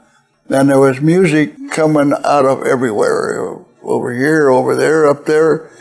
And 0.47 0.69
there 0.69 0.79
was 0.79 1.01
music 1.01 1.55
coming 1.71 2.13
out 2.23 2.45
of 2.45 2.67
everywhere, 2.67 3.57
over 3.81 4.13
here, 4.13 4.51
over 4.51 4.75
there, 4.75 5.07
up 5.07 5.25
there. 5.25 5.71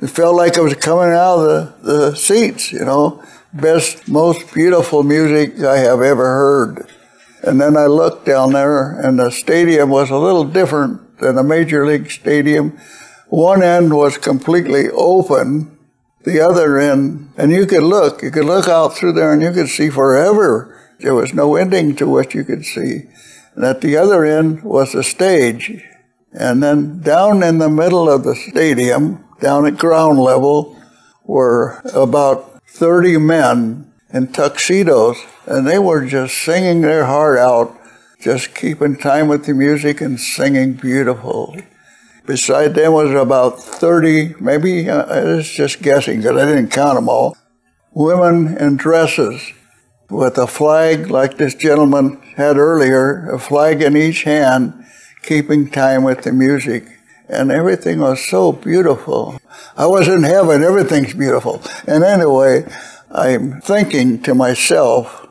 It 0.00 0.10
felt 0.10 0.36
like 0.36 0.56
it 0.56 0.62
was 0.62 0.74
coming 0.74 1.12
out 1.12 1.38
of 1.38 1.82
the, 1.82 1.92
the 1.92 2.14
seats, 2.14 2.70
you 2.70 2.84
know. 2.84 3.20
Best, 3.54 4.08
most 4.08 4.52
beautiful 4.52 5.04
music 5.04 5.60
I 5.60 5.78
have 5.78 6.02
ever 6.02 6.24
heard. 6.24 6.90
And 7.44 7.60
then 7.60 7.76
I 7.76 7.86
looked 7.86 8.26
down 8.26 8.52
there, 8.52 8.98
and 8.98 9.16
the 9.16 9.30
stadium 9.30 9.90
was 9.90 10.10
a 10.10 10.16
little 10.16 10.44
different 10.44 11.20
than 11.20 11.38
a 11.38 11.44
major 11.44 11.86
league 11.86 12.10
stadium. 12.10 12.76
One 13.28 13.62
end 13.62 13.94
was 13.94 14.18
completely 14.18 14.88
open, 14.90 15.78
the 16.24 16.40
other 16.40 16.78
end, 16.78 17.32
and 17.36 17.52
you 17.52 17.64
could 17.64 17.84
look, 17.84 18.22
you 18.22 18.32
could 18.32 18.44
look 18.44 18.66
out 18.66 18.96
through 18.96 19.12
there 19.12 19.32
and 19.32 19.40
you 19.40 19.52
could 19.52 19.68
see 19.68 19.88
forever. 19.88 20.76
There 20.98 21.14
was 21.14 21.32
no 21.32 21.54
ending 21.54 21.94
to 21.96 22.08
what 22.08 22.34
you 22.34 22.42
could 22.42 22.64
see. 22.64 23.02
And 23.54 23.64
at 23.64 23.82
the 23.82 23.96
other 23.96 24.24
end 24.24 24.64
was 24.64 24.92
the 24.92 25.04
stage. 25.04 25.80
And 26.32 26.60
then 26.60 27.00
down 27.02 27.44
in 27.44 27.58
the 27.58 27.70
middle 27.70 28.10
of 28.10 28.24
the 28.24 28.34
stadium, 28.34 29.24
down 29.40 29.64
at 29.66 29.76
ground 29.76 30.18
level, 30.18 30.76
were 31.24 31.80
about 31.94 32.53
30 32.66 33.18
men 33.18 33.92
in 34.12 34.28
tuxedos, 34.28 35.18
and 35.46 35.66
they 35.66 35.78
were 35.78 36.06
just 36.06 36.36
singing 36.36 36.80
their 36.80 37.04
heart 37.04 37.38
out, 37.38 37.76
just 38.20 38.54
keeping 38.54 38.96
time 38.96 39.28
with 39.28 39.44
the 39.44 39.54
music 39.54 40.00
and 40.00 40.18
singing 40.18 40.74
beautiful. 40.74 41.56
Beside 42.26 42.74
them 42.74 42.92
was 42.92 43.12
about 43.12 43.62
30, 43.62 44.36
maybe, 44.40 44.88
uh, 44.88 45.04
was 45.24 45.50
just 45.50 45.82
guessing 45.82 46.18
because 46.18 46.40
I 46.40 46.46
didn't 46.46 46.70
count 46.70 46.94
them 46.94 47.08
all, 47.08 47.36
women 47.92 48.56
in 48.56 48.76
dresses 48.76 49.52
with 50.08 50.38
a 50.38 50.46
flag 50.46 51.10
like 51.10 51.36
this 51.36 51.54
gentleman 51.54 52.20
had 52.36 52.56
earlier, 52.56 53.30
a 53.30 53.38
flag 53.38 53.82
in 53.82 53.96
each 53.96 54.22
hand, 54.22 54.84
keeping 55.22 55.70
time 55.70 56.02
with 56.02 56.22
the 56.22 56.32
music. 56.32 56.84
And 57.28 57.50
everything 57.50 58.00
was 58.00 58.24
so 58.24 58.52
beautiful. 58.52 59.40
I 59.76 59.86
was 59.86 60.08
in 60.08 60.22
heaven, 60.22 60.62
everything's 60.62 61.14
beautiful. 61.14 61.62
And 61.86 62.04
anyway, 62.04 62.66
I'm 63.10 63.60
thinking 63.60 64.22
to 64.22 64.34
myself, 64.34 65.26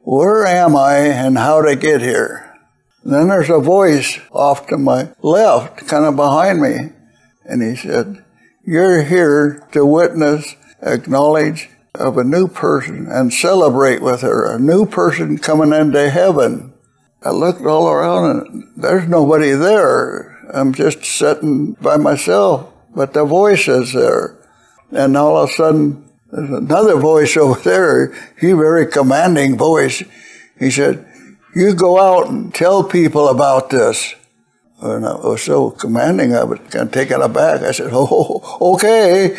where 0.00 0.46
am 0.46 0.76
I 0.76 0.98
and 0.98 1.36
how 1.36 1.62
to 1.62 1.76
get 1.76 2.00
here? 2.00 2.46
And 3.02 3.12
then 3.12 3.28
there's 3.28 3.50
a 3.50 3.60
voice 3.60 4.18
off 4.32 4.66
to 4.68 4.76
my 4.76 5.10
left, 5.22 5.86
kind 5.86 6.04
of 6.04 6.16
behind 6.16 6.60
me. 6.60 6.90
And 7.44 7.62
he 7.62 7.76
said, 7.76 8.24
You're 8.64 9.02
here 9.02 9.64
to 9.72 9.86
witness, 9.86 10.56
acknowledge 10.82 11.68
of 11.94 12.18
a 12.18 12.24
new 12.24 12.48
person 12.48 13.06
and 13.08 13.32
celebrate 13.32 14.02
with 14.02 14.22
her, 14.22 14.52
a 14.52 14.58
new 14.58 14.86
person 14.86 15.38
coming 15.38 15.72
into 15.72 16.10
heaven. 16.10 16.74
I 17.22 17.30
looked 17.30 17.62
all 17.62 17.88
around 17.88 18.30
and 18.30 18.64
there's 18.76 19.08
nobody 19.08 19.52
there. 19.52 20.35
I'm 20.52 20.72
just 20.72 21.04
sitting 21.04 21.72
by 21.74 21.96
myself, 21.96 22.72
but 22.94 23.12
the 23.12 23.24
voice 23.24 23.68
is 23.68 23.92
there. 23.92 24.36
And 24.90 25.16
all 25.16 25.36
of 25.36 25.50
a 25.50 25.52
sudden, 25.52 26.08
there's 26.30 26.50
another 26.50 26.96
voice 26.96 27.36
over 27.36 27.60
there, 27.60 28.14
he 28.38 28.52
very 28.52 28.86
commanding 28.86 29.56
voice. 29.56 30.02
He 30.58 30.70
said, 30.70 31.06
you 31.54 31.74
go 31.74 31.98
out 31.98 32.28
and 32.28 32.54
tell 32.54 32.84
people 32.84 33.28
about 33.28 33.70
this. 33.70 34.14
And 34.82 35.06
I 35.06 35.14
was 35.14 35.42
so 35.42 35.70
commanding, 35.70 36.34
I 36.34 36.44
was 36.44 36.58
kind 36.68 36.86
of 36.86 36.92
taken 36.92 37.22
aback. 37.22 37.62
I 37.62 37.70
said, 37.70 37.90
oh, 37.92 38.74
okay. 38.74 39.38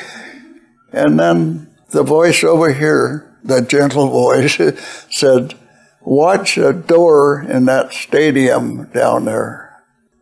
And 0.91 1.19
then 1.19 1.67
the 1.89 2.03
voice 2.03 2.43
over 2.43 2.73
here, 2.73 3.37
the 3.43 3.61
gentle 3.61 4.07
voice, 4.09 4.59
said, 5.11 5.53
watch 6.01 6.57
a 6.57 6.73
door 6.73 7.41
in 7.41 7.65
that 7.65 7.93
stadium 7.93 8.85
down 8.85 9.25
there. 9.25 9.66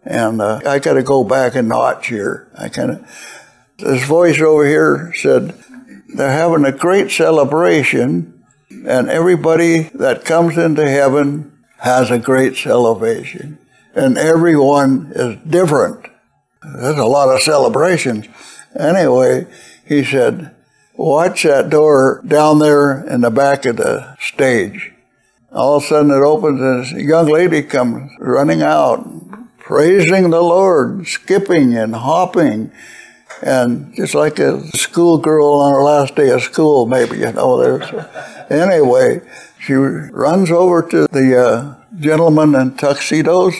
And 0.05 0.41
uh, 0.41 0.61
I 0.65 0.79
got 0.79 0.93
to 0.93 1.03
go 1.03 1.23
back 1.23 1.55
a 1.55 1.61
notch 1.61 2.07
here. 2.07 2.47
I 2.57 2.69
kind 2.69 2.91
of, 2.91 3.45
this 3.79 4.05
voice 4.05 4.39
over 4.39 4.65
here 4.65 5.11
said, 5.15 5.55
they're 6.15 6.31
having 6.31 6.63
a 6.63 6.71
great 6.71 7.11
celebration, 7.11 8.45
and 8.69 9.09
everybody 9.09 9.89
that 9.95 10.23
comes 10.23 10.57
into 10.57 10.87
heaven 10.87 11.51
has 11.79 12.11
a 12.11 12.19
great 12.19 12.55
celebration. 12.55 13.57
And 13.95 14.17
everyone 14.17 15.11
is 15.15 15.37
different. 15.47 16.05
There's 16.61 16.97
a 16.97 17.05
lot 17.05 17.33
of 17.33 17.41
celebrations. 17.41 18.27
Anyway, 18.77 19.47
he 19.85 20.03
said, 20.03 20.55
watch 20.95 21.43
that 21.43 21.69
door 21.69 22.21
down 22.25 22.59
there 22.59 23.05
in 23.07 23.21
the 23.21 23.31
back 23.31 23.65
of 23.65 23.77
the 23.77 24.15
stage. 24.19 24.91
All 25.51 25.77
of 25.77 25.83
a 25.83 25.87
sudden 25.87 26.11
it 26.11 26.15
opens 26.15 26.59
and 26.59 26.83
this 26.83 26.91
young 26.91 27.27
lady 27.27 27.61
comes 27.61 28.11
running 28.19 28.61
out, 28.61 29.07
praising 29.65 30.29
the 30.29 30.41
Lord, 30.41 31.07
skipping 31.07 31.75
and 31.75 31.95
hopping, 31.95 32.71
and 33.41 33.95
just 33.95 34.13
like 34.13 34.37
a 34.37 34.61
schoolgirl 34.77 35.59
on 35.59 35.73
her 35.73 35.81
last 35.81 36.15
day 36.15 36.29
of 36.29 36.43
school, 36.43 36.85
maybe, 36.85 37.17
you 37.17 37.31
know. 37.31 37.57
There's, 37.57 38.05
anyway, 38.51 39.21
she 39.59 39.73
runs 39.73 40.51
over 40.51 40.83
to 40.83 41.07
the 41.11 41.41
uh, 41.41 41.75
gentlemen 41.99 42.53
in 42.53 42.75
tuxedos, 42.77 43.55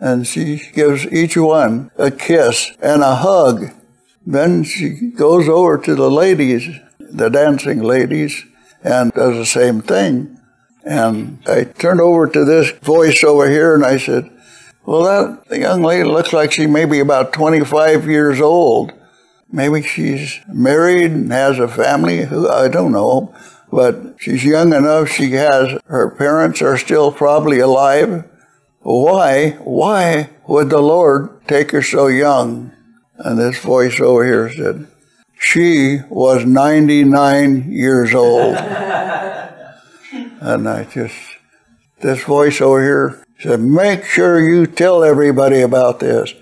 and 0.00 0.26
she 0.26 0.60
gives 0.74 1.06
each 1.06 1.36
one 1.36 1.92
a 1.96 2.10
kiss 2.10 2.72
and 2.82 3.02
a 3.02 3.14
hug. 3.14 3.70
Then 4.26 4.64
she 4.64 5.12
goes 5.16 5.48
over 5.48 5.78
to 5.78 5.94
the 5.94 6.10
ladies, 6.10 6.68
the 6.98 7.28
dancing 7.28 7.80
ladies, 7.80 8.44
and 8.82 9.12
does 9.12 9.36
the 9.36 9.46
same 9.46 9.82
thing. 9.82 10.36
And 10.84 11.38
I 11.46 11.62
turned 11.64 12.00
over 12.00 12.26
to 12.26 12.44
this 12.44 12.72
voice 12.72 13.22
over 13.22 13.48
here 13.48 13.74
and 13.76 13.84
I 13.84 13.98
said, 13.98 14.30
Well, 14.88 15.36
that 15.50 15.58
young 15.58 15.82
lady 15.82 16.04
looks 16.04 16.32
like 16.32 16.50
she 16.50 16.66
may 16.66 16.86
be 16.86 17.00
about 17.00 17.34
25 17.34 18.06
years 18.06 18.40
old. 18.40 18.94
Maybe 19.52 19.82
she's 19.82 20.40
married 20.48 21.10
and 21.10 21.30
has 21.30 21.58
a 21.58 21.68
family. 21.68 22.24
Who 22.24 22.48
I 22.48 22.68
don't 22.68 22.92
know. 22.92 23.34
But 23.70 24.14
she's 24.18 24.46
young 24.46 24.72
enough. 24.72 25.10
She 25.10 25.32
has, 25.32 25.78
her 25.88 26.08
parents 26.08 26.62
are 26.62 26.78
still 26.78 27.12
probably 27.12 27.58
alive. 27.58 28.24
Why, 28.80 29.58
why 29.62 30.30
would 30.46 30.70
the 30.70 30.80
Lord 30.80 31.46
take 31.46 31.72
her 31.72 31.82
so 31.82 32.06
young? 32.06 32.72
And 33.18 33.38
this 33.38 33.58
voice 33.58 34.00
over 34.00 34.24
here 34.24 34.50
said, 34.50 34.86
she 35.38 35.98
was 36.08 36.46
99 36.46 37.70
years 37.70 38.14
old. 38.14 38.56
and 40.14 40.66
I 40.66 40.84
just, 40.84 41.14
this 42.00 42.24
voice 42.24 42.62
over 42.62 42.82
here 42.82 43.22
said, 43.38 43.60
make 43.60 44.04
sure 44.04 44.40
you 44.40 44.66
tell 44.66 45.04
everybody 45.04 45.60
about 45.60 46.00
this. 46.00 46.34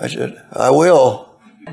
I 0.00 0.08
said, 0.08 0.42
I 0.52 0.70
will. 0.70 1.28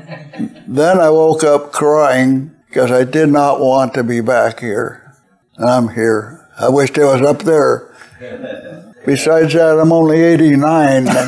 then 0.68 1.00
I 1.00 1.10
woke 1.10 1.44
up 1.44 1.72
crying 1.72 2.54
because 2.68 2.90
I 2.90 3.04
did 3.04 3.30
not 3.30 3.60
want 3.60 3.94
to 3.94 4.04
be 4.04 4.20
back 4.20 4.60
here. 4.60 5.14
And 5.56 5.68
I'm 5.68 5.88
here. 5.88 6.46
I 6.58 6.68
wished 6.68 6.98
I 6.98 7.04
was 7.04 7.22
up 7.22 7.42
there. 7.42 7.94
Besides 9.06 9.54
that, 9.54 9.78
I'm 9.80 9.92
only 9.92 10.20
89. 10.20 11.08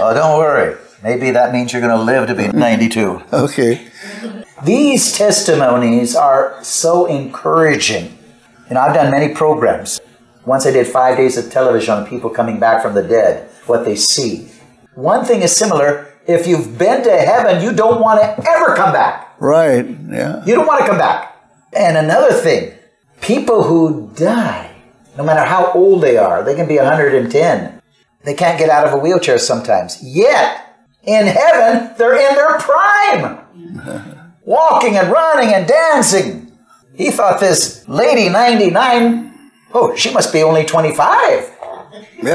Oh, 0.00 0.14
don't 0.14 0.38
worry. 0.38 0.76
Maybe 1.02 1.32
that 1.32 1.52
means 1.52 1.72
you're 1.72 1.82
going 1.82 1.96
to 1.96 2.02
live 2.02 2.28
to 2.28 2.34
be 2.34 2.46
92. 2.46 3.20
Okay. 3.32 3.88
These 4.64 5.12
testimonies 5.12 6.14
are 6.14 6.62
so 6.62 7.06
encouraging. 7.06 8.17
You 8.68 8.74
know, 8.74 8.80
I've 8.80 8.94
done 8.94 9.10
many 9.10 9.34
programs. 9.34 10.00
Once 10.44 10.66
I 10.66 10.70
did 10.70 10.86
five 10.86 11.16
days 11.16 11.36
of 11.36 11.50
television 11.50 11.94
on 11.94 12.06
people 12.06 12.30
coming 12.30 12.58
back 12.58 12.82
from 12.82 12.94
the 12.94 13.02
dead, 13.02 13.50
what 13.66 13.84
they 13.84 13.96
see. 13.96 14.48
One 14.94 15.24
thing 15.24 15.42
is 15.42 15.56
similar. 15.56 16.12
If 16.26 16.46
you've 16.46 16.76
been 16.76 17.02
to 17.04 17.16
heaven, 17.16 17.62
you 17.62 17.72
don't 17.72 18.00
want 18.00 18.20
to 18.20 18.50
ever 18.50 18.74
come 18.74 18.92
back. 18.92 19.34
Right. 19.40 19.86
Yeah. 20.10 20.44
You 20.44 20.54
don't 20.54 20.66
want 20.66 20.80
to 20.80 20.86
come 20.86 20.98
back. 20.98 21.34
And 21.74 21.96
another 21.96 22.32
thing, 22.32 22.74
people 23.20 23.62
who 23.62 24.10
die, 24.14 24.74
no 25.16 25.24
matter 25.24 25.44
how 25.44 25.72
old 25.72 26.02
they 26.02 26.16
are, 26.16 26.42
they 26.42 26.54
can 26.54 26.68
be 26.68 26.76
110. 26.76 27.80
They 28.24 28.34
can't 28.34 28.58
get 28.58 28.68
out 28.68 28.86
of 28.86 28.92
a 28.92 28.98
wheelchair 28.98 29.38
sometimes. 29.38 30.02
Yet, 30.02 30.76
in 31.04 31.26
heaven, 31.26 31.94
they're 31.96 32.14
in 32.14 32.34
their 32.34 32.58
prime, 32.58 34.26
walking 34.44 34.96
and 34.96 35.10
running 35.10 35.54
and 35.54 35.66
dancing. 35.66 36.47
He 36.98 37.10
thought 37.12 37.38
this 37.40 37.88
lady, 37.88 38.28
99, 38.28 39.52
oh, 39.72 39.94
she 39.94 40.12
must 40.12 40.32
be 40.32 40.42
only 40.42 40.64
25. 40.64 41.54
Yeah. 42.20 42.32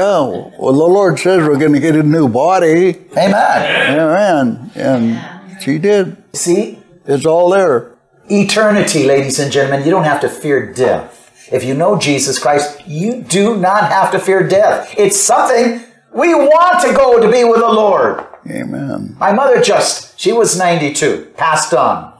Well, 0.58 0.72
the 0.72 0.88
Lord 0.98 1.18
says 1.18 1.46
we're 1.46 1.58
going 1.58 1.74
to 1.74 1.80
get 1.80 1.94
a 1.94 2.02
new 2.02 2.28
body. 2.28 2.96
Amen. 3.16 4.00
Amen. 4.00 4.70
And 4.74 5.62
she 5.62 5.78
did. 5.78 6.16
See, 6.34 6.78
It's 7.04 7.26
all 7.26 7.50
there. 7.50 7.92
eternity, 8.30 9.04
ladies 9.04 9.38
and 9.38 9.52
gentlemen, 9.52 9.84
you 9.84 9.90
don't 9.90 10.04
have 10.04 10.22
to 10.22 10.28
fear 10.30 10.72
death. 10.72 11.20
If 11.52 11.62
you 11.62 11.74
know 11.74 11.98
Jesus 11.98 12.38
Christ, 12.38 12.80
you 12.86 13.20
do 13.20 13.58
not 13.58 13.90
have 13.92 14.10
to 14.12 14.18
fear 14.18 14.48
death. 14.48 14.94
It's 14.96 15.20
something 15.20 15.84
we 16.14 16.34
want 16.34 16.80
to 16.86 16.94
go 16.94 17.20
to 17.20 17.30
be 17.30 17.44
with 17.44 17.60
the 17.60 17.68
Lord. 17.68 18.24
Amen. 18.48 19.14
My 19.18 19.32
mother 19.32 19.60
just, 19.60 20.18
she 20.18 20.32
was 20.32 20.56
92, 20.58 21.32
passed 21.36 21.74
on. 21.74 22.13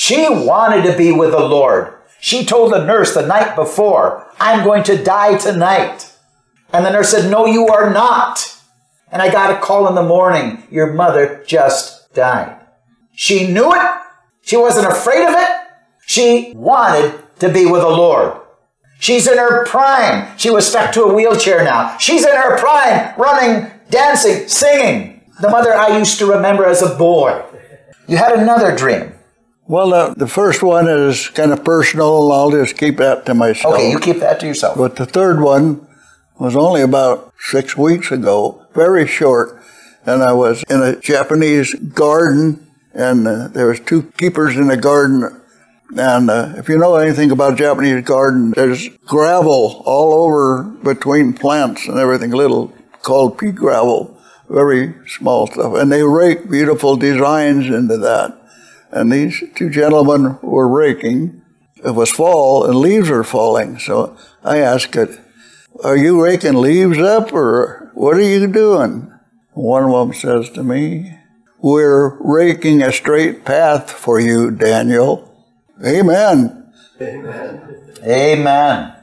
She 0.00 0.28
wanted 0.28 0.88
to 0.88 0.96
be 0.96 1.10
with 1.10 1.32
the 1.32 1.40
Lord. 1.40 1.92
She 2.20 2.44
told 2.44 2.72
the 2.72 2.84
nurse 2.84 3.14
the 3.14 3.26
night 3.26 3.56
before, 3.56 4.30
I'm 4.38 4.64
going 4.64 4.84
to 4.84 5.02
die 5.02 5.36
tonight. 5.36 6.14
And 6.72 6.86
the 6.86 6.90
nurse 6.90 7.10
said, 7.10 7.28
No, 7.28 7.46
you 7.46 7.66
are 7.66 7.92
not. 7.92 8.56
And 9.10 9.20
I 9.20 9.32
got 9.32 9.50
a 9.50 9.60
call 9.60 9.88
in 9.88 9.96
the 9.96 10.04
morning, 10.04 10.62
Your 10.70 10.92
mother 10.92 11.42
just 11.48 12.14
died. 12.14 12.60
She 13.16 13.48
knew 13.48 13.72
it. 13.74 13.92
She 14.42 14.56
wasn't 14.56 14.86
afraid 14.86 15.26
of 15.26 15.34
it. 15.34 15.50
She 16.06 16.52
wanted 16.54 17.20
to 17.40 17.48
be 17.48 17.66
with 17.66 17.80
the 17.80 17.88
Lord. 17.88 18.40
She's 19.00 19.26
in 19.26 19.36
her 19.36 19.66
prime. 19.66 20.38
She 20.38 20.48
was 20.48 20.68
stuck 20.68 20.92
to 20.92 21.02
a 21.02 21.12
wheelchair 21.12 21.64
now. 21.64 21.98
She's 21.98 22.24
in 22.24 22.36
her 22.36 22.56
prime, 22.56 23.18
running, 23.18 23.68
dancing, 23.90 24.46
singing. 24.46 25.22
The 25.40 25.50
mother 25.50 25.74
I 25.74 25.98
used 25.98 26.20
to 26.20 26.26
remember 26.26 26.66
as 26.66 26.82
a 26.82 26.94
boy. 26.94 27.44
You 28.06 28.16
had 28.16 28.38
another 28.38 28.76
dream. 28.76 29.14
Well, 29.68 29.92
uh, 29.92 30.14
the 30.14 30.26
first 30.26 30.62
one 30.62 30.88
is 30.88 31.28
kind 31.28 31.52
of 31.52 31.62
personal. 31.62 32.32
I'll 32.32 32.50
just 32.50 32.78
keep 32.78 32.96
that 32.96 33.26
to 33.26 33.34
myself. 33.34 33.74
Okay, 33.74 33.90
you 33.90 34.00
keep 34.00 34.20
that 34.20 34.40
to 34.40 34.46
yourself. 34.46 34.78
But 34.78 34.96
the 34.96 35.04
third 35.04 35.42
one 35.42 35.86
was 36.38 36.56
only 36.56 36.80
about 36.80 37.34
six 37.38 37.76
weeks 37.76 38.10
ago, 38.10 38.66
very 38.72 39.06
short. 39.06 39.62
And 40.06 40.22
I 40.22 40.32
was 40.32 40.64
in 40.70 40.80
a 40.82 40.98
Japanese 40.98 41.74
garden, 41.74 42.66
and 42.94 43.28
uh, 43.28 43.48
there 43.48 43.66
was 43.66 43.78
two 43.80 44.04
keepers 44.16 44.56
in 44.56 44.68
the 44.68 44.76
garden. 44.78 45.38
And 45.94 46.30
uh, 46.30 46.54
if 46.56 46.70
you 46.70 46.78
know 46.78 46.94
anything 46.94 47.30
about 47.30 47.58
Japanese 47.58 48.02
garden, 48.04 48.52
there's 48.52 48.88
gravel 49.04 49.82
all 49.84 50.14
over 50.24 50.62
between 50.62 51.34
plants 51.34 51.86
and 51.86 51.98
everything, 51.98 52.30
little 52.30 52.72
called 53.02 53.36
pea 53.36 53.50
gravel, 53.50 54.18
very 54.48 54.94
small 55.06 55.46
stuff. 55.46 55.74
And 55.74 55.92
they 55.92 56.02
rake 56.02 56.50
beautiful 56.50 56.96
designs 56.96 57.66
into 57.66 57.98
that. 57.98 58.37
And 58.90 59.12
these 59.12 59.42
two 59.54 59.70
gentlemen 59.70 60.38
were 60.42 60.68
raking. 60.68 61.42
It 61.84 61.94
was 61.94 62.10
fall 62.10 62.64
and 62.64 62.76
leaves 62.76 63.10
were 63.10 63.24
falling. 63.24 63.78
So 63.78 64.16
I 64.42 64.58
asked 64.58 64.96
it, 64.96 65.18
are 65.84 65.96
you 65.96 66.22
raking 66.22 66.54
leaves 66.54 66.98
up 66.98 67.32
or 67.32 67.90
what 67.94 68.16
are 68.16 68.20
you 68.20 68.46
doing? 68.46 69.12
One 69.52 69.84
of 69.84 69.90
them 69.90 70.14
says 70.14 70.50
to 70.50 70.62
me, 70.62 71.18
We're 71.58 72.16
raking 72.20 72.82
a 72.82 72.92
straight 72.92 73.44
path 73.44 73.90
for 73.90 74.20
you, 74.20 74.50
Daniel. 74.50 75.24
Amen. 75.84 76.72
Amen. 77.00 77.92
Amen. 78.02 78.94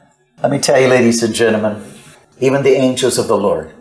Let 0.42 0.52
me 0.52 0.58
tell 0.58 0.80
you, 0.80 0.88
ladies 0.88 1.22
and 1.22 1.34
gentlemen, 1.34 1.82
even 2.40 2.62
the 2.62 2.74
angels 2.76 3.18
of 3.18 3.28
the 3.28 3.36
Lord. 3.36 3.75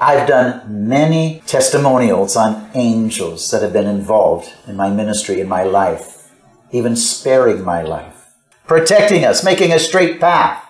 I've 0.00 0.28
done 0.28 0.88
many 0.88 1.42
testimonials 1.46 2.36
on 2.36 2.70
angels 2.74 3.50
that 3.50 3.62
have 3.62 3.72
been 3.72 3.86
involved 3.86 4.52
in 4.66 4.76
my 4.76 4.90
ministry, 4.90 5.40
in 5.40 5.48
my 5.48 5.64
life, 5.64 6.30
even 6.70 6.94
sparing 6.94 7.64
my 7.64 7.82
life, 7.82 8.32
protecting 8.66 9.24
us, 9.24 9.42
making 9.42 9.72
a 9.72 9.78
straight 9.78 10.20
path. 10.20 10.64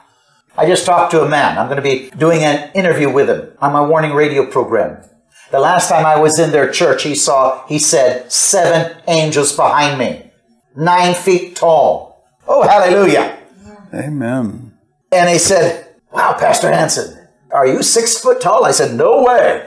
I 0.56 0.66
just 0.66 0.86
talked 0.86 1.10
to 1.12 1.22
a 1.22 1.28
man. 1.28 1.58
I'm 1.58 1.66
going 1.66 1.76
to 1.76 1.82
be 1.82 2.10
doing 2.16 2.42
an 2.42 2.70
interview 2.72 3.12
with 3.12 3.28
him 3.28 3.52
on 3.60 3.72
my 3.72 3.84
warning 3.84 4.12
radio 4.12 4.46
program. 4.46 5.04
The 5.50 5.60
last 5.60 5.88
time 5.88 6.06
I 6.06 6.18
was 6.18 6.38
in 6.38 6.50
their 6.50 6.70
church, 6.70 7.02
he 7.02 7.14
saw, 7.14 7.66
he 7.66 7.78
said, 7.78 8.32
seven 8.32 8.96
angels 9.06 9.54
behind 9.54 9.98
me, 9.98 10.30
nine 10.74 11.14
feet 11.14 11.54
tall. 11.54 12.24
Oh, 12.46 12.62
hallelujah. 12.62 13.38
Amen. 13.92 14.72
And 15.12 15.28
he 15.28 15.38
said, 15.38 15.96
Wow, 16.10 16.36
Pastor 16.38 16.70
Hanson, 16.72 17.17
are 17.52 17.66
you 17.66 17.82
six 17.82 18.18
foot 18.18 18.40
tall? 18.40 18.64
I 18.64 18.70
said, 18.72 18.94
No 18.96 19.22
way. 19.22 19.66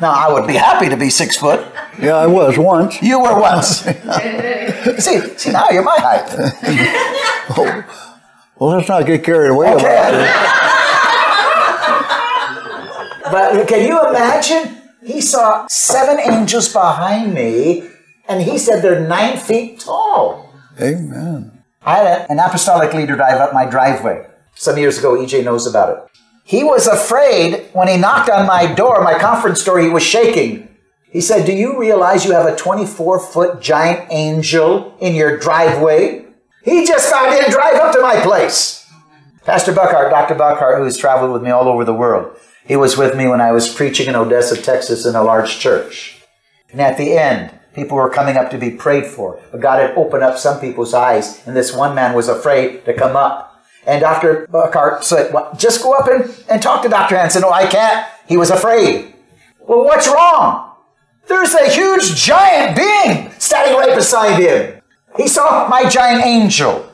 Now, 0.00 0.12
I 0.12 0.32
would 0.32 0.46
be 0.46 0.54
happy 0.54 0.88
to 0.88 0.96
be 0.96 1.10
six 1.10 1.36
foot. 1.36 1.60
Yeah, 2.00 2.16
I 2.16 2.26
was 2.26 2.56
once. 2.56 3.02
You 3.02 3.20
were 3.20 3.38
once. 3.38 3.80
see, 4.98 5.20
see, 5.36 5.50
now 5.52 5.68
you're 5.70 5.82
my 5.82 5.98
height. 6.00 6.24
oh, 7.58 7.84
Well, 8.58 8.70
let's 8.76 8.88
not 8.88 9.04
get 9.04 9.22
carried 9.22 9.50
away 9.50 9.66
about 9.72 9.84
Okay. 9.84 10.10
this. 10.16 10.36
But 13.30 13.68
can 13.68 13.86
you 13.86 14.08
imagine? 14.08 14.76
He 15.04 15.20
saw 15.20 15.66
seven 15.68 16.18
angels 16.20 16.72
behind 16.72 17.32
me, 17.32 17.88
and 18.28 18.42
he 18.42 18.58
said 18.58 18.82
they're 18.82 19.00
nine 19.06 19.36
feet 19.38 19.80
tall. 19.80 20.52
Amen. 20.80 21.62
I 21.82 21.96
had 21.98 22.26
an 22.30 22.38
apostolic 22.38 22.92
leader 22.92 23.16
drive 23.16 23.40
up 23.40 23.52
my 23.54 23.64
driveway 23.66 24.26
some 24.54 24.76
years 24.78 24.98
ago. 24.98 25.14
EJ 25.16 25.44
knows 25.44 25.66
about 25.66 25.90
it. 25.96 25.98
He 26.44 26.64
was 26.64 26.86
afraid 26.86 27.68
when 27.72 27.88
he 27.88 27.96
knocked 27.96 28.30
on 28.30 28.46
my 28.46 28.66
door, 28.66 29.02
my 29.02 29.18
conference 29.18 29.62
door, 29.62 29.78
he 29.78 29.88
was 29.88 30.02
shaking. 30.02 30.68
He 31.10 31.20
said, 31.20 31.46
Do 31.46 31.52
you 31.52 31.78
realize 31.78 32.24
you 32.24 32.32
have 32.32 32.46
a 32.46 32.56
24 32.56 33.18
foot 33.20 33.60
giant 33.60 34.08
angel 34.10 34.96
in 35.00 35.14
your 35.14 35.38
driveway? 35.38 36.26
He 36.64 36.86
just 36.86 37.08
thought 37.08 37.32
he'd 37.32 37.50
drive 37.50 37.76
up 37.76 37.94
to 37.94 38.00
my 38.00 38.20
place. 38.20 38.88
Pastor 39.44 39.72
Buckhart, 39.72 40.10
Dr. 40.10 40.34
Buckhart, 40.34 40.78
who 40.78 40.84
has 40.84 40.98
traveled 40.98 41.32
with 41.32 41.42
me 41.42 41.50
all 41.50 41.66
over 41.66 41.84
the 41.84 41.94
world, 41.94 42.36
he 42.64 42.76
was 42.76 42.96
with 42.96 43.16
me 43.16 43.26
when 43.26 43.40
I 43.40 43.52
was 43.52 43.72
preaching 43.72 44.06
in 44.06 44.14
Odessa, 44.14 44.60
Texas, 44.60 45.06
in 45.06 45.16
a 45.16 45.22
large 45.22 45.58
church. 45.58 46.22
And 46.70 46.80
at 46.80 46.98
the 46.98 47.16
end, 47.16 47.58
people 47.74 47.96
were 47.96 48.10
coming 48.10 48.36
up 48.36 48.50
to 48.50 48.58
be 48.58 48.70
prayed 48.70 49.06
for. 49.06 49.40
But 49.50 49.60
God 49.60 49.80
had 49.80 49.96
opened 49.96 50.22
up 50.22 50.38
some 50.38 50.60
people's 50.60 50.94
eyes, 50.94 51.44
and 51.46 51.56
this 51.56 51.74
one 51.74 51.94
man 51.94 52.14
was 52.14 52.28
afraid 52.28 52.84
to 52.84 52.94
come 52.94 53.16
up. 53.16 53.49
And 53.86 54.00
Dr. 54.00 54.46
Buckhart 54.48 55.04
said, 55.04 55.32
well, 55.32 55.54
just 55.56 55.82
go 55.82 55.94
up 55.94 56.08
and, 56.08 56.32
and 56.50 56.62
talk 56.62 56.82
to 56.82 56.88
Dr. 56.88 57.16
Hanson. 57.16 57.42
No, 57.42 57.50
I 57.50 57.66
can't. 57.66 58.06
He 58.26 58.36
was 58.36 58.50
afraid. 58.50 59.14
Well, 59.60 59.84
what's 59.84 60.06
wrong? 60.06 60.74
There's 61.28 61.54
a 61.54 61.70
huge 61.70 62.14
giant 62.16 62.76
being 62.76 63.30
standing 63.38 63.76
right 63.78 63.94
beside 63.94 64.40
him. 64.40 64.82
He 65.16 65.28
saw 65.28 65.68
my 65.68 65.88
giant 65.88 66.24
angel. 66.24 66.90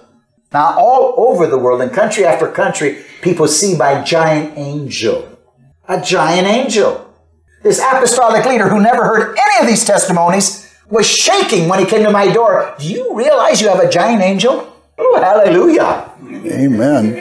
Now, 0.53 0.78
all 0.78 1.14
over 1.16 1.47
the 1.47 1.59
world, 1.59 1.80
in 1.80 1.91
country 1.91 2.24
after 2.24 2.51
country, 2.51 3.03
people 3.20 3.49
see 3.49 3.76
my 3.76 4.03
giant 4.03 4.57
angel. 4.57 5.39
A 5.89 6.01
giant 6.01 6.47
angel. 6.47 7.03
This 7.62 7.80
apostolic 7.80 8.45
leader 8.45 8.68
who 8.68 8.80
never 8.80 9.05
heard 9.05 9.37
any 9.37 9.61
of 9.61 9.66
these 9.66 9.84
testimonies 9.84 10.74
was 10.89 11.07
shaking 11.07 11.68
when 11.68 11.80
he 11.80 11.84
came 11.87 12.05
to 12.05 12.12
my 12.12 12.32
door. 12.32 12.74
Do 12.78 12.89
you 12.89 13.14
realize 13.14 13.61
you 13.61 13.68
have 13.68 13.80
a 13.80 13.91
giant 13.91 14.22
angel? 14.22 14.72
Oh, 14.99 15.20
hallelujah. 15.20 16.11
Amen. 16.45 17.12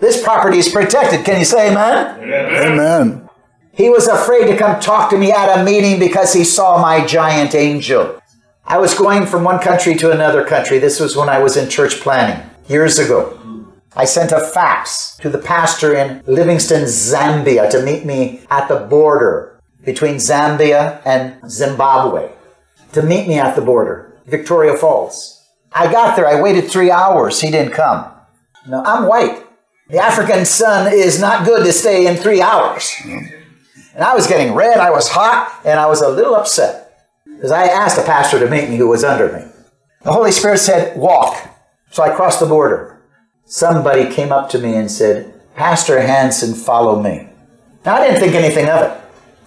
This 0.00 0.22
property 0.22 0.58
is 0.58 0.68
protected. 0.68 1.24
Can 1.24 1.38
you 1.38 1.44
say 1.44 1.70
amen? 1.70 2.20
Amen. 2.22 3.28
He 3.72 3.88
was 3.88 4.08
afraid 4.08 4.46
to 4.48 4.56
come 4.56 4.80
talk 4.80 5.10
to 5.10 5.16
me 5.16 5.32
at 5.32 5.58
a 5.58 5.64
meeting 5.64 5.98
because 5.98 6.32
he 6.32 6.44
saw 6.44 6.80
my 6.80 7.04
giant 7.06 7.54
angel. 7.54 8.20
I 8.64 8.78
was 8.78 8.94
going 8.94 9.26
from 9.26 9.44
one 9.44 9.60
country 9.60 9.94
to 9.94 10.10
another 10.10 10.44
country. 10.44 10.78
This 10.78 11.00
was 11.00 11.16
when 11.16 11.28
I 11.28 11.38
was 11.38 11.56
in 11.56 11.70
church 11.70 12.00
planning 12.00 12.44
years 12.68 12.98
ago. 12.98 13.38
I 13.96 14.04
sent 14.04 14.32
a 14.32 14.40
fax 14.40 15.16
to 15.18 15.30
the 15.30 15.38
pastor 15.38 15.94
in 15.94 16.22
Livingstone, 16.26 16.84
Zambia 16.84 17.70
to 17.70 17.82
meet 17.82 18.04
me 18.04 18.42
at 18.50 18.68
the 18.68 18.80
border 18.80 19.60
between 19.84 20.16
Zambia 20.16 21.00
and 21.04 21.50
Zimbabwe. 21.50 22.30
To 22.92 23.02
meet 23.02 23.26
me 23.26 23.38
at 23.38 23.56
the 23.56 23.62
border, 23.62 24.20
Victoria 24.26 24.76
Falls. 24.76 25.42
I 25.72 25.90
got 25.90 26.16
there. 26.16 26.26
I 26.26 26.40
waited 26.40 26.70
three 26.70 26.90
hours. 26.90 27.40
He 27.40 27.50
didn't 27.50 27.72
come. 27.72 28.10
No, 28.68 28.82
I'm 28.84 29.06
white. 29.06 29.44
The 29.88 29.98
African 29.98 30.44
sun 30.44 30.92
is 30.92 31.18
not 31.18 31.46
good 31.46 31.64
to 31.64 31.72
stay 31.72 32.06
in 32.06 32.16
three 32.16 32.42
hours. 32.42 32.94
And 33.04 34.04
I 34.04 34.14
was 34.14 34.26
getting 34.26 34.54
red, 34.54 34.78
I 34.78 34.90
was 34.90 35.08
hot, 35.08 35.60
and 35.64 35.80
I 35.80 35.86
was 35.86 36.02
a 36.02 36.08
little 36.08 36.34
upset 36.34 37.06
because 37.24 37.50
I 37.50 37.64
asked 37.64 37.98
a 37.98 38.04
pastor 38.04 38.38
to 38.38 38.50
meet 38.50 38.68
me 38.68 38.76
who 38.76 38.88
was 38.88 39.04
under 39.04 39.32
me. 39.32 39.44
The 40.02 40.12
Holy 40.12 40.30
Spirit 40.30 40.58
said, 40.58 40.96
Walk. 40.96 41.36
So 41.90 42.02
I 42.02 42.14
crossed 42.14 42.40
the 42.40 42.46
border. 42.46 43.00
Somebody 43.46 44.12
came 44.12 44.30
up 44.30 44.50
to 44.50 44.58
me 44.58 44.74
and 44.74 44.90
said, 44.90 45.34
Pastor 45.54 46.00
Hansen, 46.00 46.54
follow 46.54 47.02
me. 47.02 47.28
Now, 47.84 47.96
I 47.96 48.06
didn't 48.06 48.20
think 48.20 48.34
anything 48.34 48.68
of 48.68 48.82
it. 48.82 49.00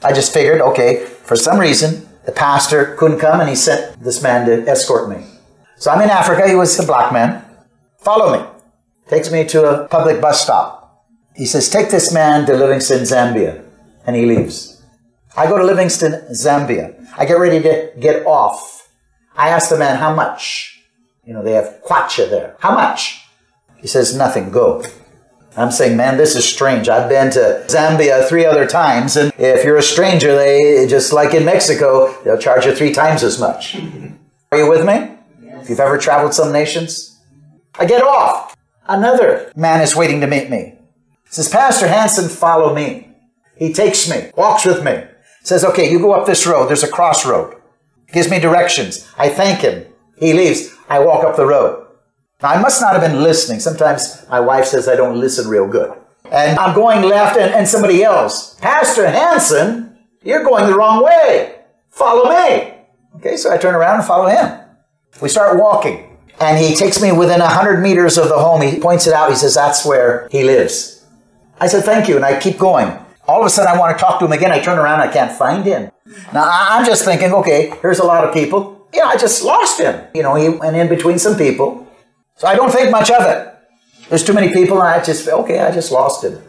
I 0.03 0.11
just 0.11 0.33
figured, 0.33 0.61
okay, 0.61 1.05
for 1.05 1.35
some 1.35 1.59
reason, 1.59 2.09
the 2.25 2.31
pastor 2.31 2.95
couldn't 2.95 3.19
come 3.19 3.39
and 3.39 3.47
he 3.47 3.55
sent 3.55 4.03
this 4.03 4.23
man 4.23 4.47
to 4.47 4.67
escort 4.69 5.09
me. 5.09 5.23
So 5.77 5.91
I'm 5.91 6.01
in 6.01 6.09
Africa. 6.09 6.47
He 6.47 6.55
was 6.55 6.77
a 6.79 6.85
black 6.85 7.13
man. 7.13 7.45
Follow 7.99 8.37
me. 8.37 8.50
Takes 9.11 9.29
me 9.29 9.43
to 9.43 9.65
a 9.65 9.87
public 9.89 10.21
bus 10.21 10.41
stop. 10.41 11.05
He 11.35 11.45
says, 11.45 11.69
Take 11.69 11.91
this 11.91 12.13
man 12.13 12.45
to 12.45 12.53
Livingstone, 12.53 13.01
Zambia. 13.01 13.61
And 14.07 14.15
he 14.15 14.25
leaves. 14.25 14.81
I 15.35 15.47
go 15.47 15.57
to 15.57 15.65
Livingstone, 15.65 16.13
Zambia. 16.31 16.95
I 17.17 17.25
get 17.25 17.37
ready 17.37 17.61
to 17.61 17.91
get 17.99 18.25
off. 18.25 18.87
I 19.35 19.49
ask 19.49 19.69
the 19.69 19.77
man, 19.77 19.97
How 19.97 20.15
much? 20.15 20.81
You 21.25 21.33
know, 21.33 21.43
they 21.43 21.51
have 21.51 21.81
kwacha 21.85 22.29
there. 22.29 22.55
How 22.59 22.73
much? 22.73 23.25
He 23.75 23.87
says, 23.87 24.15
Nothing. 24.15 24.49
Go. 24.49 24.81
I'm 25.57 25.71
saying, 25.71 25.97
man, 25.97 26.15
this 26.15 26.37
is 26.37 26.45
strange. 26.47 26.87
I've 26.87 27.09
been 27.09 27.31
to 27.31 27.65
Zambia 27.67 28.25
three 28.29 28.45
other 28.45 28.65
times, 28.65 29.17
and 29.17 29.33
if 29.37 29.65
you're 29.65 29.75
a 29.75 29.83
stranger, 29.83 30.33
they, 30.33 30.87
just 30.87 31.11
like 31.11 31.33
in 31.33 31.43
Mexico, 31.43 32.17
they'll 32.23 32.37
charge 32.37 32.65
you 32.65 32.73
three 32.73 32.93
times 32.93 33.21
as 33.23 33.37
much. 33.37 33.75
Are 34.53 34.57
you 34.57 34.69
with 34.69 34.85
me? 34.85 35.09
If 35.59 35.69
you've 35.69 35.81
ever 35.81 35.97
traveled 35.97 36.33
some 36.33 36.53
nations, 36.53 37.19
I 37.77 37.83
get 37.83 38.01
off. 38.01 38.50
Another 38.87 39.51
man 39.55 39.81
is 39.81 39.95
waiting 39.95 40.21
to 40.21 40.27
meet 40.27 40.49
me. 40.49 40.77
Says, 41.25 41.49
Pastor 41.49 41.87
Hansen, 41.87 42.29
follow 42.29 42.73
me. 42.73 43.09
He 43.55 43.73
takes 43.73 44.09
me, 44.09 44.31
walks 44.35 44.65
with 44.65 44.83
me, 44.83 45.03
says, 45.43 45.63
okay, 45.63 45.89
you 45.89 45.99
go 45.99 46.13
up 46.13 46.25
this 46.25 46.47
road. 46.47 46.67
There's 46.67 46.83
a 46.83 46.89
crossroad. 46.89 47.55
Gives 48.11 48.29
me 48.29 48.39
directions. 48.39 49.07
I 49.17 49.29
thank 49.29 49.59
him. 49.61 49.85
He 50.17 50.33
leaves. 50.33 50.75
I 50.89 50.99
walk 50.99 51.23
up 51.23 51.35
the 51.35 51.45
road. 51.45 51.87
Now, 52.41 52.49
I 52.49 52.61
must 52.61 52.81
not 52.81 52.93
have 52.93 53.01
been 53.01 53.23
listening. 53.23 53.59
Sometimes 53.59 54.25
my 54.29 54.39
wife 54.39 54.65
says 54.65 54.87
I 54.87 54.95
don't 54.95 55.19
listen 55.19 55.47
real 55.47 55.67
good. 55.67 55.93
And 56.31 56.57
I'm 56.59 56.75
going 56.75 57.03
left 57.03 57.37
and, 57.37 57.53
and 57.53 57.67
somebody 57.67 58.03
else, 58.03 58.55
Pastor 58.55 59.07
Hansen, 59.09 59.97
you're 60.23 60.43
going 60.43 60.65
the 60.65 60.75
wrong 60.75 61.03
way. 61.03 61.59
Follow 61.89 62.29
me. 62.29 62.73
Okay, 63.17 63.37
so 63.37 63.51
I 63.51 63.57
turn 63.57 63.75
around 63.75 63.97
and 63.97 64.07
follow 64.07 64.27
him. 64.27 64.59
We 65.21 65.29
start 65.29 65.59
walking. 65.59 66.10
And 66.41 66.57
he 66.57 66.75
takes 66.75 67.01
me 67.01 67.11
within 67.11 67.39
100 67.39 67.81
meters 67.81 68.17
of 68.17 68.27
the 68.27 68.39
home. 68.39 68.61
He 68.61 68.79
points 68.79 69.05
it 69.05 69.13
out. 69.13 69.29
He 69.29 69.35
says, 69.35 69.55
That's 69.55 69.85
where 69.85 70.27
he 70.31 70.43
lives. 70.43 71.05
I 71.59 71.67
said, 71.67 71.83
Thank 71.83 72.09
you. 72.09 72.15
And 72.15 72.25
I 72.25 72.39
keep 72.39 72.57
going. 72.57 72.97
All 73.27 73.41
of 73.41 73.45
a 73.45 73.49
sudden, 73.49 73.73
I 73.73 73.79
want 73.79 73.97
to 73.97 74.03
talk 74.03 74.19
to 74.19 74.25
him 74.25 74.31
again. 74.31 74.51
I 74.51 74.59
turn 74.59 74.79
around. 74.79 74.99
I 74.99 75.07
can't 75.07 75.31
find 75.31 75.63
him. 75.63 75.91
Now, 76.33 76.49
I'm 76.51 76.85
just 76.85 77.05
thinking, 77.05 77.31
okay, 77.31 77.73
here's 77.81 77.99
a 77.99 78.03
lot 78.03 78.25
of 78.25 78.33
people. 78.33 78.87
Know, 78.93 79.03
I 79.03 79.15
just 79.15 79.43
lost 79.43 79.79
him. 79.79 80.05
You 80.13 80.23
know, 80.23 80.35
he 80.35 80.49
went 80.49 80.75
in 80.75 80.89
between 80.89 81.17
some 81.19 81.37
people. 81.37 81.87
So 82.35 82.47
I 82.47 82.55
don't 82.55 82.71
think 82.71 82.91
much 82.91 83.09
of 83.11 83.23
it. 83.23 83.47
There's 84.09 84.23
too 84.23 84.33
many 84.33 84.51
people, 84.51 84.79
and 84.79 84.87
I 84.87 85.01
just, 85.01 85.27
okay, 85.27 85.59
I 85.59 85.71
just 85.71 85.91
lost 85.91 86.25
him. 86.25 86.41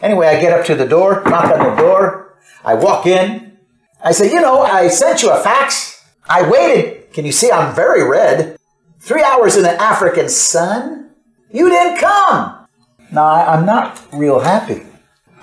Anyway, 0.00 0.26
I 0.26 0.40
get 0.40 0.52
up 0.52 0.66
to 0.66 0.74
the 0.74 0.86
door, 0.86 1.22
knock 1.24 1.44
on 1.56 1.70
the 1.70 1.80
door. 1.80 2.36
I 2.64 2.74
walk 2.74 3.06
in. 3.06 3.56
I 4.04 4.12
say, 4.12 4.30
you 4.30 4.40
know, 4.40 4.60
I 4.60 4.88
sent 4.88 5.22
you 5.22 5.30
a 5.30 5.40
fax. 5.40 6.04
I 6.28 6.48
waited. 6.48 7.12
Can 7.12 7.24
you 7.24 7.32
see 7.32 7.50
I'm 7.50 7.74
very 7.74 8.06
red? 8.06 8.55
Three 9.06 9.22
hours 9.22 9.56
in 9.56 9.62
the 9.62 9.80
African 9.80 10.28
sun? 10.28 11.10
You 11.52 11.68
didn't 11.68 12.00
come. 12.00 12.66
No, 13.12 13.22
I'm 13.22 13.64
not 13.64 14.04
real 14.12 14.40
happy. 14.40 14.82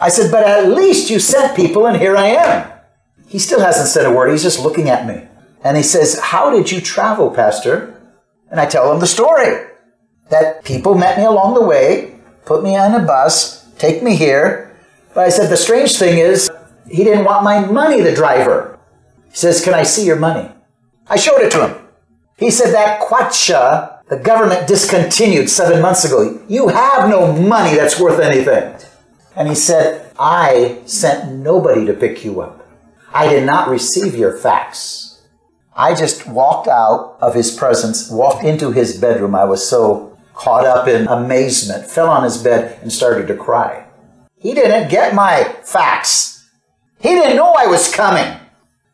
I 0.02 0.10
said, 0.10 0.30
but 0.34 0.44
at 0.44 0.68
least 0.68 1.10
you 1.10 1.18
sent 1.18 1.56
people, 1.56 1.88
and 1.88 1.96
here 1.96 2.18
I 2.18 2.26
am. 2.26 2.70
He 3.26 3.40
still 3.40 3.62
hasn't 3.62 3.88
said 3.88 4.06
a 4.06 4.12
word. 4.12 4.32
He's 4.32 4.44
just 4.44 4.60
looking 4.60 4.90
at 4.90 5.08
me. 5.08 5.30
And 5.64 5.78
he 5.78 5.84
says, 5.84 6.20
How 6.20 6.50
did 6.50 6.74
you 6.74 6.82
travel, 6.82 7.30
Pastor? 7.32 8.02
And 8.52 8.60
I 8.60 8.66
tell 8.66 8.92
him 8.92 9.00
the 9.00 9.08
story 9.08 9.66
that 10.30 10.66
people 10.66 10.96
met 10.96 11.18
me 11.18 11.24
along 11.24 11.54
the 11.54 11.64
way, 11.64 12.20
put 12.44 12.64
me 12.64 12.76
on 12.76 13.02
a 13.02 13.06
bus, 13.06 13.66
take 13.80 14.04
me 14.04 14.18
here. 14.18 14.76
But 15.16 15.24
I 15.26 15.30
said, 15.30 15.50
The 15.50 15.56
strange 15.56 15.98
thing 15.98 16.18
is, 16.18 16.52
he 16.92 17.06
didn't 17.06 17.24
want 17.24 17.46
my 17.46 17.66
money, 17.66 18.02
the 18.02 18.14
driver. 18.14 18.78
He 19.30 19.38
says, 19.38 19.64
Can 19.64 19.74
I 19.74 19.84
see 19.84 20.06
your 20.06 20.20
money? 20.20 20.52
I 21.08 21.16
showed 21.16 21.40
it 21.40 21.52
to 21.54 21.68
him. 21.70 21.83
He 22.38 22.52
said, 22.52 22.74
That 22.74 23.02
kwacha, 23.02 24.04
the 24.08 24.18
government 24.18 24.68
discontinued 24.68 25.50
seven 25.50 25.82
months 25.82 26.06
ago. 26.06 26.42
You 26.48 26.70
have 26.70 27.10
no 27.10 27.34
money 27.34 27.76
that's 27.76 28.00
worth 28.00 28.20
anything. 28.20 28.76
And 29.36 29.48
he 29.48 29.56
said, 29.56 30.12
I 30.20 30.82
sent 30.86 31.34
nobody 31.34 31.86
to 31.86 31.94
pick 31.94 32.24
you 32.24 32.42
up. 32.42 32.68
I 33.14 33.28
did 33.28 33.46
not 33.46 33.70
receive 33.70 34.16
your 34.16 34.36
fax. 34.36 35.22
I 35.76 35.96
just 35.96 36.28
walked 36.28 36.68
out 36.68 37.18
of 37.22 37.34
his 37.34 37.52
presence, 37.56 38.10
walked 38.10 38.44
into 38.44 38.72
his 38.72 39.00
bedroom. 39.00 39.34
I 39.34 39.46
was 39.46 39.68
so 39.68 40.18
caught 40.34 40.66
up 40.66 40.88
in 40.88 41.08
amazement, 41.08 41.86
fell 41.86 42.10
on 42.10 42.24
his 42.24 42.42
bed, 42.42 42.80
and 42.82 42.92
started 42.92 43.28
to 43.28 43.36
cry. 43.36 43.86
He 44.38 44.54
didn't 44.54 44.90
get 44.90 45.16
my 45.16 45.56
fax. 45.64 46.50
He 47.00 47.10
didn't 47.10 47.38
know 47.38 47.54
I 47.54 47.68
was 47.68 47.94
coming. 47.94 48.40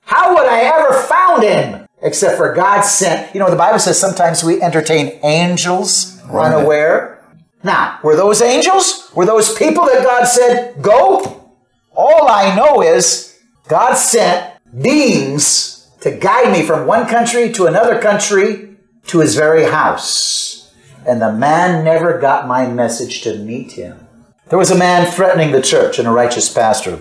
How 0.01 0.35
would 0.35 0.45
I 0.45 0.61
ever 0.61 1.01
found 1.03 1.43
him? 1.43 1.78
Except 2.01 2.37
for 2.37 2.53
God 2.53 2.81
sent. 2.81 3.33
You 3.33 3.39
know, 3.39 3.49
the 3.49 3.57
Bible 3.57 3.79
says 3.79 3.99
sometimes 3.99 4.43
we 4.43 4.61
entertain 4.61 5.19
angels 5.23 6.21
right. 6.29 6.53
unaware. 6.53 7.23
Now, 7.63 7.99
were 8.03 8.15
those 8.15 8.41
angels? 8.41 9.11
Were 9.13 9.25
those 9.25 9.53
people 9.55 9.85
that 9.85 10.03
God 10.03 10.25
said, 10.25 10.81
go? 10.81 11.51
All 11.91 12.29
I 12.29 12.55
know 12.55 12.81
is 12.81 13.37
God 13.67 13.95
sent 13.95 14.55
beings 14.81 15.89
to 16.01 16.11
guide 16.11 16.51
me 16.53 16.65
from 16.65 16.87
one 16.87 17.07
country 17.07 17.51
to 17.51 17.65
another 17.65 17.99
country 17.99 18.77
to 19.07 19.19
his 19.19 19.35
very 19.35 19.65
house. 19.65 20.73
And 21.05 21.21
the 21.21 21.33
man 21.33 21.83
never 21.83 22.17
got 22.19 22.47
my 22.47 22.67
message 22.67 23.21
to 23.23 23.37
meet 23.37 23.73
him. 23.73 24.07
There 24.47 24.59
was 24.59 24.71
a 24.71 24.77
man 24.77 25.11
threatening 25.11 25.51
the 25.51 25.61
church 25.61 25.99
and 25.99 26.07
a 26.07 26.11
righteous 26.11 26.51
pastor. 26.51 26.99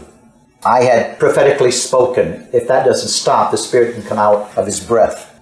I 0.64 0.82
had 0.82 1.18
prophetically 1.18 1.70
spoken. 1.70 2.48
If 2.52 2.66
that 2.68 2.84
doesn't 2.84 3.08
stop, 3.08 3.50
the 3.50 3.58
Spirit 3.58 3.94
can 3.94 4.02
come 4.02 4.18
out 4.18 4.56
of 4.56 4.66
his 4.66 4.80
breath. 4.80 5.40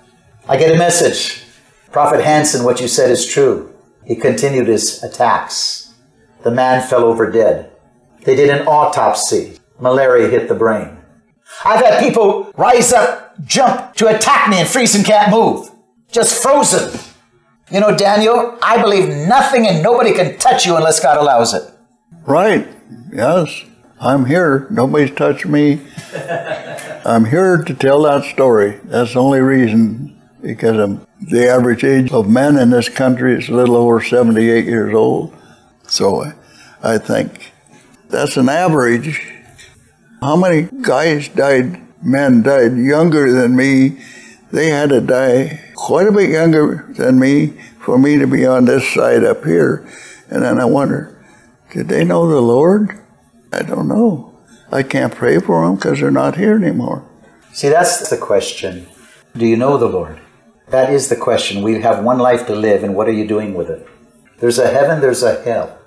I 0.49 0.57
get 0.57 0.75
a 0.75 0.79
message. 0.79 1.43
Prophet 1.91 2.23
Hansen, 2.23 2.65
what 2.65 2.81
you 2.81 2.89
said 2.89 3.11
is 3.11 3.27
true. 3.27 3.75
He 4.05 4.15
continued 4.15 4.69
his 4.69 5.03
attacks. 5.03 5.95
The 6.43 6.51
man 6.51 6.87
fell 6.87 7.05
over 7.05 7.31
dead. 7.31 7.73
They 8.23 8.37
did 8.37 8.51
an 8.51 8.67
autopsy. 8.67 9.59
Malaria 9.81 10.29
hit 10.29 10.49
the 10.49 10.55
brain. 10.55 10.99
I've 11.65 11.85
had 11.85 12.03
people 12.03 12.53
rise 12.57 12.93
up, 12.93 13.35
jump 13.45 13.95
to 13.95 14.15
attack 14.15 14.49
me 14.49 14.59
and 14.59 14.69
freeze 14.69 14.95
and 14.95 15.05
can't 15.05 15.31
move. 15.31 15.71
Just 16.11 16.43
frozen. 16.43 17.01
You 17.71 17.81
know, 17.81 17.97
Daniel, 17.97 18.57
I 18.63 18.81
believe 18.81 19.09
nothing 19.09 19.67
and 19.67 19.83
nobody 19.83 20.13
can 20.13 20.39
touch 20.39 20.67
you 20.67 20.77
unless 20.77 21.01
God 21.01 21.17
allows 21.17 21.55
it. 21.55 21.63
Right. 22.25 22.69
Yes. 23.13 23.65
I'm 23.99 24.27
here. 24.27 24.67
Nobody's 24.71 25.15
touched 25.15 25.47
me. 25.47 25.81
I'm 27.05 27.25
here 27.25 27.63
to 27.63 27.75
tell 27.75 28.03
that 28.03 28.25
story. 28.25 28.81
That's 28.85 29.15
the 29.15 29.21
only 29.21 29.41
reason, 29.41 30.21
because 30.43 31.01
the 31.21 31.49
average 31.49 31.83
age 31.83 32.13
of 32.13 32.29
men 32.29 32.59
in 32.59 32.71
this 32.71 32.89
country 32.89 33.39
is 33.39 33.49
a 33.49 33.55
little 33.55 33.77
over 33.77 34.03
78 34.03 34.65
years 34.67 34.95
old. 34.95 35.35
So 35.87 36.33
I 36.83 36.99
think 36.99 37.53
that's 38.09 38.37
an 38.37 38.49
average. 38.49 39.33
How 40.21 40.37
many 40.37 40.69
guys 40.83 41.29
died, 41.29 41.81
men 42.03 42.43
died 42.43 42.77
younger 42.77 43.33
than 43.33 43.57
me? 43.57 44.03
They 44.53 44.69
had 44.69 44.91
to 44.91 45.01
die 45.01 45.73
quite 45.75 46.07
a 46.07 46.13
bit 46.13 46.31
younger 46.31 46.87
than 46.97 47.19
me 47.19 47.55
for 47.81 47.99
me 47.99 48.19
to 48.19 48.27
be 48.27 48.45
on 48.45 48.65
this 48.67 48.87
side 48.93 49.25
up 49.25 49.45
here. 49.45 49.89
And 50.29 50.43
then 50.43 50.61
I 50.61 50.65
wonder, 50.65 51.17
did 51.73 51.89
they 51.89 52.05
know 52.05 52.29
the 52.29 52.41
Lord? 52.41 53.01
I 53.53 53.63
don't 53.63 53.89
know. 53.89 54.35
I 54.73 54.83
can't 54.83 55.15
pray 55.15 55.39
for 55.39 55.65
them 55.65 55.77
because 55.77 56.01
they're 56.01 56.11
not 56.11 56.37
here 56.37 56.57
anymore. 56.57 57.09
See, 57.53 57.69
that's 57.69 58.11
the 58.11 58.17
question. 58.17 58.87
Do 59.37 59.47
you 59.47 59.57
know 59.57 59.79
the 59.79 59.89
Lord? 59.89 60.21
That 60.69 60.93
is 60.93 61.09
the 61.09 61.17
question. 61.17 61.63
We 61.63 61.81
have 61.81 62.03
one 62.03 62.19
life 62.19 62.47
to 62.49 62.55
live, 62.55 62.83
and 62.83 62.95
what 62.95 63.09
are 63.09 63.13
you 63.13 63.27
doing 63.27 63.55
with 63.55 63.71
it? 63.71 63.87
There's 64.39 64.59
a 64.59 64.69
heaven, 64.69 65.01
there's 65.01 65.23
a 65.23 65.43
hell. 65.43 65.79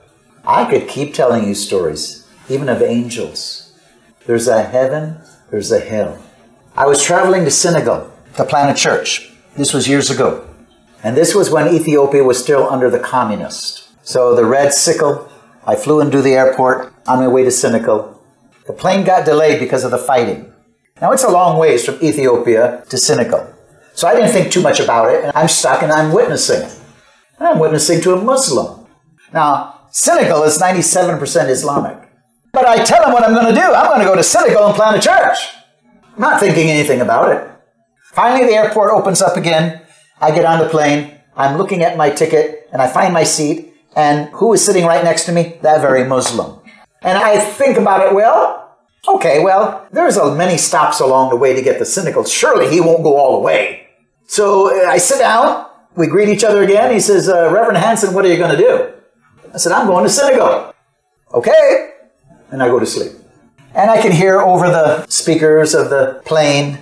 I 0.46 0.70
could 0.70 0.88
keep 0.88 1.14
telling 1.14 1.48
you 1.48 1.54
stories, 1.54 2.28
even 2.48 2.70
of 2.70 2.82
angels. 2.82 3.74
There's 4.26 4.48
a 4.48 4.64
heaven, 4.64 5.18
there's 5.52 5.72
a 5.72 5.80
hell. 5.80 6.24
I 6.76 6.88
was 6.88 7.04
traveling 7.04 7.44
to 7.44 7.52
Senegal 7.52 8.12
to 8.36 8.46
plant 8.46 8.76
a 8.76 8.82
church. 8.82 9.32
This 9.58 9.74
was 9.74 9.88
years 9.88 10.10
ago. 10.10 10.48
And 11.04 11.16
this 11.16 11.36
was 11.36 11.50
when 11.50 11.74
Ethiopia 11.74 12.24
was 12.24 12.42
still 12.42 12.70
under 12.70 12.90
the 12.90 13.00
communist. 13.00 13.90
So 14.06 14.36
the 14.36 14.46
red 14.46 14.74
sickle, 14.74 15.29
I 15.66 15.76
flew 15.76 16.02
into 16.02 16.22
the 16.22 16.34
airport 16.34 16.94
on 17.08 17.20
my 17.20 17.28
way 17.28 17.44
to 17.44 17.52
Senegal. 17.52 18.22
The 18.68 18.74
plane 18.74 19.06
got 19.06 19.26
delayed 19.26 19.60
because 19.60 19.84
of 19.84 19.92
the 19.92 19.98
fighting. 19.98 20.54
Now 21.02 21.12
it's 21.12 21.24
a 21.24 21.32
long 21.32 21.58
ways 21.58 21.86
from 21.86 22.02
Ethiopia 22.02 22.84
to 22.90 22.98
Senegal. 22.98 23.54
So 23.94 24.08
I 24.08 24.16
didn't 24.16 24.32
think 24.32 24.52
too 24.52 24.62
much 24.62 24.80
about 24.80 25.14
it, 25.14 25.24
and 25.26 25.32
I'm 25.36 25.48
stuck 25.48 25.82
and 25.82 25.92
I'm 25.92 26.14
witnessing. 26.14 26.62
And 27.38 27.48
I'm 27.48 27.60
witnessing 27.60 28.02
to 28.02 28.14
a 28.14 28.22
Muslim. 28.22 28.88
Now, 29.34 29.88
Senegal 29.92 30.44
is 30.44 30.60
97% 30.60 31.50
Islamic. 31.50 31.98
But 32.52 32.66
I 32.66 32.84
tell 32.84 33.06
him 33.06 33.14
what 33.14 33.24
I'm 33.24 33.34
going 33.34 33.54
to 33.54 33.60
do. 33.60 33.66
I'm 33.66 33.88
going 33.88 34.00
to 34.00 34.06
go 34.06 34.16
to 34.16 34.24
Senegal 34.24 34.68
and 34.68 34.76
plant 34.76 34.98
a 34.98 35.00
church. 35.00 35.38
I'm 36.16 36.22
not 36.22 36.40
thinking 36.40 36.70
anything 36.70 37.02
about 37.02 37.32
it. 37.32 37.50
Finally, 38.12 38.48
the 38.48 38.56
airport 38.56 38.92
opens 38.92 39.22
up 39.22 39.38
again. 39.38 39.82
I 40.20 40.32
get 40.32 40.46
on 40.46 40.60
the 40.60 40.68
plane. 40.68 41.20
I'm 41.36 41.58
looking 41.58 41.84
at 41.84 41.98
my 41.98 42.10
ticket 42.10 42.68
and 42.72 42.82
I 42.82 42.88
find 42.88 43.14
my 43.14 43.24
seat. 43.24 43.69
And 43.96 44.30
who 44.30 44.54
is 44.54 44.64
sitting 44.64 44.86
right 44.86 45.04
next 45.04 45.26
to 45.26 45.32
me? 45.32 45.60
That 45.62 45.82
very 45.82 46.04
Muslim. 46.06 46.60
And 47.02 47.18
I 47.18 47.40
think 47.40 47.78
about 47.78 48.06
it, 48.06 48.14
well, 48.14 48.78
okay, 49.08 49.44
well, 49.44 49.88
there's 49.92 50.18
a 50.18 50.36
many 50.36 50.58
stops 50.58 51.00
along 51.00 51.30
the 51.30 51.36
way 51.36 51.54
to 51.54 51.62
get 51.62 51.78
to 51.80 51.86
Senegal. 51.86 52.26
Surely 52.26 52.70
he 52.70 52.82
won't 52.82 53.04
go 53.04 53.18
all 53.18 53.38
the 53.38 53.44
way. 53.44 53.88
So 54.28 54.68
uh, 54.68 54.90
I 54.90 54.98
sit 54.98 55.20
down. 55.20 55.68
We 55.96 56.08
greet 56.08 56.30
each 56.30 56.44
other 56.44 56.64
again. 56.64 56.94
He 56.94 57.00
says, 57.00 57.28
uh, 57.28 57.52
Reverend 57.52 57.78
Hanson, 57.78 58.14
what 58.14 58.26
are 58.26 58.30
you 58.30 58.38
going 58.38 58.56
to 58.56 58.58
do? 58.58 58.94
I 59.54 59.58
said, 59.58 59.72
I'm 59.72 59.88
going 59.88 60.04
to 60.04 60.10
Senegal. 60.10 60.74
Okay. 61.34 61.94
And 62.52 62.62
I 62.62 62.68
go 62.68 62.80
to 62.80 62.86
sleep. 62.86 63.14
And 63.74 63.90
I 63.90 64.02
can 64.02 64.12
hear 64.12 64.40
over 64.40 64.68
the 64.68 65.06
speakers 65.08 65.74
of 65.74 65.90
the 65.90 66.22
plane 66.26 66.78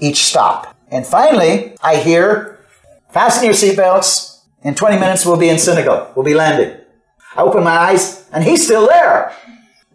each 0.00 0.24
stop. 0.24 0.76
And 0.90 1.06
finally, 1.06 1.76
I 1.82 1.96
hear, 1.96 2.64
fasten 3.10 3.44
your 3.44 3.54
seatbelts. 3.54 4.31
In 4.64 4.74
20 4.74 4.98
minutes, 4.98 5.26
we'll 5.26 5.36
be 5.36 5.48
in 5.48 5.58
Senegal. 5.58 6.12
We'll 6.14 6.24
be 6.24 6.34
landing. 6.34 6.76
I 7.36 7.42
open 7.42 7.64
my 7.64 7.76
eyes, 7.76 8.28
and 8.32 8.44
he's 8.44 8.64
still 8.64 8.86
there. 8.86 9.32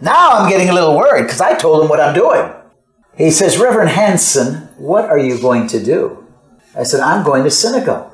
Now 0.02 0.32
I'm 0.32 0.50
getting 0.50 0.70
a 0.70 0.74
little 0.74 0.96
worried 0.96 1.24
because 1.24 1.42
I 1.42 1.56
told 1.56 1.82
him 1.82 1.90
what 1.90 2.02
I'm 2.02 2.14
doing. 2.14 2.52
He 3.16 3.32
says, 3.32 3.58
Reverend 3.58 3.90
Hanson, 3.92 4.70
what 4.78 5.06
are 5.06 5.18
you 5.18 5.40
going 5.40 5.68
to 5.68 5.84
do? 5.84 6.28
I 6.78 6.84
said, 6.84 7.00
I'm 7.00 7.24
going 7.24 7.44
to 7.44 7.52
Senegal. 7.52 8.14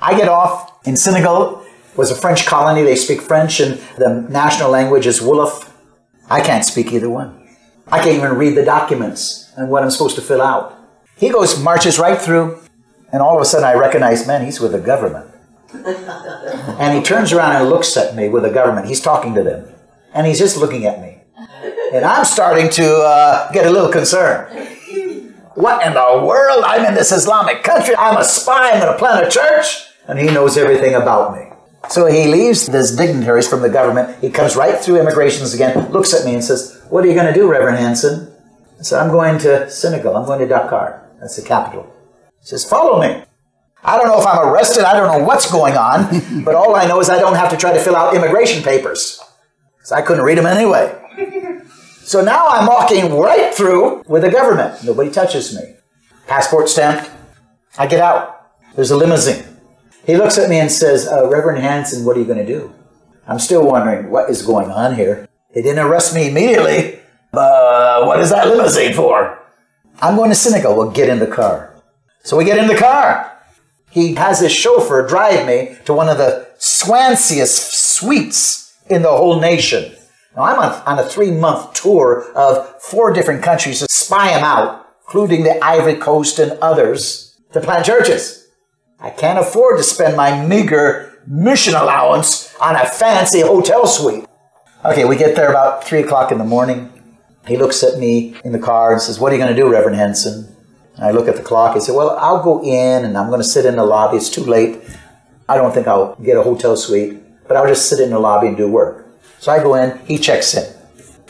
I 0.00 0.16
get 0.16 0.28
off 0.28 0.86
in 0.86 0.96
Senegal 0.96 1.60
It 1.92 1.98
was 1.98 2.10
a 2.10 2.16
French 2.16 2.46
colony. 2.46 2.82
They 2.82 2.96
speak 2.96 3.20
French, 3.20 3.60
and 3.60 3.78
the 3.98 4.26
national 4.30 4.70
language 4.70 5.06
is 5.06 5.20
Wolof. 5.20 5.70
I 6.30 6.40
can't 6.40 6.64
speak 6.64 6.92
either 6.92 7.10
one. 7.10 7.48
I 7.88 7.98
can't 7.98 8.16
even 8.16 8.36
read 8.36 8.56
the 8.56 8.64
documents 8.64 9.52
and 9.56 9.68
what 9.68 9.82
I'm 9.82 9.90
supposed 9.90 10.16
to 10.16 10.22
fill 10.22 10.40
out. 10.40 10.76
He 11.16 11.28
goes, 11.28 11.62
marches 11.62 11.98
right 11.98 12.18
through, 12.18 12.60
and 13.12 13.20
all 13.20 13.36
of 13.36 13.42
a 13.42 13.44
sudden 13.44 13.66
I 13.66 13.74
recognize, 13.74 14.26
man, 14.26 14.44
he's 14.44 14.60
with 14.60 14.72
the 14.72 14.78
government. 14.78 15.29
and 16.78 16.96
he 16.96 17.02
turns 17.02 17.32
around 17.32 17.56
and 17.56 17.68
looks 17.68 17.96
at 17.96 18.14
me 18.14 18.28
with 18.28 18.42
the 18.42 18.50
government. 18.50 18.86
He's 18.86 19.00
talking 19.00 19.34
to 19.34 19.42
them, 19.42 19.68
and 20.12 20.26
he's 20.26 20.38
just 20.38 20.56
looking 20.56 20.86
at 20.86 21.00
me. 21.00 21.18
And 21.92 22.04
I'm 22.04 22.24
starting 22.24 22.70
to 22.70 22.96
uh, 22.96 23.50
get 23.52 23.66
a 23.66 23.70
little 23.70 23.90
concerned. 23.90 24.68
What 25.54 25.84
in 25.84 25.94
the 25.94 26.24
world? 26.24 26.64
I'm 26.64 26.84
in 26.86 26.94
this 26.94 27.12
Islamic 27.12 27.62
country. 27.62 27.94
I'm 27.96 28.16
a 28.16 28.24
spy. 28.24 28.70
I'm 28.70 28.80
going 28.80 28.92
to 28.92 28.98
plant 28.98 29.26
a 29.26 29.30
church. 29.30 29.86
And 30.06 30.18
he 30.18 30.26
knows 30.26 30.56
everything 30.56 30.94
about 30.94 31.36
me. 31.36 31.50
So 31.88 32.06
he 32.06 32.26
leaves 32.26 32.66
these 32.66 32.96
dignitaries 32.96 33.48
from 33.48 33.62
the 33.62 33.68
government. 33.68 34.22
He 34.22 34.30
comes 34.30 34.54
right 34.54 34.78
through 34.78 35.00
immigrations 35.00 35.54
again, 35.54 35.90
looks 35.90 36.14
at 36.14 36.24
me 36.24 36.34
and 36.34 36.44
says, 36.44 36.80
What 36.88 37.04
are 37.04 37.08
you 37.08 37.14
going 37.14 37.26
to 37.26 37.38
do, 37.38 37.50
Reverend 37.50 37.78
Hanson? 37.78 38.32
I 38.78 38.82
said, 38.82 39.00
I'm 39.00 39.10
going 39.10 39.38
to 39.40 39.68
Senegal. 39.70 40.16
I'm 40.16 40.24
going 40.24 40.40
to 40.40 40.46
Dakar. 40.46 41.08
That's 41.20 41.36
the 41.36 41.42
capital. 41.42 41.92
He 42.40 42.46
says, 42.46 42.64
Follow 42.64 43.00
me. 43.00 43.24
I 43.82 43.96
don't 43.96 44.06
know 44.06 44.20
if 44.20 44.26
I'm 44.26 44.48
arrested. 44.48 44.84
I 44.84 44.92
don't 44.92 45.18
know 45.18 45.24
what's 45.24 45.50
going 45.50 45.76
on. 45.76 46.44
but 46.44 46.54
all 46.54 46.76
I 46.76 46.86
know 46.86 47.00
is 47.00 47.08
I 47.08 47.18
don't 47.18 47.34
have 47.34 47.50
to 47.50 47.56
try 47.56 47.72
to 47.72 47.80
fill 47.80 47.96
out 47.96 48.14
immigration 48.14 48.62
papers. 48.62 49.20
Because 49.76 49.92
I 49.92 50.02
couldn't 50.02 50.24
read 50.24 50.38
them 50.38 50.46
anyway. 50.46 50.96
So 52.02 52.22
now 52.22 52.48
I'm 52.48 52.66
walking 52.66 53.14
right 53.14 53.54
through 53.54 54.02
with 54.06 54.22
the 54.22 54.30
government. 54.30 54.82
Nobody 54.84 55.10
touches 55.10 55.54
me. 55.54 55.74
Passport 56.26 56.68
stamped. 56.68 57.10
I 57.78 57.86
get 57.86 58.00
out. 58.00 58.50
There's 58.74 58.90
a 58.90 58.96
limousine. 58.96 59.44
He 60.04 60.16
looks 60.16 60.38
at 60.38 60.50
me 60.50 60.58
and 60.58 60.70
says, 60.70 61.06
uh, 61.06 61.28
Reverend 61.28 61.62
Hanson, 61.62 62.04
what 62.04 62.16
are 62.16 62.20
you 62.20 62.26
going 62.26 62.44
to 62.44 62.46
do? 62.46 62.72
I'm 63.26 63.38
still 63.38 63.64
wondering 63.64 64.10
what 64.10 64.28
is 64.28 64.42
going 64.42 64.70
on 64.70 64.96
here. 64.96 65.28
They 65.54 65.62
didn't 65.62 65.84
arrest 65.84 66.14
me 66.14 66.28
immediately. 66.28 67.00
Uh, 67.32 68.04
what 68.04 68.18
is 68.20 68.30
that 68.30 68.48
limousine 68.48 68.92
for? 68.92 69.38
I'm 70.00 70.16
going 70.16 70.30
to 70.30 70.34
Senegal. 70.34 70.76
We'll 70.76 70.90
get 70.90 71.08
in 71.08 71.18
the 71.18 71.26
car. 71.26 71.76
So 72.24 72.36
we 72.36 72.44
get 72.44 72.58
in 72.58 72.66
the 72.66 72.76
car. 72.76 73.39
He 73.90 74.14
has 74.14 74.40
his 74.40 74.52
chauffeur 74.52 75.06
drive 75.06 75.46
me 75.46 75.76
to 75.84 75.92
one 75.92 76.08
of 76.08 76.18
the 76.18 76.48
swanciest 76.58 77.72
suites 77.72 78.76
in 78.88 79.02
the 79.02 79.10
whole 79.10 79.40
nation. 79.40 79.92
Now 80.36 80.42
I'm 80.42 80.58
on, 80.58 80.82
on 80.86 80.98
a 80.98 81.08
three 81.08 81.32
month 81.32 81.74
tour 81.74 82.30
of 82.34 82.80
four 82.82 83.12
different 83.12 83.42
countries 83.42 83.80
to 83.80 83.86
spy 83.90 84.28
them 84.28 84.44
out, 84.44 84.86
including 85.02 85.42
the 85.42 85.62
Ivory 85.64 85.96
Coast 85.96 86.38
and 86.38 86.52
others, 86.62 87.36
to 87.52 87.60
plant 87.60 87.84
churches. 87.84 88.48
I 89.00 89.10
can't 89.10 89.38
afford 89.38 89.78
to 89.78 89.82
spend 89.82 90.16
my 90.16 90.46
meager 90.46 91.20
mission 91.26 91.74
allowance 91.74 92.54
on 92.60 92.76
a 92.76 92.86
fancy 92.86 93.40
hotel 93.40 93.86
suite. 93.86 94.24
Okay, 94.84 95.04
we 95.04 95.16
get 95.16 95.36
there 95.36 95.50
about 95.50 95.84
3 95.84 96.02
o'clock 96.02 96.32
in 96.32 96.38
the 96.38 96.44
morning. 96.44 96.92
He 97.46 97.56
looks 97.56 97.82
at 97.82 97.98
me 97.98 98.36
in 98.44 98.52
the 98.52 98.58
car 98.58 98.92
and 98.92 99.02
says, 99.02 99.18
What 99.18 99.32
are 99.32 99.36
you 99.36 99.42
going 99.42 99.54
to 99.54 99.60
do, 99.60 99.68
Reverend 99.68 99.96
Henson? 99.96 100.54
And 100.96 101.04
I 101.04 101.10
look 101.10 101.28
at 101.28 101.36
the 101.36 101.42
clock. 101.42 101.74
He 101.74 101.80
say, 101.80 101.92
Well, 101.92 102.16
I'll 102.18 102.42
go 102.42 102.62
in 102.62 103.04
and 103.04 103.16
I'm 103.16 103.28
going 103.28 103.40
to 103.40 103.48
sit 103.48 103.66
in 103.66 103.76
the 103.76 103.84
lobby. 103.84 104.16
It's 104.16 104.30
too 104.30 104.44
late. 104.44 104.80
I 105.48 105.56
don't 105.56 105.72
think 105.72 105.86
I'll 105.86 106.14
get 106.16 106.36
a 106.36 106.42
hotel 106.42 106.76
suite, 106.76 107.18
but 107.48 107.56
I'll 107.56 107.66
just 107.66 107.88
sit 107.88 108.00
in 108.00 108.10
the 108.10 108.18
lobby 108.18 108.48
and 108.48 108.56
do 108.56 108.68
work. 108.68 109.06
So 109.38 109.50
I 109.50 109.62
go 109.62 109.74
in. 109.74 109.98
He 110.06 110.18
checks 110.18 110.54
in. 110.54 110.72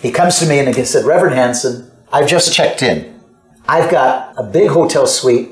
He 0.01 0.11
comes 0.11 0.39
to 0.39 0.47
me 0.47 0.59
and 0.59 0.75
he 0.75 0.85
said, 0.85 1.05
Reverend 1.05 1.37
Hanson, 1.37 1.91
I've 2.13 2.29
just 2.29 2.55
checked 2.55 2.83
in. 2.83 3.21
I've 3.69 3.91
got 3.91 4.35
a 4.37 4.43
big 4.43 4.71
hotel 4.71 5.07
suite, 5.07 5.51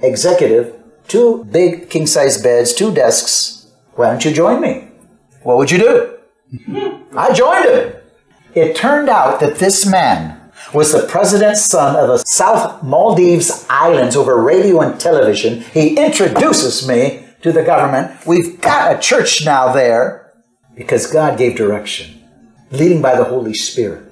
executive, 0.00 0.74
two 1.08 1.44
big 1.44 1.90
king 1.90 2.06
size 2.06 2.42
beds, 2.42 2.74
two 2.74 2.92
desks. 2.92 3.70
Why 3.94 4.08
don't 4.08 4.24
you 4.24 4.32
join 4.32 4.60
me? 4.60 4.88
What 5.42 5.58
would 5.58 5.70
you 5.70 5.78
do? 5.78 6.18
I 7.16 7.32
joined 7.32 7.66
him. 7.66 7.94
It 8.54 8.76
turned 8.76 9.08
out 9.08 9.40
that 9.40 9.56
this 9.56 9.86
man 9.86 10.40
was 10.74 10.92
the 10.92 11.06
president's 11.06 11.64
son 11.64 11.96
of 11.96 12.08
the 12.08 12.18
South 12.26 12.82
Maldives 12.82 13.66
Islands 13.68 14.16
over 14.16 14.42
radio 14.42 14.80
and 14.80 14.98
television. 14.98 15.60
He 15.60 15.96
introduces 15.96 16.86
me 16.86 17.26
to 17.42 17.52
the 17.52 17.62
government. 17.62 18.26
We've 18.26 18.60
got 18.60 18.96
a 18.96 18.98
church 18.98 19.44
now 19.44 19.72
there 19.72 20.32
because 20.74 21.06
God 21.06 21.38
gave 21.38 21.56
direction, 21.56 22.22
leading 22.70 23.02
by 23.02 23.16
the 23.16 23.24
Holy 23.24 23.54
Spirit. 23.54 24.10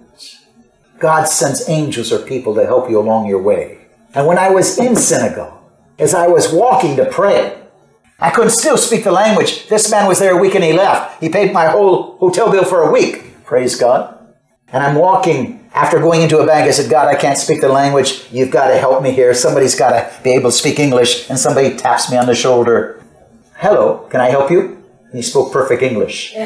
God 0.99 1.25
sends 1.25 1.69
angels 1.69 2.13
or 2.13 2.19
people 2.19 2.55
to 2.55 2.67
help 2.67 2.91
you 2.91 2.99
along 2.99 3.27
your 3.27 3.43
way. 3.43 3.79
And 4.15 4.27
when 4.27 4.39
I 4.39 4.51
was 4.51 4.79
in 4.79 4.97
Senegal, 4.97 5.61
as 6.01 6.15
I 6.15 6.27
was 6.27 6.53
walking 6.53 6.97
to 6.97 7.05
pray. 7.05 7.57
I 8.19 8.31
couldn't 8.31 8.51
still 8.51 8.77
speak 8.77 9.05
the 9.05 9.13
language. 9.13 9.69
This 9.69 9.91
man 9.91 10.09
was 10.09 10.19
there 10.19 10.37
a 10.37 10.41
week 10.41 10.55
and 10.55 10.65
he 10.65 10.73
left. 10.73 11.23
He 11.23 11.29
paid 11.29 11.53
my 11.53 11.67
whole 11.67 12.17
hotel 12.17 12.51
bill 12.51 12.65
for 12.65 12.83
a 12.83 12.91
week. 12.91 13.45
Praise 13.45 13.77
God. 13.77 14.17
And 14.73 14.83
I'm 14.83 14.95
walking 14.95 15.69
after 15.75 15.99
going 15.99 16.23
into 16.23 16.39
a 16.39 16.47
bank. 16.47 16.69
I 16.69 16.71
said, 16.71 16.91
God, 16.91 17.09
I 17.09 17.17
can't 17.17 17.39
speak 17.39 17.61
the 17.61 17.69
language. 17.69 18.27
You've 18.31 18.51
got 18.51 18.69
to 18.69 18.79
help 18.79 19.03
me 19.03 19.11
here. 19.13 19.35
Somebody's 19.35 19.75
got 19.75 19.91
to 19.91 20.11
be 20.23 20.31
able 20.31 20.51
to 20.51 20.57
speak 20.57 20.79
English. 20.79 21.29
And 21.29 21.39
somebody 21.39 21.77
taps 21.77 22.11
me 22.11 22.17
on 22.17 22.27
the 22.27 22.35
shoulder. 22.35 23.03
Hello, 23.57 24.07
can 24.11 24.21
I 24.21 24.31
help 24.31 24.51
you? 24.51 24.61
And 24.61 25.15
he 25.15 25.23
spoke 25.23 25.53
perfect 25.53 25.83
English. 25.83 26.35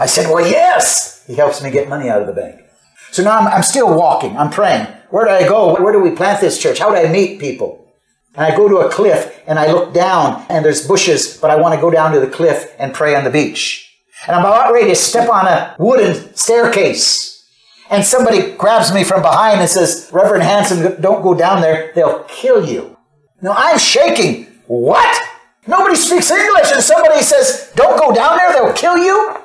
I 0.00 0.06
said, 0.06 0.32
Well, 0.32 0.46
yes. 0.46 1.24
He 1.26 1.34
helps 1.34 1.62
me 1.62 1.70
get 1.70 1.88
money 1.88 2.08
out 2.08 2.22
of 2.22 2.26
the 2.26 2.32
bank. 2.32 2.62
So 3.10 3.22
now 3.22 3.38
I'm, 3.38 3.48
I'm 3.48 3.62
still 3.62 3.94
walking. 3.94 4.36
I'm 4.36 4.50
praying. 4.50 4.86
Where 5.10 5.24
do 5.24 5.30
I 5.30 5.46
go? 5.48 5.74
Where 5.82 5.92
do 5.92 6.00
we 6.00 6.12
plant 6.12 6.40
this 6.40 6.60
church? 6.60 6.78
How 6.78 6.90
do 6.90 6.96
I 6.96 7.10
meet 7.10 7.40
people? 7.40 7.86
And 8.34 8.46
I 8.46 8.56
go 8.56 8.68
to 8.68 8.78
a 8.78 8.90
cliff 8.90 9.42
and 9.46 9.58
I 9.58 9.72
look 9.72 9.92
down 9.92 10.46
and 10.48 10.64
there's 10.64 10.86
bushes, 10.86 11.36
but 11.36 11.50
I 11.50 11.56
want 11.56 11.74
to 11.74 11.80
go 11.80 11.90
down 11.90 12.12
to 12.12 12.20
the 12.20 12.28
cliff 12.28 12.74
and 12.78 12.94
pray 12.94 13.14
on 13.14 13.24
the 13.24 13.30
beach. 13.30 13.87
And 14.26 14.36
I'm 14.36 14.44
about 14.44 14.72
ready 14.72 14.88
to 14.88 14.96
step 14.96 15.28
on 15.28 15.46
a 15.46 15.76
wooden 15.78 16.34
staircase. 16.34 17.46
And 17.90 18.04
somebody 18.04 18.52
grabs 18.52 18.92
me 18.92 19.04
from 19.04 19.22
behind 19.22 19.60
and 19.60 19.68
says, 19.68 20.10
Reverend 20.12 20.42
Hanson, 20.42 21.00
don't 21.00 21.22
go 21.22 21.34
down 21.34 21.60
there. 21.62 21.92
They'll 21.94 22.24
kill 22.24 22.66
you. 22.66 22.96
Now 23.40 23.54
I'm 23.56 23.78
shaking. 23.78 24.46
What? 24.66 25.18
Nobody 25.66 25.94
speaks 25.96 26.30
English 26.30 26.72
and 26.72 26.82
somebody 26.82 27.22
says, 27.22 27.72
don't 27.76 27.98
go 27.98 28.14
down 28.14 28.36
there. 28.36 28.52
They'll 28.52 28.74
kill 28.74 28.98
you. 28.98 29.38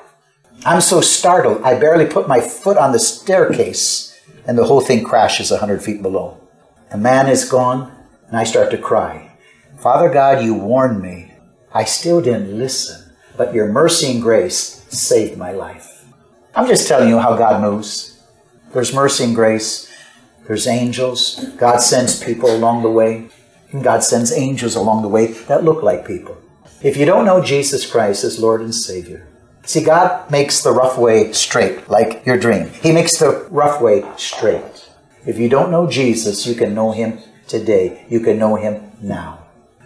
I'm 0.65 0.81
so 0.81 1.01
startled. 1.01 1.61
I 1.63 1.79
barely 1.79 2.05
put 2.05 2.27
my 2.27 2.39
foot 2.39 2.77
on 2.77 2.91
the 2.91 2.99
staircase 2.99 4.13
and 4.45 4.57
the 4.57 4.65
whole 4.65 4.81
thing 4.81 5.03
crashes 5.03 5.51
100 5.51 5.83
feet 5.83 6.01
below. 6.01 6.39
The 6.91 6.97
man 6.97 7.27
is 7.27 7.49
gone, 7.49 7.91
and 8.27 8.37
I 8.37 8.43
start 8.43 8.71
to 8.71 8.77
cry. 8.77 9.31
Father 9.77 10.09
God, 10.09 10.43
you 10.43 10.53
warned 10.53 11.01
me. 11.01 11.33
I 11.73 11.85
still 11.85 12.21
didn't 12.21 12.57
listen, 12.57 13.02
but 13.37 13.53
your 13.53 13.67
mercy 13.67 14.11
and 14.11 14.21
grace 14.21 14.85
saved 14.89 15.37
my 15.37 15.51
life. 15.51 16.05
I'm 16.55 16.67
just 16.67 16.87
telling 16.87 17.09
you 17.09 17.19
how 17.19 17.35
God 17.35 17.61
moves. 17.61 18.21
There's 18.73 18.93
mercy 18.93 19.23
and 19.23 19.35
grace. 19.35 19.91
There's 20.47 20.67
angels. 20.67 21.43
God 21.57 21.77
sends 21.77 22.23
people 22.23 22.55
along 22.55 22.83
the 22.83 22.91
way. 22.91 23.29
And 23.71 23.83
God 23.83 24.03
sends 24.03 24.31
angels 24.31 24.75
along 24.75 25.01
the 25.01 25.07
way 25.07 25.27
that 25.47 25.63
look 25.63 25.81
like 25.81 26.05
people. 26.05 26.37
If 26.81 26.97
you 26.97 27.05
don't 27.05 27.25
know 27.25 27.41
Jesus 27.43 27.89
Christ 27.89 28.23
as 28.23 28.39
Lord 28.39 28.61
and 28.61 28.75
Savior, 28.75 29.27
See, 29.65 29.81
God 29.81 30.29
makes 30.29 30.61
the 30.61 30.71
rough 30.71 30.97
way 30.97 31.31
straight, 31.31 31.89
like 31.89 32.25
your 32.25 32.37
dream. 32.37 32.69
He 32.81 32.91
makes 32.91 33.17
the 33.17 33.47
rough 33.49 33.81
way 33.81 34.03
straight. 34.17 34.89
If 35.25 35.39
you 35.39 35.47
don't 35.47 35.71
know 35.71 35.89
Jesus, 35.89 36.45
you 36.45 36.53
can 36.53 36.75
know 36.75 36.91
Him 36.91 37.19
today. 37.47 38.05
You 38.09 38.19
can 38.19 38.37
know 38.37 38.57
Him 38.57 38.91
now. 39.01 39.39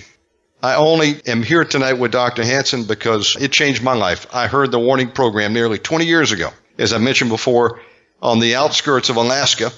I 0.61 0.75
only 0.75 1.19
am 1.25 1.41
here 1.41 1.65
tonight 1.65 1.93
with 1.93 2.11
Dr. 2.11 2.43
Hanson 2.43 2.83
because 2.83 3.35
it 3.37 3.51
changed 3.51 3.81
my 3.81 3.95
life. 3.95 4.27
I 4.31 4.45
heard 4.45 4.69
the 4.69 4.79
Warning 4.79 5.09
program 5.09 5.51
nearly 5.51 5.79
20 5.79 6.05
years 6.05 6.31
ago. 6.31 6.51
As 6.77 6.93
I 6.93 6.99
mentioned 6.99 7.31
before, 7.31 7.81
on 8.21 8.39
the 8.39 8.55
outskirts 8.55 9.09
of 9.09 9.15
Alaska, 9.15 9.71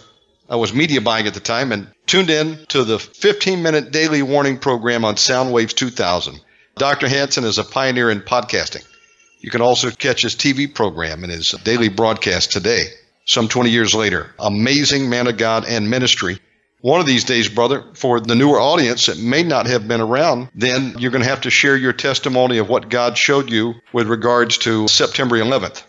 I 0.50 0.56
was 0.56 0.74
media 0.74 1.02
buying 1.02 1.28
at 1.28 1.34
the 1.34 1.39
time 1.39 1.72
and 1.72 1.88
tuned 2.06 2.30
in 2.30 2.66
to 2.70 2.84
the 2.84 3.00
15 3.00 3.64
minute 3.64 3.92
daily 3.92 4.22
warning 4.22 4.58
program 4.58 5.06
on 5.06 5.16
Soundwaves 5.16 5.74
2000. 5.74 6.42
Dr. 6.76 7.08
Hanson 7.08 7.44
is 7.44 7.58
a 7.58 7.64
pioneer 7.64 8.10
in 8.10 8.22
podcasting. 8.22 8.86
You 9.39 9.50
can 9.50 9.62
also 9.62 9.92
catch 9.92 10.24
his 10.24 10.36
TV 10.36 10.74
program 10.74 11.24
and 11.24 11.32
his 11.32 11.52
daily 11.64 11.89
broadcast 11.89 12.52
today, 12.52 12.86
some 13.26 13.48
20 13.48 13.70
years 13.70 13.96
later. 13.96 14.34
Amazing 14.39 15.10
man 15.10 15.28
of 15.28 15.38
God 15.38 15.66
and 15.68 15.89
ministry. 15.89 16.39
One 16.82 17.00
of 17.00 17.06
these 17.06 17.26
days, 17.26 17.48
brother, 17.48 17.86
for 17.94 18.20
the 18.20 18.36
newer 18.36 18.60
audience 18.60 19.06
that 19.06 19.20
may 19.20 19.44
not 19.44 19.68
have 19.68 19.88
been 19.88 20.02
around, 20.02 20.50
then 20.56 20.96
you're 20.98 21.12
going 21.12 21.24
to 21.24 21.30
have 21.30 21.42
to 21.42 21.52
share 21.52 21.78
your 21.78 21.94
testimony 21.94 22.58
of 22.58 22.70
what 22.70 22.89
God 22.89 23.18
showed 23.18 23.52
you 23.52 23.76
with 23.94 24.08
regards 24.08 24.58
to 24.60 24.88
September 24.88 25.38
11th 25.38 25.84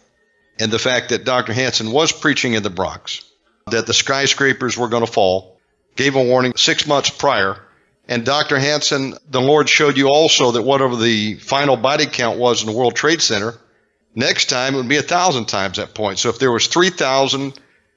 and 0.58 0.70
the 0.70 0.78
fact 0.78 1.10
that 1.10 1.24
Dr. 1.24 1.52
Hanson 1.52 1.92
was 1.92 2.12
preaching 2.12 2.54
in 2.54 2.62
the 2.62 2.70
Bronx 2.70 3.24
that 3.70 3.86
the 3.86 3.94
skyscrapers 3.94 4.76
were 4.76 4.88
going 4.88 5.04
to 5.04 5.10
fall, 5.10 5.58
gave 5.96 6.16
a 6.16 6.22
warning 6.22 6.52
six 6.56 6.86
months 6.86 7.10
prior. 7.10 7.60
And 8.08 8.24
Dr. 8.24 8.58
Hanson, 8.58 9.14
the 9.30 9.40
Lord 9.40 9.68
showed 9.68 9.96
you 9.96 10.08
also 10.08 10.52
that 10.52 10.62
whatever 10.62 10.96
the 10.96 11.34
final 11.34 11.76
body 11.76 12.06
count 12.06 12.38
was 12.38 12.62
in 12.62 12.66
the 12.66 12.76
World 12.76 12.96
Trade 12.96 13.22
Center, 13.22 13.54
next 14.14 14.46
time 14.46 14.74
it 14.74 14.78
would 14.78 14.88
be 14.88 14.96
a 14.96 15.02
thousand 15.02 15.46
times 15.46 15.76
that 15.76 15.94
point. 15.94 16.18
So 16.18 16.28
if 16.28 16.38
there 16.38 16.52
was 16.52 16.66
3,000, 16.66 17.54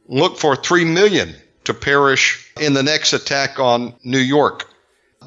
look 0.08 0.38
for 0.38 0.56
3 0.56 0.86
million 0.86 1.36
to 1.64 1.74
perish 1.74 2.52
in 2.60 2.74
the 2.74 2.84
next 2.84 3.14
attack 3.14 3.60
on 3.60 3.96
New 4.04 4.20
York. 4.20 4.70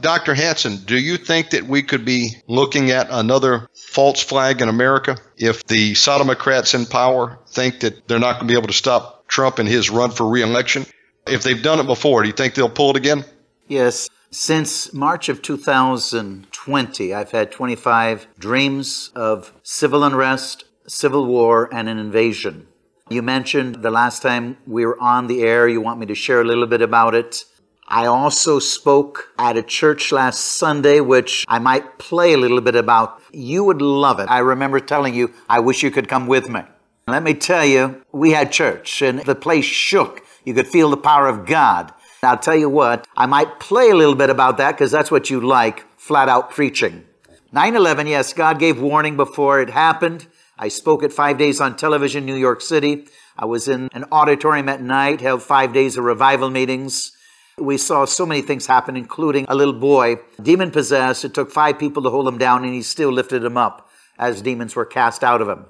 Dr. 0.00 0.34
Hanson, 0.34 0.76
do 0.84 0.98
you 0.98 1.16
think 1.16 1.50
that 1.50 1.66
we 1.66 1.82
could 1.82 2.04
be 2.04 2.36
looking 2.46 2.90
at 2.90 3.08
another 3.10 3.68
false 3.74 4.22
flag 4.22 4.60
in 4.60 4.68
America 4.68 5.16
if 5.36 5.64
the 5.66 5.92
Sodomocrats 5.92 6.74
in 6.74 6.86
power 6.86 7.38
think 7.48 7.80
that 7.80 8.06
they're 8.08 8.18
not 8.18 8.34
going 8.34 8.48
to 8.48 8.52
be 8.52 8.58
able 8.58 8.68
to 8.68 8.74
stop 8.74 9.26
Trump 9.28 9.58
in 9.58 9.66
his 9.66 9.90
run 9.90 10.10
for 10.10 10.28
reelection? 10.28 10.86
If 11.26 11.42
they've 11.42 11.62
done 11.62 11.80
it 11.80 11.86
before, 11.86 12.22
do 12.22 12.28
you 12.28 12.34
think 12.34 12.54
they'll 12.54 12.70
pull 12.70 12.90
it 12.90 12.96
again? 12.96 13.24
Yes. 13.66 14.08
Since 14.30 14.92
March 14.92 15.28
of 15.28 15.40
2020, 15.42 17.14
I've 17.14 17.30
had 17.30 17.50
25 17.50 18.26
dreams 18.38 19.10
of 19.14 19.52
civil 19.62 20.04
unrest, 20.04 20.64
civil 20.86 21.26
war, 21.26 21.68
and 21.72 21.88
an 21.88 21.98
invasion. 21.98 22.66
You 23.10 23.22
mentioned 23.22 23.76
the 23.76 23.90
last 23.90 24.20
time 24.20 24.58
we 24.66 24.84
were 24.84 25.00
on 25.00 25.28
the 25.28 25.42
air, 25.42 25.66
you 25.66 25.80
want 25.80 25.98
me 25.98 26.06
to 26.06 26.14
share 26.14 26.42
a 26.42 26.44
little 26.44 26.66
bit 26.66 26.82
about 26.82 27.14
it. 27.14 27.44
I 27.90 28.04
also 28.04 28.58
spoke 28.58 29.32
at 29.38 29.56
a 29.56 29.62
church 29.62 30.12
last 30.12 30.40
Sunday, 30.40 31.00
which 31.00 31.46
I 31.48 31.58
might 31.58 31.98
play 31.98 32.34
a 32.34 32.36
little 32.36 32.60
bit 32.60 32.74
about. 32.74 33.18
You 33.32 33.64
would 33.64 33.80
love 33.80 34.20
it. 34.20 34.28
I 34.28 34.40
remember 34.40 34.78
telling 34.78 35.14
you, 35.14 35.32
I 35.48 35.60
wish 35.60 35.82
you 35.82 35.90
could 35.90 36.06
come 36.06 36.26
with 36.26 36.50
me. 36.50 36.60
Let 37.06 37.22
me 37.22 37.32
tell 37.32 37.64
you, 37.64 38.04
we 38.12 38.32
had 38.32 38.52
church 38.52 39.00
and 39.00 39.20
the 39.20 39.34
place 39.34 39.64
shook. 39.64 40.22
You 40.44 40.52
could 40.52 40.68
feel 40.68 40.90
the 40.90 40.98
power 40.98 41.28
of 41.28 41.46
God. 41.46 41.94
I'll 42.22 42.36
tell 42.36 42.56
you 42.56 42.68
what, 42.68 43.06
I 43.16 43.24
might 43.24 43.58
play 43.58 43.88
a 43.88 43.94
little 43.94 44.14
bit 44.14 44.28
about 44.28 44.58
that 44.58 44.72
because 44.72 44.90
that's 44.90 45.10
what 45.10 45.30
you 45.30 45.40
like, 45.40 45.86
flat 45.98 46.28
out 46.28 46.50
preaching. 46.50 47.06
9 47.52 47.74
11, 47.74 48.06
yes, 48.06 48.34
God 48.34 48.58
gave 48.58 48.78
warning 48.78 49.16
before 49.16 49.62
it 49.62 49.70
happened. 49.70 50.26
I 50.58 50.68
spoke 50.68 51.02
at 51.02 51.12
five 51.12 51.38
days 51.38 51.58
on 51.58 51.76
television, 51.76 52.26
New 52.26 52.34
York 52.34 52.60
City. 52.60 53.06
I 53.38 53.46
was 53.46 53.68
in 53.68 53.88
an 53.92 54.04
auditorium 54.12 54.68
at 54.68 54.82
night, 54.82 55.22
held 55.22 55.42
five 55.42 55.72
days 55.72 55.96
of 55.96 56.04
revival 56.04 56.50
meetings. 56.50 57.12
We 57.60 57.78
saw 57.78 58.04
so 58.04 58.26
many 58.26 58.42
things 58.42 58.66
happen, 58.66 58.96
including 58.96 59.46
a 59.48 59.54
little 59.54 59.74
boy, 59.74 60.16
demon 60.42 60.70
possessed. 60.70 61.24
It 61.24 61.34
took 61.34 61.50
five 61.50 61.78
people 61.78 62.02
to 62.02 62.10
hold 62.10 62.28
him 62.28 62.38
down, 62.38 62.64
and 62.64 62.74
he 62.74 62.82
still 62.82 63.12
lifted 63.12 63.44
him 63.44 63.56
up 63.56 63.88
as 64.18 64.42
demons 64.42 64.74
were 64.74 64.84
cast 64.84 65.22
out 65.22 65.40
of 65.40 65.48
him. 65.48 65.66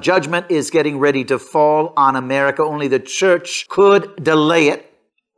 Judgment 0.00 0.46
is 0.48 0.70
getting 0.70 0.98
ready 0.98 1.24
to 1.24 1.38
fall 1.38 1.92
on 1.96 2.16
America. 2.16 2.62
Only 2.62 2.88
the 2.88 2.98
church 2.98 3.68
could 3.68 4.16
delay 4.22 4.68
it. 4.68 4.86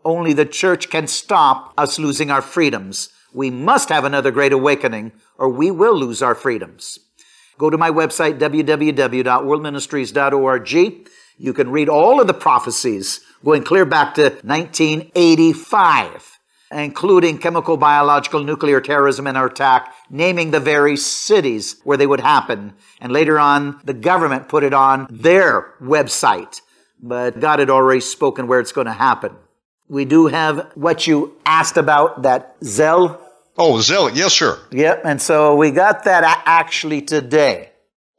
Only 0.05 0.33
the 0.33 0.47
church 0.47 0.89
can 0.89 1.09
stop 1.09 1.75
us 1.77 1.99
losing 1.99 2.31
our 2.31 2.43
freedoms. 2.43 3.09
We 3.33 3.51
must 3.51 3.89
have 3.89 4.05
another 4.05 4.31
great 4.31 4.53
awakening 4.53 5.11
or 5.37 5.49
we 5.49 5.73
will 5.73 5.99
lose 5.99 6.23
our 6.23 6.37
freedoms. 6.37 7.01
Go 7.59 7.71
to 7.71 7.79
my 7.79 7.91
website, 7.91 8.39
www.worldministries.org. 8.39 11.09
You 11.39 11.53
can 11.53 11.71
read 11.71 11.89
all 11.89 12.21
of 12.21 12.27
the 12.27 12.35
prophecies 12.35 13.21
going 13.45 13.65
clear 13.65 13.85
back 13.85 14.15
to 14.15 14.23
1985 14.45 16.33
including 16.73 17.39
chemical, 17.39 17.77
biological, 17.77 18.43
nuclear 18.43 18.81
terrorism 18.81 19.27
and 19.27 19.37
our 19.37 19.47
attack, 19.47 19.95
naming 20.11 20.51
the 20.51 20.61
very 20.61 20.97
cities 20.97 21.77
where 21.85 21.97
they 21.97 22.07
would 22.07 22.21
happen. 22.21 22.73
And 23.01 23.13
later 23.13 23.39
on, 23.39 23.81
the 23.85 23.95
government 23.95 24.49
put 24.49 24.65
it 24.65 24.73
on 24.73 25.07
their 25.11 25.75
website. 25.81 26.61
But 27.01 27.41
God 27.41 27.59
had 27.59 27.71
already 27.71 28.01
spoken 28.01 28.47
where 28.47 28.61
it's 28.61 28.73
going 28.73 28.87
to 28.87 28.93
happen. 28.93 29.37
We 29.89 30.05
do 30.05 30.29
have 30.29 30.71
what 30.75 31.07
you 31.07 31.37
asked 31.45 31.77
about, 31.77 32.23
that 32.23 32.59
Zelle. 32.61 33.21
Oh, 33.59 33.75
Zelle, 33.75 34.15
yes, 34.15 34.33
sir. 34.33 34.59
Yep, 34.71 35.03
and 35.05 35.21
so 35.21 35.57
we 35.57 35.71
got 35.71 36.05
that 36.05 36.43
actually 36.47 37.03
today. 37.03 37.72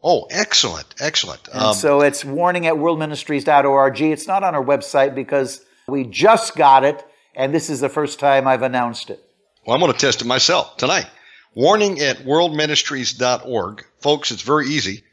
Oh, 0.04 0.28
excellent, 0.30 0.93
excellent. 0.99 1.47
Um, 1.54 1.74
so 1.74 2.01
it's 2.01 2.26
warning 2.26 2.68
at 2.68 2.74
worldministries.org. 2.74 4.01
It's 4.01 4.28
not 4.28 4.43
on 4.43 4.54
our 4.54 4.64
website 4.64 5.16
because 5.16 5.64
we 5.88 6.04
just 6.04 6.56
got 6.56 6.84
it 6.84 7.06
and 7.36 7.54
this 7.54 7.70
is 7.70 7.80
the 7.80 7.89
first 7.89 8.20
time 8.20 8.47
I've 8.47 8.62
announced 8.62 9.10
it. 9.10 9.24
Well, 9.66 9.76
I'm 9.76 9.82
going 9.82 9.93
to 9.93 9.97
test 9.97 10.22
it 10.22 10.26
myself 10.26 10.78
tonight. 10.78 11.08
Warning 11.56 11.99
at 11.99 12.18
worldministries.org. 12.20 13.86
Folks, 13.99 14.32
it's 14.32 14.41
very 14.41 14.68
easy. 14.68 15.04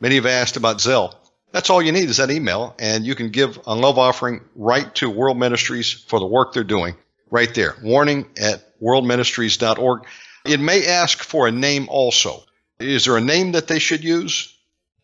Many 0.00 0.16
have 0.16 0.26
asked 0.26 0.56
about 0.56 0.78
Zelle. 0.78 1.14
That's 1.52 1.70
all 1.70 1.80
you 1.80 1.92
need 1.92 2.10
is 2.10 2.18
that 2.18 2.30
email, 2.30 2.74
and 2.78 3.06
you 3.06 3.14
can 3.14 3.30
give 3.30 3.58
a 3.66 3.74
love 3.74 3.98
offering 3.98 4.42
right 4.54 4.94
to 4.96 5.08
World 5.08 5.38
Ministries 5.38 5.92
for 5.92 6.20
the 6.20 6.26
work 6.26 6.52
they're 6.52 6.64
doing 6.64 6.96
right 7.30 7.52
there. 7.54 7.76
Warning 7.82 8.26
at 8.40 8.78
worldministries.org. 8.80 10.06
It 10.44 10.60
may 10.60 10.86
ask 10.86 11.22
for 11.22 11.48
a 11.48 11.52
name 11.52 11.88
also. 11.88 12.44
Is 12.78 13.06
there 13.06 13.16
a 13.16 13.20
name 13.20 13.52
that 13.52 13.68
they 13.68 13.78
should 13.78 14.04
use? 14.04 14.54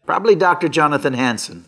Probably 0.06 0.34
Dr. 0.34 0.68
Jonathan 0.68 1.14
Hanson. 1.14 1.64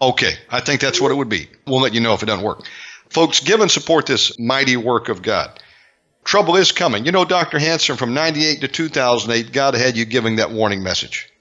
Okay, 0.00 0.34
I 0.50 0.60
think 0.60 0.80
that's 0.80 1.00
what 1.00 1.10
it 1.10 1.16
would 1.16 1.28
be. 1.28 1.48
We'll 1.66 1.80
let 1.80 1.94
you 1.94 2.00
know 2.00 2.14
if 2.14 2.22
it 2.22 2.26
doesn't 2.26 2.44
work. 2.44 2.64
Folks, 3.10 3.40
give 3.40 3.60
and 3.60 3.70
support 3.70 4.06
this 4.06 4.38
mighty 4.38 4.76
work 4.76 5.08
of 5.08 5.22
God. 5.22 5.60
Trouble 6.24 6.56
is 6.56 6.72
coming. 6.72 7.06
You 7.06 7.12
know, 7.12 7.24
Dr. 7.24 7.58
Hanson, 7.58 7.96
from 7.96 8.14
98 8.14 8.60
to 8.60 8.68
2008, 8.68 9.52
God 9.52 9.74
had 9.74 9.96
you 9.96 10.04
giving 10.04 10.36
that 10.36 10.50
warning 10.50 10.82
message. 10.82 11.32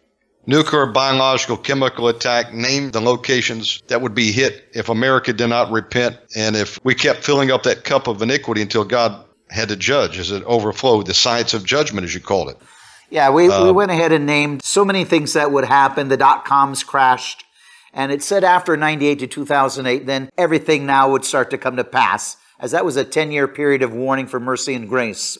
Nuclear, 0.48 0.86
biological, 0.86 1.58
chemical 1.58 2.08
attack, 2.08 2.54
name 2.54 2.92
the 2.92 3.02
locations 3.02 3.84
that 3.88 4.02
would 4.02 4.16
be 4.16 4.32
hit 4.32 4.70
if 4.74 4.88
America 4.88 5.34
did 5.34 5.48
not 5.48 5.72
repent 5.72 6.18
and 6.38 6.56
if 6.56 6.80
we 6.86 6.96
kept 6.96 7.26
filling 7.26 7.52
up 7.52 7.64
that 7.64 7.84
cup 7.84 8.08
of 8.08 8.22
iniquity 8.22 8.62
until 8.62 8.86
God 8.86 9.26
had 9.50 9.68
to 9.70 9.76
judge 9.76 10.18
as 10.18 10.32
it 10.32 10.44
overflowed, 10.44 11.06
the 11.06 11.14
science 11.14 11.54
of 11.54 11.66
judgment, 11.66 12.06
as 12.06 12.14
you 12.14 12.22
called 12.22 12.50
it. 12.50 12.58
Yeah, 13.10 13.30
we, 13.30 13.50
um, 13.50 13.66
we 13.66 13.72
went 13.72 13.92
ahead 13.92 14.12
and 14.12 14.26
named 14.26 14.64
so 14.64 14.84
many 14.84 15.06
things 15.06 15.34
that 15.34 15.52
would 15.52 15.66
happen. 15.66 16.10
The 16.10 16.18
dot 16.18 16.46
coms 16.46 16.84
crashed. 16.84 17.46
And 17.94 18.12
it 18.12 18.22
said 18.22 18.44
after 18.44 18.76
98 18.76 19.20
to 19.20 19.28
2008, 19.28 20.06
then 20.06 20.30
everything 20.38 20.86
now 20.86 21.12
would 21.12 21.26
start 21.26 21.50
to 21.52 21.58
come 21.58 21.78
to 21.78 21.84
pass, 21.84 22.38
as 22.60 22.72
that 22.72 22.86
was 22.86 22.96
a 22.96 23.04
10 23.04 23.32
year 23.32 23.48
period 23.48 23.82
of 23.82 23.94
warning 23.94 24.28
for 24.28 24.40
mercy 24.40 24.74
and 24.74 24.90
grace. 24.90 25.38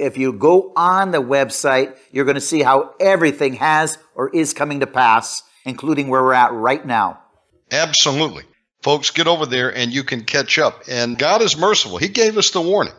If 0.00 0.18
you 0.18 0.32
go 0.32 0.72
on 0.74 1.12
the 1.12 1.22
website, 1.22 1.96
you're 2.10 2.24
going 2.24 2.34
to 2.34 2.40
see 2.40 2.62
how 2.62 2.94
everything 2.98 3.54
has 3.54 3.96
or 4.14 4.28
is 4.30 4.52
coming 4.52 4.80
to 4.80 4.86
pass, 4.86 5.42
including 5.64 6.08
where 6.08 6.22
we're 6.22 6.34
at 6.34 6.52
right 6.52 6.84
now. 6.84 7.20
Absolutely. 7.70 8.44
Folks, 8.82 9.10
get 9.10 9.28
over 9.28 9.46
there 9.46 9.74
and 9.74 9.94
you 9.94 10.02
can 10.02 10.24
catch 10.24 10.58
up. 10.58 10.82
And 10.88 11.18
God 11.18 11.42
is 11.42 11.56
merciful. 11.56 11.96
He 11.96 12.08
gave 12.08 12.36
us 12.36 12.50
the 12.50 12.60
warning. 12.60 12.92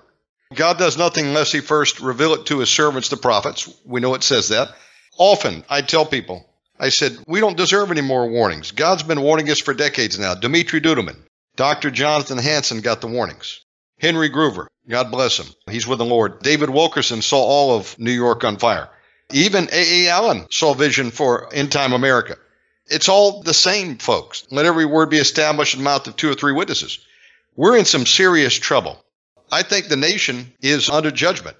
God 0.54 0.78
does 0.78 0.98
nothing 0.98 1.26
unless 1.26 1.52
he 1.52 1.60
first 1.60 2.00
reveal 2.00 2.34
it 2.34 2.46
to 2.48 2.60
his 2.60 2.70
servants, 2.70 3.10
the 3.10 3.18
prophets. 3.18 3.68
We 3.86 4.02
know 4.02 4.14
it 4.14 4.24
says 4.24 4.50
that. 4.50 4.76
Often 5.18 5.66
I 5.70 5.82
tell 5.82 6.06
people, 6.06 6.48
I 6.80 6.90
said, 6.90 7.18
we 7.28 7.40
don't 7.40 7.58
deserve 7.58 7.90
any 7.92 8.02
more 8.02 8.30
warnings. 8.30 8.72
God's 8.72 9.04
been 9.04 9.22
warning 9.22 9.50
us 9.50 9.60
for 9.60 9.74
decades 9.74 10.20
now. 10.20 10.36
Dimitri 10.36 10.82
Duduman, 10.82 11.18
Dr. 11.56 11.90
Jonathan 11.90 12.38
Hanson 12.38 12.82
got 12.82 13.02
the 13.02 13.08
warnings. 13.08 13.62
Henry 14.00 14.30
Gruver, 14.30 14.68
God 14.88 15.10
bless 15.10 15.40
him. 15.40 15.48
He's 15.70 15.88
with 15.88 16.00
the 16.00 16.06
Lord. 16.06 16.42
David 16.42 16.70
Wilkerson 16.70 17.22
saw 17.22 17.42
all 17.42 17.78
of 17.78 17.98
New 17.98 18.12
York 18.12 18.44
on 18.44 18.58
fire. 18.58 18.90
Even 19.32 19.70
A.A. 19.72 20.10
Allen 20.10 20.48
saw 20.52 20.74
vision 20.74 21.12
for 21.12 21.52
end 21.54 21.72
time 21.72 21.94
America. 21.94 22.38
It's 22.88 23.10
all 23.10 23.42
the 23.42 23.54
same, 23.54 23.98
folks. 23.98 24.46
Let 24.52 24.66
every 24.66 24.86
word 24.86 25.10
be 25.10 25.18
established 25.18 25.74
in 25.74 25.80
the 25.80 25.86
mouth 25.86 26.06
of 26.08 26.16
two 26.16 26.30
or 26.30 26.36
three 26.36 26.54
witnesses. 26.54 27.00
We're 27.56 27.78
in 27.78 27.86
some 27.86 28.06
serious 28.06 28.54
trouble. 28.54 29.04
I 29.52 29.64
think 29.64 29.88
the 29.88 29.96
nation 29.96 30.54
is 30.62 30.90
under 30.90 31.12
judgment. 31.12 31.58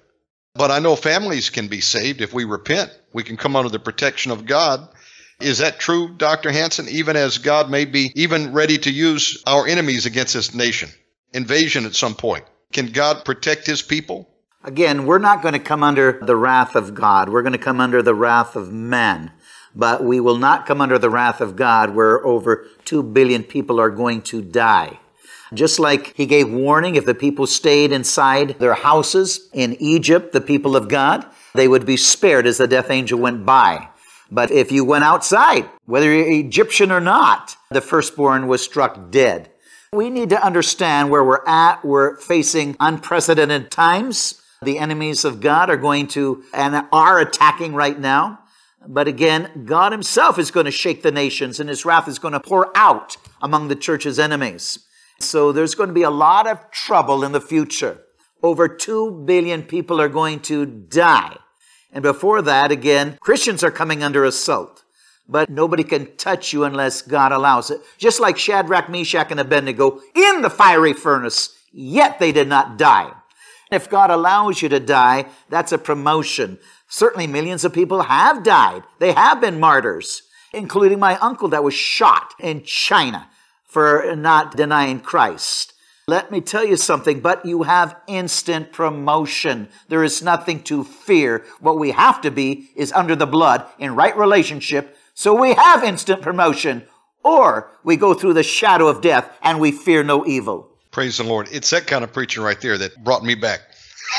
But 0.54 0.70
I 0.70 0.78
know 0.78 0.96
families 0.96 1.50
can 1.50 1.68
be 1.68 1.80
saved 1.80 2.20
if 2.20 2.32
we 2.32 2.44
repent. 2.44 2.90
We 3.12 3.22
can 3.22 3.36
come 3.36 3.56
under 3.56 3.68
the 3.68 3.78
protection 3.78 4.32
of 4.32 4.46
God. 4.46 4.88
Is 5.40 5.58
that 5.58 5.78
true, 5.78 6.14
Dr. 6.16 6.50
Hanson? 6.50 6.88
Even 6.88 7.14
as 7.14 7.38
God 7.38 7.70
may 7.70 7.84
be 7.84 8.10
even 8.14 8.54
ready 8.54 8.78
to 8.78 8.90
use 8.90 9.42
our 9.46 9.66
enemies 9.66 10.06
against 10.06 10.32
this 10.32 10.54
nation, 10.54 10.88
invasion 11.34 11.84
at 11.84 11.94
some 11.94 12.14
point. 12.14 12.44
Can 12.72 12.86
God 12.86 13.24
protect 13.24 13.66
his 13.66 13.82
people? 13.82 14.28
Again, 14.64 15.06
we're 15.06 15.18
not 15.18 15.42
going 15.42 15.52
to 15.52 15.60
come 15.60 15.82
under 15.82 16.18
the 16.22 16.36
wrath 16.36 16.74
of 16.74 16.94
God. 16.94 17.28
We're 17.28 17.42
going 17.42 17.52
to 17.52 17.58
come 17.58 17.80
under 17.80 18.02
the 18.02 18.14
wrath 18.14 18.56
of 18.56 18.72
man. 18.72 19.30
But 19.74 20.02
we 20.02 20.20
will 20.20 20.38
not 20.38 20.66
come 20.66 20.80
under 20.80 20.98
the 20.98 21.10
wrath 21.10 21.42
of 21.42 21.54
God 21.54 21.94
where 21.94 22.26
over 22.26 22.66
2 22.86 23.02
billion 23.02 23.44
people 23.44 23.78
are 23.78 23.90
going 23.90 24.22
to 24.22 24.40
die. 24.40 24.98
Just 25.54 25.78
like 25.78 26.14
he 26.16 26.26
gave 26.26 26.50
warning 26.50 26.96
if 26.96 27.06
the 27.06 27.14
people 27.14 27.46
stayed 27.46 27.92
inside 27.92 28.58
their 28.58 28.74
houses 28.74 29.48
in 29.52 29.76
Egypt, 29.80 30.32
the 30.32 30.40
people 30.40 30.76
of 30.76 30.88
God, 30.88 31.26
they 31.54 31.68
would 31.68 31.86
be 31.86 31.96
spared 31.96 32.46
as 32.46 32.58
the 32.58 32.66
death 32.66 32.90
angel 32.90 33.18
went 33.18 33.46
by. 33.46 33.88
But 34.30 34.50
if 34.50 34.72
you 34.72 34.84
went 34.84 35.04
outside, 35.04 35.70
whether 35.84 36.12
you're 36.12 36.28
Egyptian 36.28 36.90
or 36.90 37.00
not, 37.00 37.56
the 37.70 37.80
firstborn 37.80 38.48
was 38.48 38.62
struck 38.62 39.10
dead. 39.10 39.50
We 39.92 40.10
need 40.10 40.30
to 40.30 40.44
understand 40.44 41.10
where 41.10 41.24
we're 41.24 41.46
at. 41.46 41.84
We're 41.84 42.16
facing 42.16 42.76
unprecedented 42.80 43.70
times. 43.70 44.42
The 44.62 44.78
enemies 44.78 45.24
of 45.24 45.40
God 45.40 45.70
are 45.70 45.76
going 45.76 46.08
to 46.08 46.42
and 46.52 46.86
are 46.92 47.20
attacking 47.20 47.74
right 47.74 47.98
now. 47.98 48.40
But 48.86 49.08
again, 49.08 49.64
God 49.64 49.92
Himself 49.92 50.38
is 50.38 50.50
going 50.50 50.66
to 50.66 50.72
shake 50.72 51.02
the 51.02 51.12
nations 51.12 51.60
and 51.60 51.68
His 51.68 51.84
wrath 51.84 52.08
is 52.08 52.18
going 52.18 52.32
to 52.32 52.40
pour 52.40 52.76
out 52.76 53.16
among 53.40 53.68
the 53.68 53.76
church's 53.76 54.18
enemies. 54.18 54.85
So 55.20 55.52
there's 55.52 55.74
going 55.74 55.88
to 55.88 55.94
be 55.94 56.02
a 56.02 56.10
lot 56.10 56.46
of 56.46 56.70
trouble 56.70 57.24
in 57.24 57.32
the 57.32 57.40
future. 57.40 58.02
Over 58.42 58.68
2 58.68 59.24
billion 59.26 59.62
people 59.62 60.00
are 60.00 60.08
going 60.08 60.40
to 60.40 60.66
die. 60.66 61.36
And 61.92 62.02
before 62.02 62.42
that, 62.42 62.70
again, 62.70 63.16
Christians 63.20 63.64
are 63.64 63.70
coming 63.70 64.02
under 64.02 64.24
assault. 64.24 64.84
But 65.28 65.50
nobody 65.50 65.82
can 65.82 66.16
touch 66.16 66.52
you 66.52 66.64
unless 66.64 67.02
God 67.02 67.32
allows 67.32 67.70
it. 67.70 67.80
Just 67.98 68.20
like 68.20 68.38
Shadrach, 68.38 68.88
Meshach, 68.88 69.30
and 69.30 69.40
Abednego 69.40 70.00
in 70.14 70.42
the 70.42 70.50
fiery 70.50 70.92
furnace, 70.92 71.56
yet 71.72 72.18
they 72.18 72.30
did 72.30 72.48
not 72.48 72.78
die. 72.78 73.12
If 73.72 73.90
God 73.90 74.10
allows 74.10 74.62
you 74.62 74.68
to 74.68 74.78
die, 74.78 75.26
that's 75.48 75.72
a 75.72 75.78
promotion. 75.78 76.58
Certainly 76.86 77.26
millions 77.26 77.64
of 77.64 77.72
people 77.72 78.02
have 78.02 78.44
died. 78.44 78.84
They 79.00 79.12
have 79.12 79.40
been 79.40 79.58
martyrs, 79.58 80.22
including 80.52 81.00
my 81.00 81.16
uncle 81.16 81.48
that 81.48 81.64
was 81.64 81.74
shot 81.74 82.34
in 82.38 82.62
China 82.62 83.28
for 83.76 84.16
not 84.16 84.56
denying 84.56 85.00
Christ. 85.00 85.74
Let 86.08 86.30
me 86.30 86.40
tell 86.40 86.64
you 86.64 86.78
something, 86.78 87.20
but 87.20 87.44
you 87.44 87.64
have 87.64 87.94
instant 88.06 88.72
promotion. 88.72 89.68
There 89.88 90.02
is 90.02 90.22
nothing 90.22 90.62
to 90.62 90.82
fear. 90.82 91.44
What 91.60 91.78
we 91.78 91.90
have 91.90 92.22
to 92.22 92.30
be 92.30 92.70
is 92.74 92.90
under 92.92 93.14
the 93.14 93.26
blood 93.26 93.66
in 93.78 93.94
right 93.94 94.16
relationship. 94.16 94.96
So 95.12 95.38
we 95.38 95.52
have 95.52 95.84
instant 95.84 96.22
promotion 96.22 96.86
or 97.22 97.70
we 97.84 97.96
go 97.96 98.14
through 98.14 98.32
the 98.32 98.42
shadow 98.42 98.88
of 98.88 99.02
death 99.02 99.30
and 99.42 99.60
we 99.60 99.72
fear 99.72 100.02
no 100.02 100.24
evil. 100.24 100.70
Praise 100.90 101.18
the 101.18 101.24
Lord. 101.24 101.46
It's 101.52 101.68
that 101.68 101.86
kind 101.86 102.02
of 102.02 102.14
preaching 102.14 102.42
right 102.42 102.58
there 102.58 102.78
that 102.78 103.04
brought 103.04 103.24
me 103.24 103.34
back. 103.34 103.60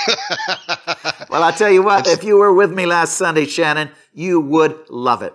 well, 1.31 1.41
I 1.41 1.51
tell 1.57 1.71
you 1.71 1.81
what, 1.81 2.07
if 2.07 2.23
you 2.23 2.37
were 2.37 2.53
with 2.53 2.71
me 2.71 2.85
last 2.85 3.17
Sunday, 3.17 3.45
Shannon, 3.45 3.89
you 4.13 4.39
would 4.39 4.87
love 4.91 5.23
it. 5.23 5.33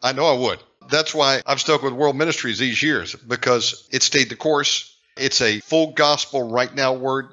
I 0.00 0.12
know 0.12 0.26
I 0.26 0.38
would. 0.38 0.62
That's 0.90 1.14
why 1.14 1.42
I've 1.46 1.60
stuck 1.60 1.82
with 1.82 1.92
World 1.92 2.16
Ministries 2.16 2.58
these 2.58 2.82
years 2.82 3.14
because 3.14 3.88
it 3.92 4.02
stayed 4.02 4.30
the 4.30 4.36
course. 4.36 4.96
It's 5.16 5.40
a 5.40 5.60
full 5.60 5.92
gospel 5.92 6.50
right 6.50 6.74
now 6.74 6.94
word. 6.94 7.28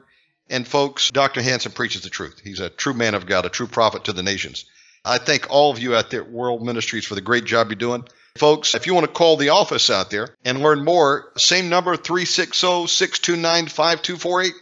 And 0.49 0.68
folks, 0.68 1.10
Dr. 1.10 1.41
Hanson 1.41 1.72
preaches 1.72 2.03
the 2.03 2.10
truth. 2.10 2.41
He's 2.43 2.60
a 2.60 2.70
true 2.70 2.93
man 2.93 3.16
of 3.16 3.26
God, 3.26 3.45
a 3.45 3.49
true 3.49 3.68
prophet 3.68 4.03
to 4.06 4.14
the 4.14 4.24
nations. 4.24 4.66
I 5.03 5.18
thank 5.18 5.49
all 5.49 5.72
of 5.72 5.80
you 5.80 5.95
out 5.95 6.12
there 6.12 6.22
at 6.22 6.32
World 6.32 6.66
Ministries 6.66 7.06
for 7.06 7.16
the 7.16 7.22
great 7.22 7.45
job 7.45 7.70
you're 7.70 7.76
doing. 7.76 8.03
Folks, 8.38 8.76
if 8.76 8.86
you 8.86 8.93
want 8.93 9.06
to 9.06 9.12
call 9.12 9.38
the 9.38 9.49
office 9.49 9.89
out 9.89 10.10
there 10.10 10.36
and 10.43 10.62
learn 10.62 10.84
more, 10.84 11.32
same 11.38 11.70
number 11.70 11.95
360 11.95 12.88
629 12.88 13.68
5248. 13.68 14.53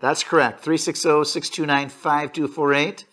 That's 0.00 0.24
correct. 0.24 0.64
360 0.64 1.24
629 1.24 1.90
5248. 1.90 3.04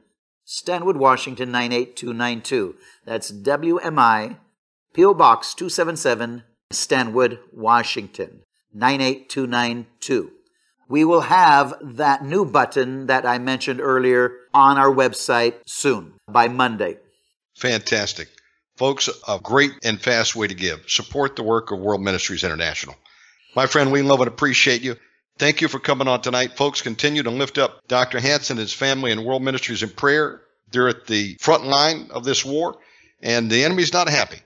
Stanwood, 0.44 0.96
Washington 0.96 1.50
98292. 1.50 2.76
That's 3.04 3.32
WMI, 3.32 4.38
P.O. 4.92 5.14
Box 5.14 5.54
277, 5.54 6.44
Stanwood, 6.70 7.38
Washington 7.52 8.42
98292. 8.72 10.32
We 10.88 11.04
will 11.04 11.22
have 11.22 11.74
that 11.82 12.24
new 12.24 12.44
button 12.44 13.06
that 13.06 13.26
I 13.26 13.38
mentioned 13.38 13.80
earlier 13.80 14.32
on 14.54 14.78
our 14.78 14.92
website 14.92 15.54
soon, 15.66 16.14
by 16.30 16.46
Monday. 16.46 16.98
Fantastic. 17.56 18.28
Folks, 18.76 19.08
a 19.26 19.40
great 19.42 19.72
and 19.82 20.00
fast 20.00 20.36
way 20.36 20.46
to 20.46 20.54
give. 20.54 20.88
Support 20.88 21.34
the 21.34 21.42
work 21.42 21.72
of 21.72 21.80
World 21.80 22.02
Ministries 22.02 22.44
International. 22.44 22.94
My 23.56 23.66
friend, 23.66 23.90
we 23.90 24.02
love 24.02 24.20
and 24.20 24.28
appreciate 24.28 24.82
you. 24.82 24.96
Thank 25.38 25.62
you 25.62 25.68
for 25.68 25.78
coming 25.78 26.08
on 26.08 26.20
tonight. 26.20 26.58
Folks, 26.58 26.82
continue 26.82 27.22
to 27.22 27.30
lift 27.30 27.56
up 27.56 27.88
Dr. 27.88 28.20
Hanson, 28.20 28.58
his 28.58 28.74
family, 28.74 29.12
and 29.12 29.24
World 29.24 29.42
Ministries 29.42 29.82
in 29.82 29.88
prayer. 29.88 30.42
They're 30.70 30.88
at 30.88 31.06
the 31.06 31.38
front 31.40 31.64
line 31.64 32.08
of 32.10 32.22
this 32.22 32.44
war, 32.44 32.76
and 33.22 33.50
the 33.50 33.64
enemy's 33.64 33.94
not 33.94 34.10
happy. 34.10 34.40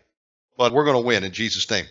But 0.56 0.72
we're 0.72 0.84
going 0.84 0.96
to 0.96 1.06
win 1.06 1.24
in 1.24 1.32
Jesus' 1.32 1.68
name. 1.68 1.86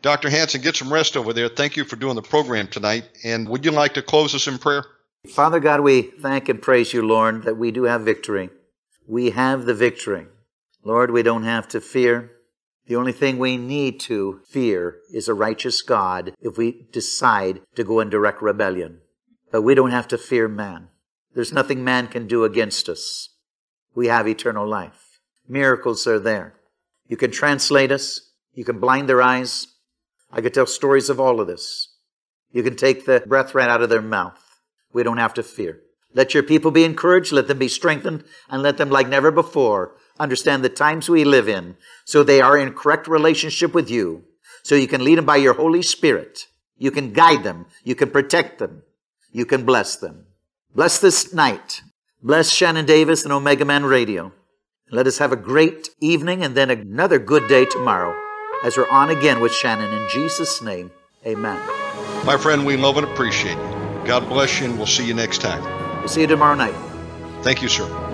Dr. 0.00 0.30
Hanson, 0.30 0.62
get 0.62 0.76
some 0.76 0.90
rest 0.90 1.18
over 1.18 1.34
there. 1.34 1.50
Thank 1.50 1.76
you 1.76 1.84
for 1.84 1.96
doing 1.96 2.14
the 2.14 2.22
program 2.22 2.68
tonight. 2.68 3.04
And 3.24 3.46
would 3.50 3.66
you 3.66 3.70
like 3.70 3.92
to 3.94 4.02
close 4.02 4.34
us 4.34 4.46
in 4.46 4.56
prayer? 4.56 4.86
Father 5.28 5.60
God, 5.60 5.80
we 5.80 6.00
thank 6.00 6.48
and 6.48 6.62
praise 6.62 6.94
you, 6.94 7.06
Lord, 7.06 7.42
that 7.42 7.58
we 7.58 7.72
do 7.72 7.82
have 7.82 8.02
victory. 8.02 8.48
We 9.06 9.30
have 9.30 9.66
the 9.66 9.74
victory. 9.74 10.28
Lord, 10.82 11.10
we 11.10 11.22
don't 11.22 11.44
have 11.44 11.68
to 11.68 11.80
fear. 11.82 12.33
The 12.86 12.96
only 12.96 13.12
thing 13.12 13.38
we 13.38 13.56
need 13.56 13.98
to 14.00 14.40
fear 14.46 14.98
is 15.12 15.26
a 15.26 15.34
righteous 15.34 15.80
God 15.80 16.34
if 16.40 16.58
we 16.58 16.86
decide 16.92 17.62
to 17.76 17.84
go 17.84 18.00
in 18.00 18.10
direct 18.10 18.42
rebellion. 18.42 18.98
But 19.50 19.62
we 19.62 19.74
don't 19.74 19.90
have 19.90 20.08
to 20.08 20.18
fear 20.18 20.48
man. 20.48 20.88
There's 21.34 21.52
nothing 21.52 21.82
man 21.82 22.08
can 22.08 22.26
do 22.26 22.44
against 22.44 22.88
us. 22.88 23.30
We 23.94 24.08
have 24.08 24.28
eternal 24.28 24.68
life. 24.68 25.20
Miracles 25.48 26.06
are 26.06 26.18
there. 26.18 26.54
You 27.08 27.16
can 27.16 27.30
translate 27.30 27.90
us. 27.90 28.32
You 28.52 28.64
can 28.64 28.80
blind 28.80 29.08
their 29.08 29.22
eyes. 29.22 29.68
I 30.30 30.40
could 30.40 30.52
tell 30.52 30.66
stories 30.66 31.08
of 31.08 31.18
all 31.18 31.40
of 31.40 31.46
this. 31.46 31.88
You 32.52 32.62
can 32.62 32.76
take 32.76 33.06
the 33.06 33.22
breath 33.26 33.54
right 33.54 33.68
out 33.68 33.82
of 33.82 33.88
their 33.88 34.02
mouth. 34.02 34.40
We 34.92 35.02
don't 35.02 35.18
have 35.18 35.34
to 35.34 35.42
fear. 35.42 35.80
Let 36.12 36.34
your 36.34 36.42
people 36.42 36.70
be 36.70 36.84
encouraged. 36.84 37.32
Let 37.32 37.48
them 37.48 37.58
be 37.58 37.68
strengthened 37.68 38.24
and 38.48 38.62
let 38.62 38.76
them, 38.76 38.90
like 38.90 39.08
never 39.08 39.30
before, 39.30 39.96
understand 40.18 40.64
the 40.64 40.68
times 40.68 41.08
we 41.08 41.24
live 41.24 41.48
in 41.48 41.76
so 42.04 42.22
they 42.22 42.40
are 42.40 42.58
in 42.58 42.72
correct 42.72 43.08
relationship 43.08 43.74
with 43.74 43.90
you. 43.90 44.24
So 44.62 44.74
you 44.74 44.86
can 44.86 45.04
lead 45.04 45.18
them 45.18 45.26
by 45.26 45.36
your 45.36 45.54
Holy 45.54 45.82
Spirit. 45.82 46.46
You 46.78 46.90
can 46.90 47.12
guide 47.12 47.44
them. 47.44 47.66
You 47.84 47.94
can 47.94 48.10
protect 48.10 48.58
them. 48.58 48.82
You 49.32 49.44
can 49.44 49.64
bless 49.64 49.96
them. 49.96 50.26
Bless 50.74 50.98
this 50.98 51.32
night. 51.32 51.82
Bless 52.22 52.50
Shannon 52.50 52.86
Davis 52.86 53.24
and 53.24 53.32
Omega 53.32 53.64
Man 53.64 53.84
Radio. 53.84 54.32
Let 54.90 55.06
us 55.06 55.18
have 55.18 55.32
a 55.32 55.36
great 55.36 55.90
evening 56.00 56.42
and 56.42 56.54
then 56.54 56.70
another 56.70 57.18
good 57.18 57.48
day 57.48 57.64
tomorrow 57.64 58.14
as 58.62 58.76
we're 58.76 58.88
on 58.88 59.10
again 59.10 59.40
with 59.40 59.52
Shannon. 59.52 59.92
In 59.92 60.08
Jesus' 60.08 60.62
name, 60.62 60.90
amen. 61.26 61.60
My 62.24 62.38
friend, 62.38 62.64
we 62.64 62.76
love 62.76 62.96
and 62.96 63.06
appreciate 63.06 63.56
you. 63.56 64.04
God 64.06 64.28
bless 64.28 64.60
you, 64.60 64.66
and 64.66 64.76
we'll 64.76 64.86
see 64.86 65.06
you 65.06 65.14
next 65.14 65.40
time. 65.40 65.62
We'll 65.98 66.08
see 66.08 66.22
you 66.22 66.26
tomorrow 66.26 66.54
night. 66.54 66.74
Thank 67.42 67.62
you, 67.62 67.68
sir. 67.68 68.13